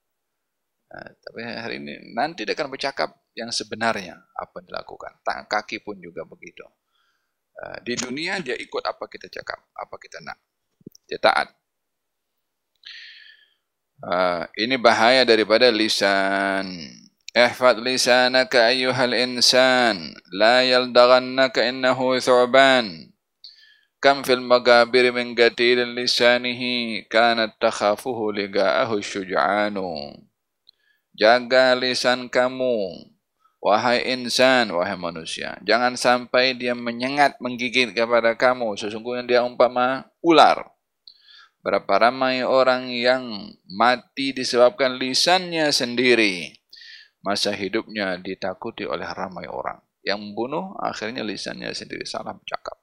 Ha, 0.92 1.08
tapi 1.08 1.40
hari 1.40 1.80
ini 1.80 2.12
nanti 2.12 2.44
dia 2.44 2.52
akan 2.52 2.68
bercakap 2.68 3.16
yang 3.32 3.48
sebenarnya 3.48 4.12
apa 4.36 4.60
yang 4.60 4.68
dilakukan. 4.68 5.24
Tangan 5.24 5.48
kaki 5.48 5.80
pun 5.80 5.96
juga 5.96 6.28
begitu. 6.28 6.68
Ha, 7.56 7.80
di 7.80 7.96
dunia 7.96 8.36
dia 8.44 8.52
ikut 8.60 8.84
apa 8.84 9.08
kita 9.08 9.32
cakap, 9.32 9.56
apa 9.72 9.94
kita 9.96 10.20
nak. 10.20 10.36
Dia 11.08 11.16
taat. 11.16 11.48
Ha, 14.04 14.52
ini 14.60 14.76
bahaya 14.76 15.24
daripada 15.24 15.72
lisan. 15.72 16.68
Ihfad 17.32 17.80
lisanaka 17.80 18.68
ayyuhal 18.68 19.16
insan. 19.16 20.12
La 20.28 20.60
yaldaghannaka 20.60 21.64
innahu 21.72 22.20
thu'ban. 22.20 23.08
Kam 23.96 24.20
fil 24.28 24.44
magabir 24.44 25.08
min 25.08 25.32
gatil 25.32 25.88
lisanihi 25.96 27.08
kanat 27.08 27.56
takhafuhu 27.56 28.28
liga'ahu 28.36 29.00
syuj'anu. 29.00 30.12
Jaga 31.22 31.78
lisan 31.78 32.26
kamu, 32.26 32.98
wahai 33.62 34.02
insan, 34.10 34.74
wahai 34.74 34.98
manusia. 34.98 35.54
Jangan 35.62 35.94
sampai 35.94 36.58
dia 36.58 36.74
menyengat, 36.74 37.38
menggigit 37.38 37.94
kepada 37.94 38.34
kamu. 38.34 38.74
Sesungguhnya 38.74 39.22
dia 39.22 39.40
umpama 39.46 40.10
ular. 40.18 40.66
Berapa 41.62 42.10
ramai 42.10 42.42
orang 42.42 42.90
yang 42.90 43.54
mati 43.70 44.34
disebabkan 44.34 44.98
lisannya 44.98 45.70
sendiri. 45.70 46.58
Masa 47.22 47.54
hidupnya 47.54 48.18
ditakuti 48.18 48.82
oleh 48.82 49.06
ramai 49.06 49.46
orang. 49.46 49.78
Yang 50.02 50.26
membunuh 50.26 50.74
akhirnya 50.82 51.22
lisannya 51.22 51.70
sendiri 51.70 52.02
salah 52.02 52.34
bercakap. 52.34 52.82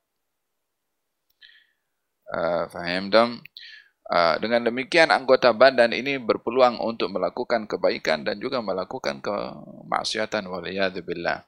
Uh, 2.32 2.72
faham 2.72 3.12
dong? 3.12 3.44
Ah, 4.10 4.42
dengan 4.42 4.66
demikian 4.66 5.14
anggota 5.14 5.54
badan 5.54 5.94
ini 5.94 6.18
berpeluang 6.18 6.82
untuk 6.82 7.14
melakukan 7.14 7.70
kebaikan 7.70 8.26
dan 8.26 8.42
juga 8.42 8.58
melakukan 8.58 9.22
kemaksiatan 9.22 10.50
waliyadzubillah. 10.50 11.46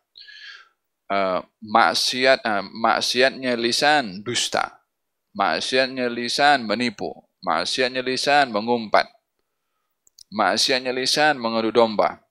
Uh, 1.12 1.44
maksiat 1.60 2.40
uh, 2.46 2.62
maksiatnya 2.62 3.58
lisan 3.58 4.22
dusta. 4.22 4.78
Maksiatnya 5.34 6.06
lisan 6.06 6.70
menipu. 6.70 7.10
Maksiatnya 7.42 8.06
lisan 8.06 8.54
mengumpat. 8.54 9.10
maksiatnya 10.32 10.94
lisan 10.96 11.42
mengadu 11.42 11.74
domba. 11.76 12.24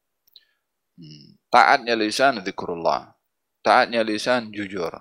Hmm. 0.97 1.37
Taatnya 1.51 1.99
lisan 1.99 2.41
zikrullah. 2.41 3.13
Taatnya 3.67 4.07
lisan 4.07 4.55
jujur. 4.55 4.95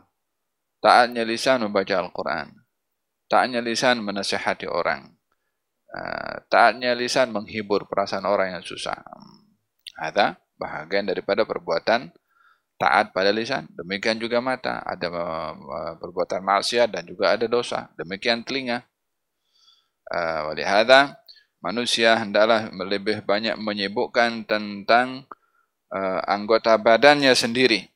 Taatnya 0.81 1.23
lisan 1.23 1.63
membaca 1.63 1.95
Al-Quran. 2.01 2.51
Taatnya 3.29 3.61
lisan 3.63 4.03
menasihati 4.03 4.67
orang. 4.67 5.18
Uh, 5.89 6.45
taatnya 6.53 6.93
lisan 6.93 7.33
menghibur 7.33 7.89
perasaan 7.89 8.29
orang 8.29 8.53
yang 8.53 8.61
susah. 8.61 8.93
Ada 9.97 10.37
bahagian 10.53 11.09
daripada 11.09 11.49
perbuatan 11.49 12.13
taat 12.77 13.09
pada 13.09 13.33
lisan. 13.33 13.65
Demikian 13.73 14.21
juga 14.21 14.37
mata. 14.37 14.85
Ada 14.85 15.09
uh, 15.09 15.93
perbuatan 15.97 16.45
maksiat 16.45 16.93
dan 16.93 17.09
juga 17.09 17.33
ada 17.33 17.49
dosa. 17.49 17.89
Demikian 17.97 18.45
telinga. 18.45 18.85
Uh, 20.09 20.53
Walihada, 20.53 21.17
manusia 21.57 22.17
hendaklah 22.21 22.69
lebih 22.85 23.25
banyak 23.25 23.57
menyebutkan 23.57 24.45
tentang 24.45 25.25
anggota 26.29 26.77
badannya 26.77 27.33
sendiri. 27.33 27.89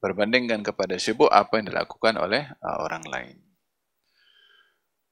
Berbandingkan 0.00 0.64
kepada 0.64 0.96
sibuk 0.96 1.28
apa 1.28 1.60
yang 1.60 1.68
dilakukan 1.68 2.16
oleh 2.16 2.48
orang 2.64 3.04
lain. 3.04 3.49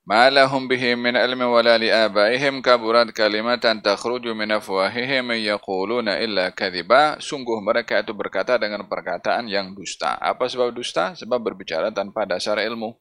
ما 0.07 0.29
لهم 0.29 0.67
به 0.67 0.95
من 0.95 1.15
علم 1.15 1.41
ولا 1.41 1.77
لآبائهم 1.77 2.61
كبرت 2.61 3.11
كلمة 3.11 3.81
تخرج 3.83 4.27
من 4.27 4.51
أفواههم 4.51 5.31
يقولون 5.31 6.07
إلا 6.09 6.49
كذبا 6.49 7.23
sungguh 7.23 7.59
mereka 7.63 8.03
itu 8.03 8.11
berkata 8.11 8.59
dengan 8.59 8.83
perkataan 8.83 9.47
yang 9.47 9.71
dusta 9.71 10.19
apa 10.19 10.51
sebab 10.51 10.75
dusta 10.75 11.15
sebab 11.15 11.39
berbicara 11.39 11.87
tanpa 11.95 12.27
dasar 12.27 12.59
ilmu 12.59 12.91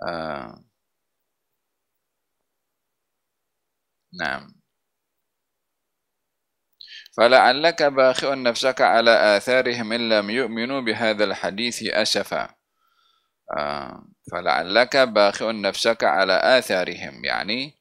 uh, 0.00 0.56
nah 4.16 4.48
فلعلك 7.12 7.82
باخع 7.82 8.34
نفسك 8.34 8.80
على 8.80 9.36
آثارهم 9.36 9.92
إن 9.92 10.08
لم 10.08 10.30
يؤمنوا 10.30 10.80
بهذا 10.80 11.24
الحديث 11.24 11.92
أسفا 11.92 12.56
fala'allaka 14.27 15.07
bakhi'un 15.07 15.63
nafsaka 15.63 16.19
ala 16.19 16.39
atharihim. 16.59 17.23
Yani 17.23 17.71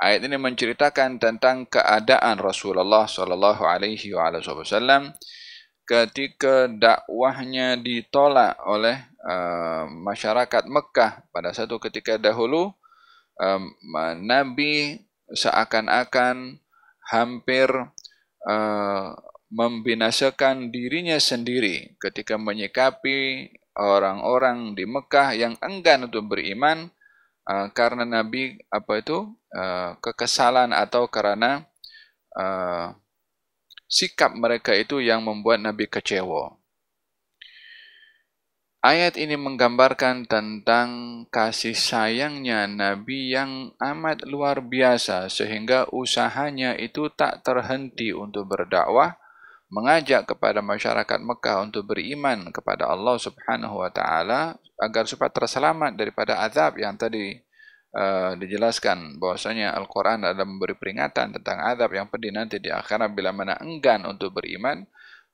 ayat 0.00 0.28
ini 0.28 0.36
menceritakan 0.36 1.16
tentang 1.16 1.64
keadaan 1.66 2.40
Rasulullah 2.40 3.08
sallallahu 3.08 3.64
alaihi 3.64 4.12
wasallam 4.12 5.16
ketika 5.86 6.66
dakwahnya 6.68 7.78
ditolak 7.80 8.58
oleh 8.66 8.98
uh, 9.24 9.86
masyarakat 9.88 10.66
Mekah 10.68 11.24
pada 11.30 11.50
satu 11.56 11.80
ketika 11.80 12.20
dahulu. 12.20 12.74
Um, 13.36 13.68
nabi 14.24 15.04
seakan-akan 15.28 16.56
hampir 17.04 17.68
uh, 18.48 19.12
membinasakan 19.52 20.72
dirinya 20.72 21.20
sendiri 21.20 21.94
ketika 22.00 22.40
menyikapi 22.40 23.52
orang-orang 23.76 24.72
di 24.72 24.88
Mekah 24.88 25.36
yang 25.36 25.54
enggan 25.60 26.08
untuk 26.08 26.32
beriman 26.32 26.88
uh, 27.44 27.68
karena 27.70 28.08
Nabi 28.08 28.56
apa 28.72 29.00
itu 29.00 29.28
uh, 29.52 29.94
kekesalan 30.00 30.72
atau 30.72 31.06
karena 31.06 31.64
uh, 32.34 32.96
sikap 33.86 34.34
mereka 34.34 34.74
itu 34.74 34.98
yang 34.98 35.22
membuat 35.22 35.62
Nabi 35.62 35.86
kecewa. 35.86 36.58
Ayat 38.86 39.18
ini 39.18 39.34
menggambarkan 39.34 40.30
tentang 40.30 40.88
kasih 41.34 41.74
sayangnya 41.74 42.70
Nabi 42.70 43.34
yang 43.34 43.74
amat 43.82 44.22
luar 44.22 44.62
biasa 44.62 45.26
sehingga 45.26 45.90
usahanya 45.90 46.78
itu 46.78 47.10
tak 47.10 47.42
terhenti 47.42 48.14
untuk 48.14 48.46
berdakwah 48.46 49.18
mengajak 49.66 50.30
kepada 50.30 50.62
masyarakat 50.62 51.18
Mekah 51.18 51.66
untuk 51.66 51.90
beriman 51.90 52.54
kepada 52.54 52.86
Allah 52.86 53.18
Subhanahu 53.18 53.82
wa 53.82 53.90
taala 53.90 54.54
agar 54.78 55.10
supaya 55.10 55.32
terselamat 55.32 55.98
daripada 55.98 56.38
azab 56.38 56.78
yang 56.78 56.94
tadi 56.94 57.34
uh, 57.96 58.38
dijelaskan 58.38 59.18
bahwasanya 59.18 59.74
Al-Qur'an 59.74 60.22
adalah 60.22 60.46
memberi 60.46 60.78
peringatan 60.78 61.34
tentang 61.40 61.58
azab 61.66 61.90
yang 61.98 62.06
pedih 62.06 62.30
nanti 62.30 62.62
di 62.62 62.70
akhirat. 62.70 63.10
Bila 63.10 63.34
mana 63.34 63.58
enggan 63.58 64.06
untuk 64.06 64.38
beriman 64.38 64.86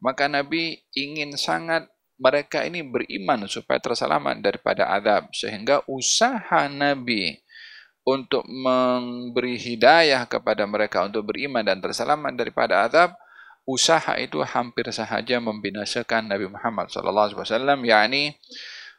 maka 0.02 0.26
Nabi 0.26 0.82
ingin 0.98 1.38
sangat 1.38 1.86
mereka 2.18 2.66
ini 2.66 2.82
beriman 2.82 3.46
supaya 3.46 3.78
terselamat 3.78 4.42
daripada 4.42 4.90
azab. 4.90 5.30
Sehingga 5.30 5.86
usaha 5.86 6.66
Nabi 6.66 7.38
untuk 8.02 8.42
memberi 8.50 9.54
hidayah 9.58 10.26
kepada 10.26 10.66
mereka 10.66 11.06
untuk 11.06 11.30
beriman 11.30 11.62
dan 11.62 11.78
terselamat 11.78 12.34
daripada 12.34 12.82
azab 12.82 13.14
usaha 13.62 14.18
itu 14.18 14.42
hampir 14.42 14.90
sahaja 14.90 15.38
membinasakan 15.38 16.26
Nabi 16.26 16.50
Muhammad 16.50 16.90
sallallahu 16.90 17.32
alaihi 17.32 17.40
wasallam 17.42 17.80
yakni 17.86 18.24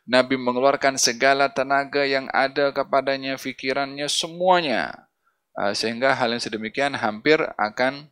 Nabi 0.04 0.36
mengeluarkan 0.36 1.00
segala 1.00 1.48
tenaga 1.48 2.04
yang 2.04 2.28
ada 2.36 2.76
kepadanya 2.76 3.40
fikirannya 3.40 4.12
semuanya. 4.12 5.08
Ah, 5.56 5.72
sehingga 5.72 6.12
hal 6.18 6.36
yang 6.36 6.44
sedemikian 6.44 6.98
hampir 7.00 7.40
akan 7.56 8.12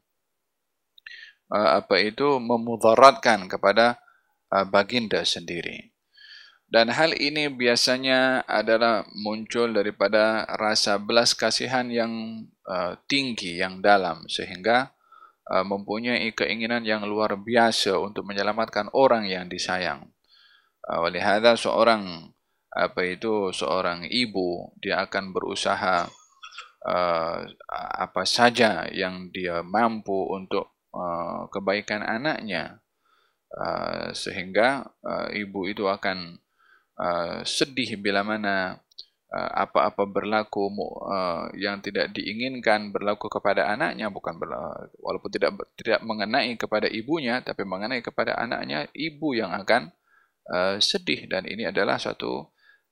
ah, 1.52 1.84
apa 1.84 2.00
itu 2.00 2.40
memudaratkan 2.40 3.52
kepada 3.52 4.00
ah, 4.48 4.64
baginda 4.64 5.20
sendiri. 5.28 5.92
Dan 6.72 6.88
hal 6.88 7.12
ini 7.20 7.52
biasanya 7.52 8.48
adalah 8.48 9.04
muncul 9.12 9.76
daripada 9.76 10.48
rasa 10.56 10.96
belas 10.96 11.36
kasihan 11.36 11.84
yang 11.92 12.48
tinggi 13.12 13.60
yang 13.60 13.84
dalam. 13.84 14.24
Sehingga 14.32 14.96
mempunyai 15.50 16.32
keinginan 16.38 16.86
yang 16.86 17.04
luar 17.04 17.36
biasa 17.36 17.98
untuk 17.98 18.24
menyelamatkan 18.30 18.94
orang 18.94 19.28
yang 19.28 19.50
disayang. 19.50 20.12
Uh, 20.86 21.06
oleh 21.06 21.22
hadza 21.22 21.58
seorang 21.58 22.34
apa 22.72 23.04
itu 23.04 23.52
seorang 23.52 24.08
ibu 24.08 24.72
dia 24.80 25.04
akan 25.04 25.36
berusaha 25.36 26.08
uh, 26.88 27.40
apa 28.00 28.24
saja 28.24 28.88
yang 28.90 29.28
dia 29.30 29.60
mampu 29.62 30.16
untuk 30.32 30.72
uh, 30.96 31.52
kebaikan 31.52 32.00
anaknya 32.02 32.80
uh, 33.54 34.16
sehingga 34.16 34.88
uh, 35.04 35.28
ibu 35.36 35.68
itu 35.68 35.86
akan 35.86 36.40
uh, 36.98 37.44
sedih 37.44 38.00
bila 38.00 38.24
mana 38.24 38.80
Uh, 38.80 38.91
apa-apa 39.32 40.12
berlaku 40.12 40.68
uh, 40.76 41.48
yang 41.56 41.80
tidak 41.80 42.12
diinginkan 42.12 42.92
berlaku 42.92 43.32
kepada 43.32 43.72
anaknya 43.72 44.12
bukan 44.12 44.36
berlaku, 44.36 44.92
walaupun 45.00 45.32
tidak 45.32 45.56
tidak 45.80 46.04
mengenai 46.04 46.60
kepada 46.60 46.92
ibunya 46.92 47.40
tapi 47.40 47.64
mengenai 47.64 48.04
kepada 48.04 48.36
anaknya 48.36 48.92
ibu 48.92 49.32
yang 49.32 49.56
akan 49.56 49.88
uh, 50.52 50.76
sedih. 50.84 51.32
Dan 51.32 51.48
ini 51.48 51.64
adalah 51.64 51.96
satu 51.96 52.52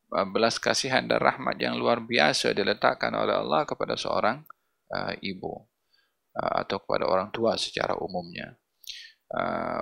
belas 0.09 0.57
kasihan 0.57 1.05
dan 1.05 1.21
rahmat 1.21 1.59
yang 1.61 1.77
luar 1.77 2.01
biasa 2.01 2.55
diletakkan 2.55 3.13
oleh 3.13 3.35
Allah 3.45 3.61
kepada 3.61 3.93
seorang 3.93 4.41
ibu 5.21 5.53
atau 6.33 6.81
kepada 6.81 7.05
orang 7.05 7.29
tua 7.29 7.53
secara 7.61 7.93
umumnya. 7.93 8.57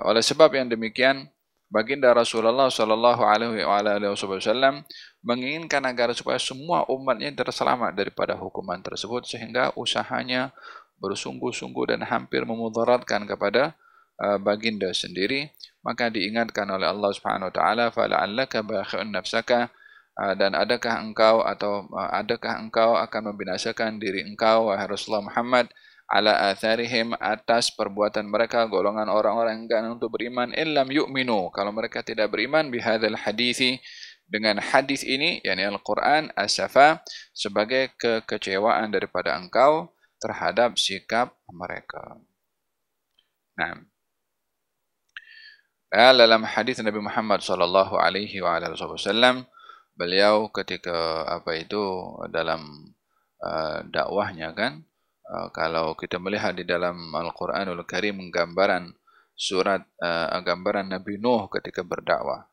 Oleh 0.04 0.20
sebab 0.20 0.52
yang 0.52 0.68
demikian 0.68 1.32
baginda 1.72 2.12
Rasulullah 2.12 2.68
sallallahu 2.68 3.24
alaihi 3.24 3.64
wasallam 3.64 4.84
menginginkan 5.28 5.84
agar 5.84 6.16
supaya 6.16 6.40
semua 6.40 6.88
umatnya 6.88 7.28
terselamat 7.36 7.92
daripada 7.92 8.32
hukuman 8.32 8.80
tersebut 8.80 9.28
sehingga 9.28 9.76
usahanya 9.76 10.56
bersungguh-sungguh 10.96 11.92
dan 11.92 12.00
hampir 12.08 12.48
memudaratkan 12.48 13.28
kepada 13.28 13.76
uh, 14.24 14.40
baginda 14.40 14.88
sendiri. 14.96 15.52
Maka 15.84 16.08
diingatkan 16.08 16.64
oleh 16.72 16.88
Allah 16.88 17.12
Subhanahu 17.12 17.52
wa 17.52 17.54
taala 17.54 17.84
fala'allaka 17.92 18.64
bakhi'un 18.64 19.12
nafsaka 19.12 19.68
uh, 20.16 20.32
dan 20.32 20.56
adakah 20.56 20.96
engkau 20.96 21.44
atau 21.44 21.84
uh, 21.92 22.10
adakah 22.16 22.64
engkau 22.64 22.96
akan 22.96 23.36
membinasakan 23.36 24.00
diri 24.00 24.24
engkau 24.24 24.72
wahai 24.72 24.88
Rasulullah 24.88 25.28
Muhammad 25.28 25.68
ala 26.08 26.48
atharihim 26.48 27.12
atas 27.20 27.68
perbuatan 27.68 28.32
mereka 28.32 28.64
golongan 28.64 29.12
orang-orang 29.12 29.60
yang 29.60 29.64
enggan 29.68 29.84
untuk 30.00 30.16
beriman 30.16 30.56
illam 30.56 30.88
yu'minu. 30.88 31.52
Kalau 31.52 31.68
mereka 31.68 32.00
tidak 32.00 32.32
beriman 32.32 32.72
bihadzal 32.72 33.12
hadithi 33.12 33.76
dengan 34.28 34.60
hadis 34.60 35.02
ini 35.02 35.40
yakni 35.40 35.64
Al-Quran 35.64 36.30
asafa 36.36 37.00
sebagai 37.32 37.96
kekecewaan 37.96 38.92
daripada 38.92 39.34
engkau 39.34 39.92
terhadap 40.20 40.76
sikap 40.76 41.34
mereka. 41.48 42.20
Nah. 43.56 43.82
Dalam 45.88 46.44
hadis 46.44 46.84
Nabi 46.84 47.00
Muhammad 47.00 47.40
sallallahu 47.40 47.96
alaihi 47.96 48.44
wasallam 48.44 49.48
beliau 49.96 50.52
ketika 50.52 51.24
apa 51.24 51.56
itu 51.56 51.80
dalam 52.28 52.92
uh, 53.40 53.80
dakwahnya 53.88 54.52
kan 54.52 54.84
Uh, 55.28 55.52
kalau 55.52 55.92
kita 55.92 56.16
melihat 56.16 56.56
di 56.56 56.64
dalam 56.64 57.12
Al-Quranul 57.12 57.84
Karim 57.84 58.32
gambaran 58.32 58.96
surat 59.36 59.84
uh, 60.00 60.40
gambaran 60.40 60.88
Nabi 60.88 61.20
Nuh 61.20 61.52
ketika 61.52 61.84
berdakwah. 61.84 62.48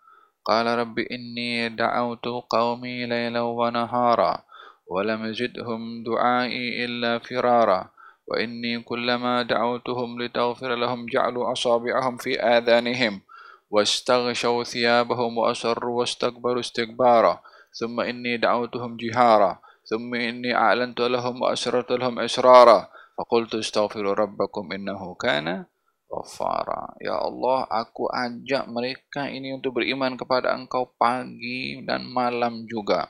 Rabbi 0.49 1.03
inni 1.09 1.69
da'awtu 1.73 2.45
qawmi 2.49 3.09
layla 3.09 3.41
wa 3.45 3.69
nahara 3.73 4.45
ولم 4.85 5.25
يزدهم 5.25 6.03
دعائي 6.03 6.85
إلا 6.85 7.19
فرارا 7.19 7.89
وإني 8.27 8.79
كلما 8.79 9.41
دعوتهم 9.41 10.21
لتغفر 10.21 10.75
لهم 10.75 11.05
جعلوا 11.05 11.51
أصابعهم 11.51 12.17
في 12.17 12.39
آذانهم 12.41 13.21
واستغشوا 13.69 14.63
ثيابهم 14.63 15.37
وأسروا 15.37 15.99
واستكبروا 15.99 16.59
استكبارا 16.59 17.41
ثم 17.73 17.99
إني 17.99 18.37
دعوتهم 18.37 18.97
جهارا 18.97 19.59
ثم 19.85 20.15
إني 20.15 20.55
أعلنت 20.55 20.99
لهم 21.01 21.41
وأسررت 21.41 21.91
لهم 21.91 22.19
إسرارا 22.19 22.87
فقلت 23.17 23.55
استغفروا 23.55 24.13
ربكم 24.13 24.71
إنه 24.71 25.15
كان 25.15 25.65
Ghafara. 26.05 26.93
Ya 27.01 27.17
Allah, 27.17 27.65
aku 27.65 28.05
ajak 28.07 28.69
mereka 28.69 29.25
ini 29.27 29.51
untuk 29.57 29.81
beriman 29.81 30.13
kepada 30.13 30.53
engkau 30.53 30.93
pagi 30.95 31.81
dan 31.81 32.05
malam 32.05 32.69
juga. 32.69 33.09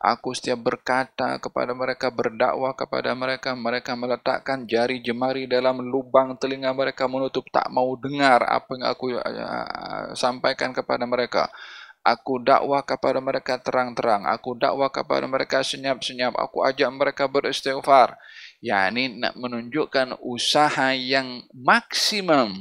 Aku 0.00 0.32
setiap 0.32 0.64
berkata 0.64 1.36
kepada 1.36 1.76
mereka, 1.76 2.08
berdakwah 2.08 2.72
kepada 2.72 3.12
mereka, 3.12 3.52
mereka 3.52 3.92
meletakkan 3.92 4.64
jari 4.64 5.04
jemari 5.04 5.44
dalam 5.44 5.84
lubang 5.84 6.40
telinga 6.40 6.72
mereka 6.72 7.04
menutup, 7.04 7.44
tak 7.52 7.68
mau 7.68 7.92
dengar 8.00 8.40
apa 8.48 8.70
yang 8.80 8.88
aku 8.88 9.06
uh, 9.20 10.16
sampaikan 10.16 10.72
kepada 10.72 11.04
mereka. 11.04 11.52
Aku 12.00 12.40
dakwah 12.40 12.80
kepada 12.80 13.20
mereka 13.20 13.60
terang-terang. 13.60 14.24
Aku 14.24 14.56
dakwah 14.56 14.88
kepada 14.88 15.28
mereka 15.28 15.60
senyap-senyap. 15.60 16.32
Aku 16.36 16.64
ajak 16.64 16.88
mereka 16.88 17.28
beristighfar 17.28 18.16
yakni 18.60 19.16
nak 19.16 19.34
menunjukkan 19.40 20.20
usaha 20.20 20.92
yang 20.92 21.44
maksimum 21.56 22.52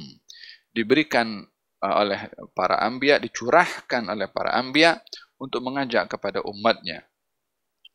diberikan 0.72 1.44
uh, 1.84 1.96
oleh 2.00 2.32
para 2.56 2.80
anbiya 2.80 3.20
dicurahkan 3.20 4.08
oleh 4.08 4.32
para 4.32 4.56
anbiya 4.56 5.04
untuk 5.40 5.60
mengajak 5.60 6.08
kepada 6.08 6.40
umatnya 6.48 7.04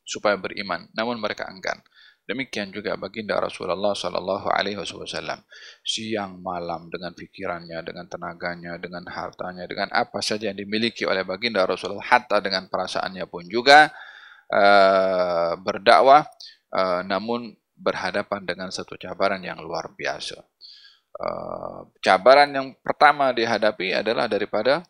supaya 0.05 0.37
beriman 0.37 0.85
namun 0.93 1.17
mereka 1.17 1.49
enggan 1.49 1.81
demikian 2.25 2.73
juga 2.73 2.97
baginda 2.97 3.37
Rasulullah 3.37 3.93
sallallahu 3.93 4.49
alaihi 4.49 4.81
wasallam 4.81 5.45
siang 5.85 6.41
malam 6.41 6.89
dengan 6.89 7.13
pikirannya 7.13 7.85
dengan 7.85 8.09
tenaganya 8.09 8.81
dengan 8.81 9.05
hartanya 9.05 9.69
dengan 9.69 9.93
apa 9.93 10.19
saja 10.25 10.49
yang 10.49 10.57
dimiliki 10.57 11.05
oleh 11.05 11.21
baginda 11.21 11.61
Rasulullah 11.63 12.05
hatta 12.05 12.41
dengan 12.41 12.65
perasaannya 12.65 13.25
pun 13.29 13.45
juga 13.45 13.93
uh, 14.49 15.53
berdakwah 15.61 16.25
uh, 16.73 17.01
namun 17.05 17.53
berhadapan 17.75 18.47
dengan 18.47 18.69
satu 18.71 18.95
cabaran 18.95 19.43
yang 19.43 19.59
luar 19.59 19.91
biasa. 19.93 20.39
Uh, 21.15 21.87
cabaran 22.03 22.51
yang 22.51 22.67
pertama 22.83 23.31
dihadapi 23.31 23.95
adalah 23.95 24.27
daripada 24.27 24.83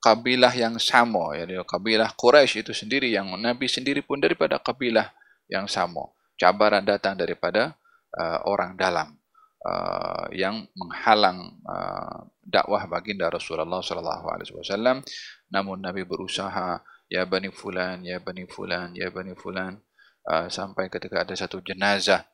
kabilah 0.00 0.52
yang 0.52 0.76
sama, 0.80 1.36
ya, 1.36 1.44
kabilah 1.64 2.12
Quraisy 2.16 2.64
itu 2.64 2.72
sendiri 2.72 3.12
yang 3.12 3.28
Nabi 3.36 3.68
sendiri 3.68 4.04
pun 4.04 4.20
daripada 4.20 4.60
kabilah 4.60 5.12
yang 5.48 5.68
sama. 5.68 6.15
Cabaran 6.36 6.84
datang 6.84 7.16
daripada 7.16 7.74
uh, 8.12 8.44
orang 8.44 8.76
dalam 8.76 9.16
uh, 9.64 10.28
yang 10.36 10.68
menghalang 10.76 11.58
uh, 11.64 12.28
dakwah 12.44 12.84
baginda 12.86 13.32
Rasulullah 13.32 13.80
sallallahu 13.80 14.26
alaihi 14.28 14.52
wasallam. 14.52 15.00
Namun 15.48 15.80
Nabi 15.80 16.04
berusaha, 16.04 16.84
ya 17.08 17.24
bani 17.24 17.48
fulan, 17.48 18.04
ya 18.04 18.20
bani 18.20 18.44
fulan, 18.44 18.92
ya 18.94 19.08
bani 19.08 19.32
fulan, 19.32 19.80
Uh, 20.26 20.50
sampai 20.50 20.90
ketika 20.90 21.22
ada 21.22 21.38
satu 21.38 21.62
jenazah 21.62 22.26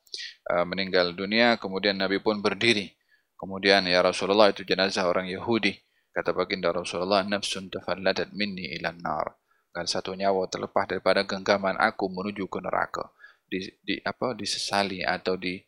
uh, 0.49 0.65
meninggal 0.65 1.13
dunia 1.13 1.61
kemudian 1.61 1.93
Nabi 2.01 2.25
pun 2.25 2.41
berdiri. 2.41 2.89
Kemudian 3.37 3.85
ya 3.85 4.01
Rasulullah 4.01 4.49
itu 4.49 4.65
jenazah 4.65 5.05
orang 5.05 5.29
Yahudi 5.29 5.77
kata 6.09 6.33
baginda 6.33 6.73
Rasulullah 6.73 7.21
nafsun 7.21 7.69
tafalladat 7.69 8.33
minni 8.33 8.73
ila 8.81 8.97
nar. 8.97 9.37
Kan 9.77 9.85
satu 9.85 10.17
nyawa 10.17 10.49
terlepas 10.49 10.89
daripada 10.89 11.29
genggaman 11.29 11.77
aku 11.77 12.09
menuju 12.09 12.49
ke 12.49 12.65
neraka 12.65 13.13
di, 13.53 13.69
di 13.85 13.95
apa 14.01 14.33
disesali 14.33 15.05
atau 15.05 15.37
di 15.37 15.61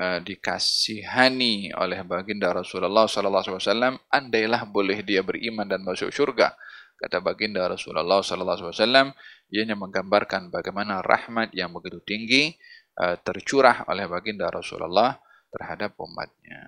uh, 0.00 0.24
dikasihani 0.24 1.76
oleh 1.76 2.00
baginda 2.08 2.56
Rasulullah 2.56 3.04
sallallahu 3.04 3.44
alaihi 3.44 3.60
wasallam 3.60 3.94
andailah 4.08 4.64
boleh 4.64 5.04
dia 5.04 5.20
beriman 5.20 5.68
dan 5.68 5.84
masuk 5.84 6.08
syurga 6.08 6.56
kata 6.96 7.20
baginda 7.20 7.68
Rasulullah 7.68 8.24
sallallahu 8.24 8.56
alaihi 8.56 8.72
wasallam 8.72 9.06
ianya 9.52 9.76
menggambarkan 9.76 10.48
bagaimana 10.48 11.04
rahmat 11.04 11.52
yang 11.52 11.76
begitu 11.76 12.00
tinggi 12.08 12.56
uh, 12.96 13.20
tercurah 13.20 13.84
oleh 13.92 14.08
baginda 14.08 14.48
Rasulullah 14.48 15.20
terhadap 15.52 15.94
umatnya. 16.00 16.60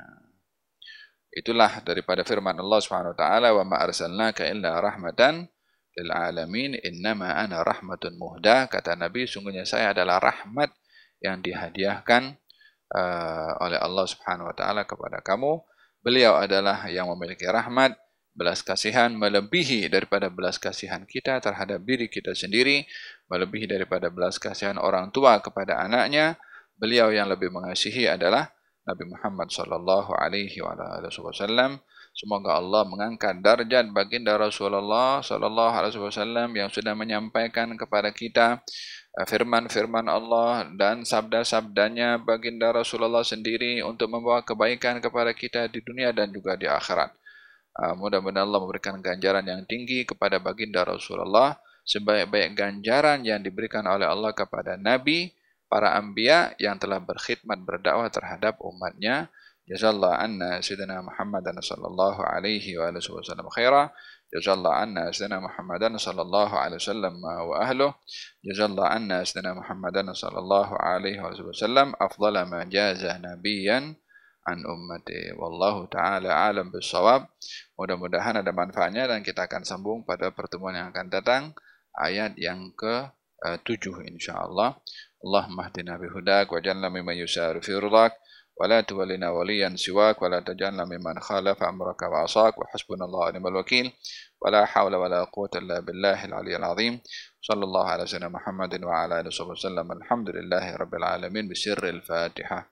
Itulah 1.28 1.84
daripada 1.84 2.24
firman 2.24 2.56
Allah 2.56 2.80
Subhanahu 2.80 3.12
wa 3.12 3.18
taala 3.18 3.48
wa 3.52 3.64
ma 3.64 3.76
arsalnaka 3.84 4.48
illa 4.48 4.80
rahmatan 4.80 5.48
lil 5.99 6.11
alamin 6.14 6.78
innama 6.86 7.34
ana 7.34 7.66
rahmatun 7.66 8.14
muhda 8.14 8.70
kata 8.70 8.94
nabi 8.94 9.26
sungguhnya 9.26 9.66
saya 9.66 9.90
adalah 9.90 10.22
rahmat 10.22 10.70
yang 11.18 11.42
dihadiahkan 11.42 12.38
uh, 12.94 13.53
oleh 13.59 13.78
Allah 13.82 14.07
Subhanahu 14.07 14.46
wa 14.46 14.55
taala 14.55 14.86
kepada 14.86 15.18
kamu 15.26 15.59
beliau 16.07 16.38
adalah 16.38 16.86
yang 16.86 17.11
memiliki 17.11 17.42
rahmat 17.51 17.99
belas 18.38 18.62
kasihan 18.62 19.11
melebihi 19.18 19.90
daripada 19.90 20.30
belas 20.30 20.62
kasihan 20.62 21.03
kita 21.03 21.42
terhadap 21.42 21.82
diri 21.82 22.07
kita 22.07 22.38
sendiri, 22.38 22.86
melebihi 23.26 23.66
daripada 23.66 24.14
belas 24.14 24.38
kasihan 24.38 24.78
orang 24.78 25.11
tua 25.11 25.42
kepada 25.42 25.82
anaknya. 25.82 26.38
Beliau 26.78 27.11
yang 27.11 27.26
lebih 27.26 27.51
mengasihi 27.51 28.07
adalah 28.07 28.55
Nabi 28.86 29.11
Muhammad 29.11 29.51
sallallahu 29.51 30.14
alaihi 30.14 30.62
wasallam. 30.62 31.82
Semoga 32.18 32.58
Allah 32.58 32.82
mengangkat 32.82 33.38
darjat 33.38 33.86
baginda 33.94 34.34
Rasulullah 34.34 35.22
sallallahu 35.22 35.70
alaihi 35.70 36.02
wasallam 36.02 36.50
yang 36.50 36.66
sudah 36.66 36.90
menyampaikan 36.98 37.70
kepada 37.78 38.10
kita 38.10 38.58
eh, 39.14 39.22
firman-firman 39.22 40.10
Allah 40.10 40.66
dan 40.74 41.06
sabda-sabdanya 41.06 42.18
baginda 42.18 42.74
Rasulullah 42.74 43.22
sendiri 43.22 43.86
untuk 43.86 44.10
membawa 44.10 44.42
kebaikan 44.42 44.98
kepada 44.98 45.30
kita 45.30 45.70
di 45.70 45.78
dunia 45.78 46.10
dan 46.10 46.34
juga 46.34 46.58
di 46.58 46.66
akhirat. 46.66 47.14
Ah, 47.78 47.94
mudah-mudahan 47.94 48.42
Allah 48.50 48.60
memberikan 48.66 48.98
ganjaran 48.98 49.46
yang 49.46 49.62
tinggi 49.62 50.02
kepada 50.02 50.42
baginda 50.42 50.82
Rasulullah 50.82 51.54
sebaik-baik 51.88 52.52
ganjaran 52.52 53.24
yang 53.24 53.40
diberikan 53.40 53.86
oleh 53.88 54.04
Allah 54.04 54.36
kepada 54.36 54.76
Nabi, 54.76 55.32
para 55.72 55.96
anbiya 55.96 56.52
yang 56.60 56.76
telah 56.76 57.00
berkhidmat 57.00 57.64
berdakwah 57.64 58.12
terhadap 58.12 58.60
umatnya. 58.60 59.32
Jazallah 59.68 60.16
anna 60.16 60.64
Sayyidina 60.64 61.04
Muhammadan 61.04 61.60
sallallahu 61.60 62.24
alaihi 62.24 62.80
wa 62.80 62.88
sallam 62.96 63.52
khaira. 63.52 63.92
Jazallah 64.32 64.80
anna 64.80 65.12
Sayyidina 65.12 65.44
Muhammadan 65.44 66.00
sallallahu 66.00 66.56
alaihi 66.56 66.80
wa 66.80 66.88
sallam 66.88 67.14
wa 67.20 67.52
ahluh. 67.60 67.92
Jazallah 68.40 68.96
anna 68.96 69.20
Sayyidina 69.28 69.60
Muhammadan 69.60 70.08
sallallahu 70.16 70.72
alaihi 70.80 71.20
wa 71.20 71.52
sallam 71.52 71.92
afdala 72.00 72.48
ma 72.48 72.64
jazah 72.64 73.20
nabiyan 73.20 73.92
an 74.48 74.64
ummati 74.64 75.36
wallahu 75.36 75.84
taala 75.92 76.48
alam 76.48 76.72
bisawab 76.72 77.28
mudah-mudahan 77.76 78.40
ada 78.40 78.48
manfaatnya 78.48 79.04
dan 79.04 79.20
kita 79.20 79.44
akan 79.44 79.68
sambung 79.68 80.08
pada 80.08 80.32
pertemuan 80.32 80.80
yang 80.80 80.88
akan 80.88 81.12
datang. 81.12 81.52
Ayat 81.92 82.40
yang 82.40 82.72
ke 82.72 83.12
tujuh 83.68 84.06
insyaallah 84.06 84.80
Allahumma 85.18 85.68
hdina 85.68 85.98
bihudak 85.98 86.50
wa 86.50 86.58
janna 86.62 86.88
mimman 86.88 87.18
yusaru 87.18 87.58
fi 87.58 87.74
ولا 88.61 88.80
تولنا 88.80 89.30
وليا 89.30 89.76
سواك 89.76 90.22
ولا 90.22 90.40
تجعلنا 90.40 90.84
ممن 90.84 91.20
خالف 91.20 91.62
أمرك 91.62 92.02
وعصاك 92.02 92.59
وحسبنا 92.59 93.04
الله 93.04 93.26
ونعم 93.26 93.46
الوكيل. 93.46 93.92
ولا 94.42 94.64
حول 94.64 94.94
ولا 94.94 95.24
قوة 95.24 95.50
إلا 95.54 95.80
بالله 95.80 96.24
العلي 96.24 96.56
العظيم. 96.56 97.00
صلى 97.42 97.64
الله 97.64 97.88
على 97.88 98.06
سيدنا 98.06 98.28
محمد 98.28 98.84
وعلى 98.84 99.20
آله 99.20 99.28
وصحبه 99.28 99.50
وسلم. 99.50 99.92
الحمد 99.92 100.28
لله 100.30 100.76
رب 100.76 100.94
العالمين. 100.94 101.48
بسر 101.48 101.88
الفاتحة. 101.88 102.70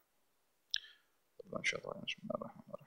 بسم 1.38 1.56
الله 1.56 2.34
الرحمن 2.34 2.62
الرحيم. 2.68 2.85